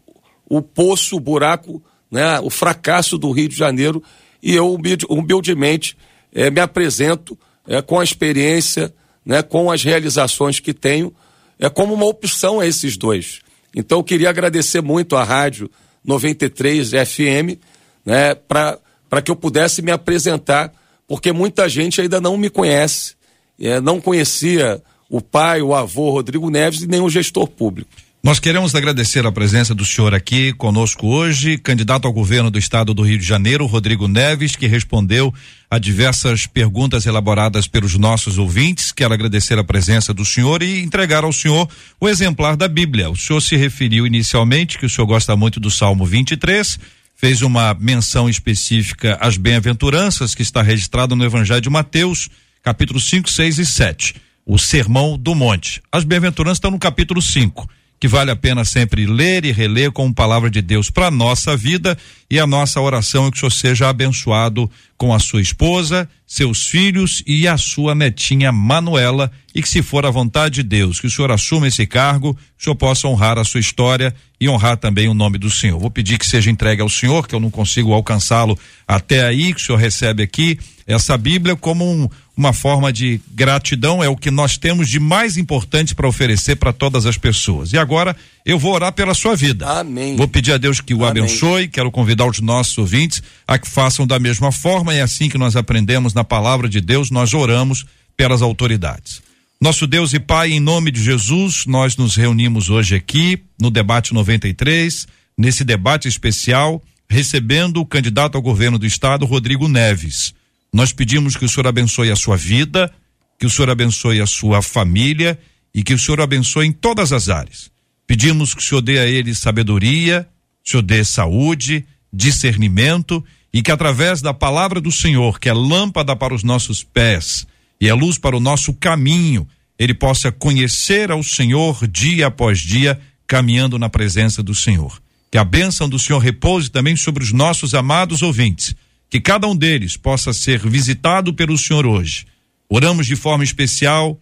o 0.48 0.62
poço, 0.62 1.18
o 1.18 1.20
buraco, 1.20 1.84
né, 2.10 2.40
o 2.40 2.50
fracasso 2.50 3.18
do 3.18 3.32
Rio 3.32 3.50
de 3.50 3.56
Janeiro. 3.56 4.02
E 4.42 4.56
eu 4.56 4.74
humildemente 5.10 5.98
é, 6.34 6.50
me 6.50 6.60
apresento 6.60 7.38
é, 7.68 7.82
com 7.82 8.00
a 8.00 8.04
experiência, 8.04 8.94
né, 9.26 9.42
com 9.42 9.72
as 9.72 9.84
realizações 9.84 10.60
que 10.60 10.74
tenho, 10.74 11.14
é 11.60 11.70
como 11.70 11.94
uma 11.94 12.06
opção 12.06 12.60
a 12.60 12.66
esses 12.66 12.98
dois. 12.98 13.40
Então 13.76 14.00
eu 14.00 14.04
queria 14.04 14.30
agradecer 14.30 14.82
muito 14.82 15.16
à 15.16 15.24
Rádio 15.24 15.70
93 16.04 16.92
FM, 16.92 17.60
né, 18.06 18.36
para 18.36 19.22
que 19.24 19.30
eu 19.30 19.36
pudesse 19.36 19.82
me 19.82 19.92
apresentar, 19.92 20.74
porque 21.08 21.32
muita 21.32 21.70
gente 21.70 22.02
ainda 22.02 22.20
não 22.20 22.38
me 22.38 22.50
conhece 22.50 23.16
é, 23.62 23.80
não 23.80 24.02
conhecia 24.02 24.82
o 25.08 25.22
pai, 25.22 25.62
o 25.62 25.76
avô 25.76 26.10
Rodrigo 26.10 26.50
Neves 26.50 26.82
e 26.82 26.88
nem 26.88 27.00
o 27.00 27.10
gestor 27.10 27.48
público. 27.48 27.92
Nós 28.24 28.40
queremos 28.40 28.76
agradecer 28.76 29.26
a 29.26 29.32
presença 29.32 29.74
do 29.74 29.84
senhor 29.84 30.14
aqui 30.14 30.54
conosco 30.54 31.08
hoje, 31.08 31.58
candidato 31.58 32.06
ao 32.06 32.14
governo 32.14 32.52
do 32.52 32.60
estado 32.60 32.94
do 32.94 33.02
Rio 33.02 33.18
de 33.18 33.26
Janeiro, 33.26 33.66
Rodrigo 33.66 34.08
Neves, 34.08 34.56
que 34.56 34.68
respondeu 34.68 35.34
a 35.72 35.80
diversas 35.80 36.46
perguntas 36.46 37.08
elaboradas 37.08 37.68
pelos 37.68 37.98
nossos 37.98 38.38
ouvintes. 38.38 38.92
Quero 38.92 39.12
agradecer 39.12 39.58
a 39.58 39.64
presença 39.64 40.14
do 40.14 40.24
senhor 40.24 40.62
e 40.62 40.84
entregar 40.84 41.24
ao 41.24 41.34
senhor 41.34 41.68
o 42.00 42.08
exemplar 42.08 42.56
da 42.56 42.68
Bíblia. 42.68 43.10
O 43.10 43.18
senhor 43.18 43.42
se 43.42 43.56
referiu 43.56 44.06
inicialmente 44.06 44.78
que 44.78 44.86
o 44.86 44.90
senhor 44.90 45.08
gosta 45.08 45.36
muito 45.36 45.60
do 45.60 45.72
Salmo 45.72 46.06
23, 46.06 46.80
fez 47.16 47.42
uma 47.42 47.74
menção 47.74 48.30
específica 48.30 49.18
às 49.20 49.36
bem-aventuranças 49.36 50.36
que 50.36 50.44
está 50.44 50.62
registrado 50.62 51.16
no 51.16 51.26
Evangelho 51.26 51.62
de 51.62 51.72
Mateus 51.72 52.30
capítulo 52.62 53.00
5, 53.00 53.28
6 53.28 53.58
e 53.58 53.66
7. 53.66 54.16
O 54.46 54.60
Sermão 54.60 55.18
do 55.18 55.34
Monte. 55.34 55.82
As 55.92 56.04
bem-aventuranças 56.04 56.58
estão 56.58 56.70
no 56.70 56.78
capítulo 56.78 57.20
5, 57.20 57.68
que 58.02 58.08
vale 58.08 58.32
a 58.32 58.36
pena 58.36 58.66
sempre 58.66 59.06
ler 59.06 59.46
e 59.46 59.52
reler 59.52 59.92
como 59.92 60.12
palavra 60.12 60.50
de 60.50 60.60
Deus 60.60 60.90
para 60.90 61.12
nossa 61.12 61.56
vida 61.56 61.96
e 62.32 62.40
a 62.40 62.48
nossa 62.48 62.80
oração 62.80 63.28
é 63.28 63.30
que 63.30 63.36
o 63.36 63.40
senhor 63.40 63.52
seja 63.52 63.90
abençoado 63.90 64.72
com 64.98 65.14
a 65.14 65.20
sua 65.20 65.42
esposa, 65.42 66.08
seus 66.26 66.66
filhos 66.66 67.22
e 67.28 67.46
a 67.46 67.58
sua 67.58 67.94
netinha 67.94 68.54
Manuela 68.54 69.30
e 69.54 69.62
que 69.62 69.68
se 69.68 69.82
for 69.82 70.06
a 70.06 70.10
vontade 70.10 70.56
de 70.56 70.64
Deus, 70.64 70.98
que 70.98 71.08
o 71.08 71.12
senhor 71.12 71.30
assuma 71.30 71.68
esse 71.68 71.86
cargo, 71.86 72.30
o 72.58 72.64
senhor 72.64 72.76
possa 72.78 73.06
honrar 73.06 73.38
a 73.38 73.44
sua 73.44 73.60
história 73.60 74.16
e 74.40 74.48
honrar 74.48 74.78
também 74.78 75.10
o 75.10 75.14
nome 75.14 75.38
do 75.38 75.50
senhor. 75.50 75.78
Vou 75.78 75.92
pedir 75.92 76.18
que 76.18 76.26
seja 76.26 76.50
entregue 76.50 76.82
ao 76.82 76.88
senhor, 76.88 77.28
que 77.28 77.36
eu 77.36 77.40
não 77.40 77.52
consigo 77.52 77.92
alcançá-lo 77.92 78.58
até 78.88 79.26
aí, 79.26 79.54
que 79.54 79.60
o 79.60 79.64
senhor 79.64 79.78
recebe 79.78 80.24
aqui 80.24 80.58
essa 80.88 81.18
Bíblia 81.18 81.56
como 81.58 81.86
um, 81.86 82.08
uma 82.36 82.54
forma 82.54 82.94
de 82.94 83.20
gratidão, 83.34 84.04
é 84.04 84.08
o 84.08 84.16
que 84.16 84.32
nós 84.32 84.58
temos 84.58 84.90
de 84.90 85.00
mais 85.00 85.36
importante 85.36 85.94
para 85.94 86.08
oferecer 86.08 86.56
para 86.56 86.72
todas 86.72 87.06
as 87.06 87.18
pessoas. 87.18 87.74
E 87.74 87.78
agora 87.78 88.16
eu 88.46 88.58
vou 88.58 88.74
orar 88.74 88.92
pela 88.94 89.14
sua 89.14 89.36
vida. 89.36 89.68
Amém. 89.68 90.16
Vou 90.16 90.28
pedir 90.28 90.54
a 90.54 90.58
Deus 90.58 90.82
que 90.82 90.94
o 90.94 91.06
Amém. 91.06 91.24
abençoe, 91.24 91.68
quero 91.68 91.92
convidar 91.92 92.26
os 92.26 92.40
nossos 92.40 92.78
ouvintes 92.78 93.22
a 93.48 93.58
que 93.58 93.68
façam 93.68 94.08
da 94.08 94.20
mesma 94.20 94.52
forma, 94.52 94.94
é 94.94 95.02
assim 95.02 95.30
que 95.30 95.38
nós 95.38 95.56
aprendemos 95.56 96.14
na 96.14 96.24
palavra 96.24 96.68
de 96.68 96.82
Deus, 96.82 97.12
nós 97.12 97.34
oramos 97.34 97.86
pelas 98.18 98.42
autoridades. 98.42 99.22
Nosso 99.60 99.86
Deus 99.86 100.12
e 100.14 100.20
Pai, 100.20 100.52
em 100.52 100.60
nome 100.60 100.90
de 100.90 101.04
Jesus, 101.04 101.66
nós 101.68 101.96
nos 101.96 102.16
reunimos 102.16 102.72
hoje 102.72 102.96
aqui 102.96 103.40
no 103.60 103.70
debate 103.70 104.12
93, 104.12 105.08
nesse 105.38 105.64
debate 105.64 106.08
especial, 106.08 106.82
recebendo 107.08 107.80
o 107.80 107.86
candidato 107.86 108.36
ao 108.36 108.42
governo 108.42 108.80
do 108.80 108.88
estado, 108.88 109.26
Rodrigo 109.26 109.68
Neves. 109.68 110.34
Nós 110.74 110.92
pedimos 110.92 111.36
que 111.36 111.46
o 111.46 111.50
Senhor 111.50 111.68
abençoe 111.68 112.10
a 112.10 112.16
sua 112.16 112.38
vida, 112.38 112.92
que 113.38 113.46
o 113.46 113.50
Senhor 113.52 113.70
abençoe 113.70 114.20
a 114.20 114.26
sua 114.26 114.62
família 114.62 115.38
e 115.76 115.84
que 115.84 115.94
o 115.94 116.00
Senhor 116.00 116.22
abençoe 116.22 116.66
em 116.66 116.72
todas 116.72 117.12
as 117.12 117.30
áreas. 117.30 117.70
Pedimos 118.12 118.54
que 118.54 118.60
o 118.60 118.62
Senhor 118.62 118.82
dê 118.82 119.00
a 119.00 119.08
ele 119.08 119.34
sabedoria, 119.34 120.28
o 120.66 120.70
Senhor 120.70 120.84
dê 120.84 121.02
saúde, 121.02 121.86
discernimento 122.12 123.24
e 123.54 123.62
que 123.62 123.72
através 123.72 124.22
da 124.22 124.34
palavra 124.34 124.82
do 124.82 124.92
Senhor, 124.92 125.40
que 125.40 125.48
é 125.48 125.54
lâmpada 125.54 126.14
para 126.14 126.34
os 126.34 126.44
nossos 126.44 126.84
pés 126.84 127.48
e 127.80 127.88
é 127.88 127.94
luz 127.94 128.18
para 128.18 128.36
o 128.36 128.40
nosso 128.42 128.74
caminho, 128.74 129.48
ele 129.80 129.94
possa 129.94 130.30
conhecer 130.30 131.10
ao 131.10 131.24
Senhor 131.24 131.88
dia 131.88 132.28
após 132.28 132.60
dia, 132.60 133.00
caminhando 133.26 133.80
na 133.80 133.88
presença 133.88 134.44
do 134.44 134.54
Senhor. 134.54 135.02
Que 135.32 135.38
a 135.38 135.46
bênção 135.46 135.88
do 135.88 135.98
Senhor 135.98 136.20
repouse 136.20 136.70
também 136.70 136.98
sobre 136.98 137.24
os 137.24 137.32
nossos 137.32 137.74
amados 137.74 138.22
ouvintes 138.22 138.76
que 139.10 139.22
cada 139.22 139.48
um 139.48 139.56
deles 139.56 139.96
possa 139.96 140.34
ser 140.34 140.60
visitado 140.68 141.34
pelo 141.34 141.58
Senhor 141.58 141.86
hoje. 141.86 142.28
Oramos 142.68 143.08
de 143.08 143.16
forma 143.16 143.46
especial 143.46 144.20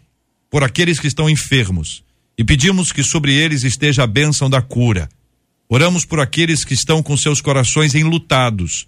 por 0.47 0.63
aqueles 0.63 0.99
que 0.99 1.07
estão 1.07 1.27
enfermos 1.27 2.07
e 2.39 2.43
pedimos 2.45 2.93
que 2.93 3.03
sobre 3.03 3.33
eles 3.33 3.65
esteja 3.65 4.03
a 4.03 4.07
bênção 4.07 4.49
da 4.49 4.61
cura. 4.61 5.09
Oramos 5.67 6.05
por 6.05 6.21
aqueles 6.21 6.63
que 6.63 6.73
estão 6.73 7.03
com 7.03 7.17
seus 7.17 7.41
corações 7.41 7.93
enlutados, 7.93 8.87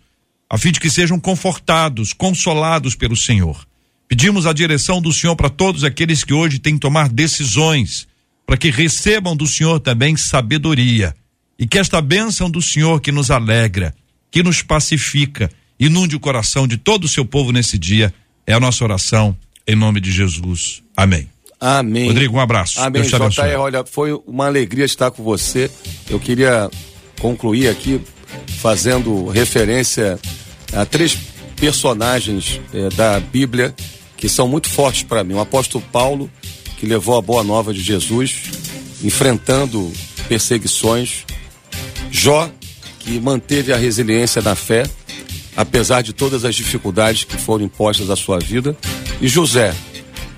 a 0.49 0.57
fim 0.57 0.71
de 0.71 0.79
que 0.79 0.89
sejam 0.89 1.19
confortados, 1.19 2.13
consolados 2.13 2.95
pelo 2.95 3.13
Senhor. 3.13 3.67
Pedimos 4.07 4.45
a 4.45 4.53
direção 4.53 5.01
do 5.01 5.11
Senhor 5.11 5.35
para 5.35 5.49
todos 5.49 5.83
aqueles 5.83 6.23
que 6.23 6.33
hoje 6.33 6.59
têm 6.59 6.75
que 6.75 6.79
tomar 6.79 7.09
decisões, 7.09 8.07
para 8.45 8.55
que 8.55 8.71
recebam 8.71 9.35
do 9.35 9.45
Senhor 9.45 9.81
também 9.81 10.15
sabedoria 10.15 11.13
e 11.59 11.67
que 11.67 11.77
esta 11.77 12.01
bênção 12.01 12.49
do 12.49 12.61
Senhor 12.61 13.01
que 13.01 13.11
nos 13.11 13.29
alegra, 13.29 13.93
que 14.31 14.41
nos 14.41 14.61
pacifica, 14.61 15.51
inunde 15.77 16.15
o 16.15 16.21
coração 16.21 16.65
de 16.65 16.77
todo 16.77 17.03
o 17.03 17.09
seu 17.09 17.25
povo 17.25 17.51
nesse 17.51 17.77
dia. 17.77 18.13
É 18.47 18.53
a 18.53 18.61
nossa 18.61 18.81
oração, 18.85 19.37
em 19.67 19.75
nome 19.75 19.99
de 19.99 20.09
Jesus. 20.09 20.81
Amém. 20.95 21.27
Amém. 21.61 22.07
Rodrigo, 22.07 22.37
um 22.37 22.39
abraço. 22.39 22.81
Amém. 22.81 23.03
JR, 23.03 23.59
olha, 23.59 23.85
foi 23.85 24.19
uma 24.25 24.47
alegria 24.47 24.83
estar 24.83 25.11
com 25.11 25.23
você. 25.23 25.69
Eu 26.09 26.19
queria 26.19 26.71
concluir 27.19 27.67
aqui 27.67 28.01
fazendo 28.59 29.27
referência 29.27 30.19
a 30.73 30.83
três 30.85 31.15
personagens 31.55 32.59
eh, 32.73 32.89
da 32.95 33.19
Bíblia 33.19 33.75
que 34.17 34.27
são 34.27 34.47
muito 34.47 34.69
fortes 34.69 35.03
para 35.03 35.23
mim. 35.23 35.35
O 35.35 35.39
apóstolo 35.39 35.83
Paulo, 35.91 36.29
que 36.79 36.85
levou 36.87 37.15
a 37.17 37.21
boa 37.21 37.43
nova 37.43 37.71
de 37.71 37.81
Jesus, 37.81 38.41
enfrentando 39.03 39.91
perseguições. 40.27 41.25
Jó, 42.09 42.49
que 42.99 43.19
manteve 43.19 43.71
a 43.71 43.77
resiliência 43.77 44.41
na 44.41 44.55
fé 44.55 44.83
apesar 45.55 46.01
de 46.01 46.13
todas 46.13 46.45
as 46.45 46.55
dificuldades 46.55 47.23
que 47.23 47.37
foram 47.37 47.65
impostas 47.65 48.09
à 48.09 48.15
sua 48.15 48.39
vida, 48.39 48.75
e 49.19 49.27
José, 49.27 49.73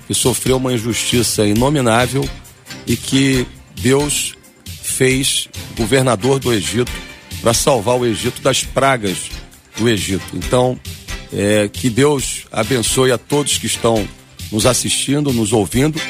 que 0.06 0.14
sofreu 0.14 0.56
uma 0.56 0.72
injustiça 0.72 1.46
inominável 1.46 2.28
e 2.86 2.96
que 2.96 3.46
Deus 3.80 4.34
fez 4.82 5.48
governador 5.76 6.38
do 6.38 6.52
Egito 6.52 6.92
para 7.40 7.54
salvar 7.54 7.96
o 7.96 8.06
Egito 8.06 8.40
das 8.42 8.64
pragas 8.64 9.30
do 9.76 9.88
Egito. 9.88 10.24
Então, 10.34 10.78
é, 11.32 11.68
que 11.68 11.90
Deus 11.90 12.46
abençoe 12.52 13.10
a 13.10 13.18
todos 13.18 13.58
que 13.58 13.66
estão 13.66 14.06
nos 14.52 14.66
assistindo, 14.66 15.32
nos 15.32 15.52
ouvindo 15.52 16.00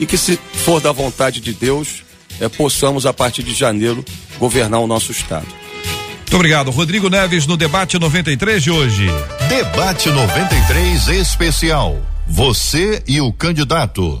e 0.00 0.06
que, 0.06 0.18
se 0.18 0.38
for 0.52 0.80
da 0.80 0.90
vontade 0.90 1.40
de 1.40 1.52
Deus, 1.52 2.02
é, 2.40 2.48
possamos, 2.48 3.06
a 3.06 3.12
partir 3.12 3.42
de 3.42 3.54
janeiro, 3.54 4.04
governar 4.38 4.80
o 4.80 4.86
nosso 4.86 5.12
Estado. 5.12 5.46
Muito 6.20 6.34
obrigado. 6.34 6.70
Rodrigo 6.70 7.08
Neves 7.08 7.46
no 7.46 7.56
debate 7.56 7.98
93 7.98 8.62
de 8.62 8.70
hoje. 8.70 9.06
Debate 9.48 10.08
93 10.08 11.08
especial. 11.08 12.11
Você 12.34 13.02
e 13.06 13.20
o 13.20 13.30
candidato. 13.30 14.18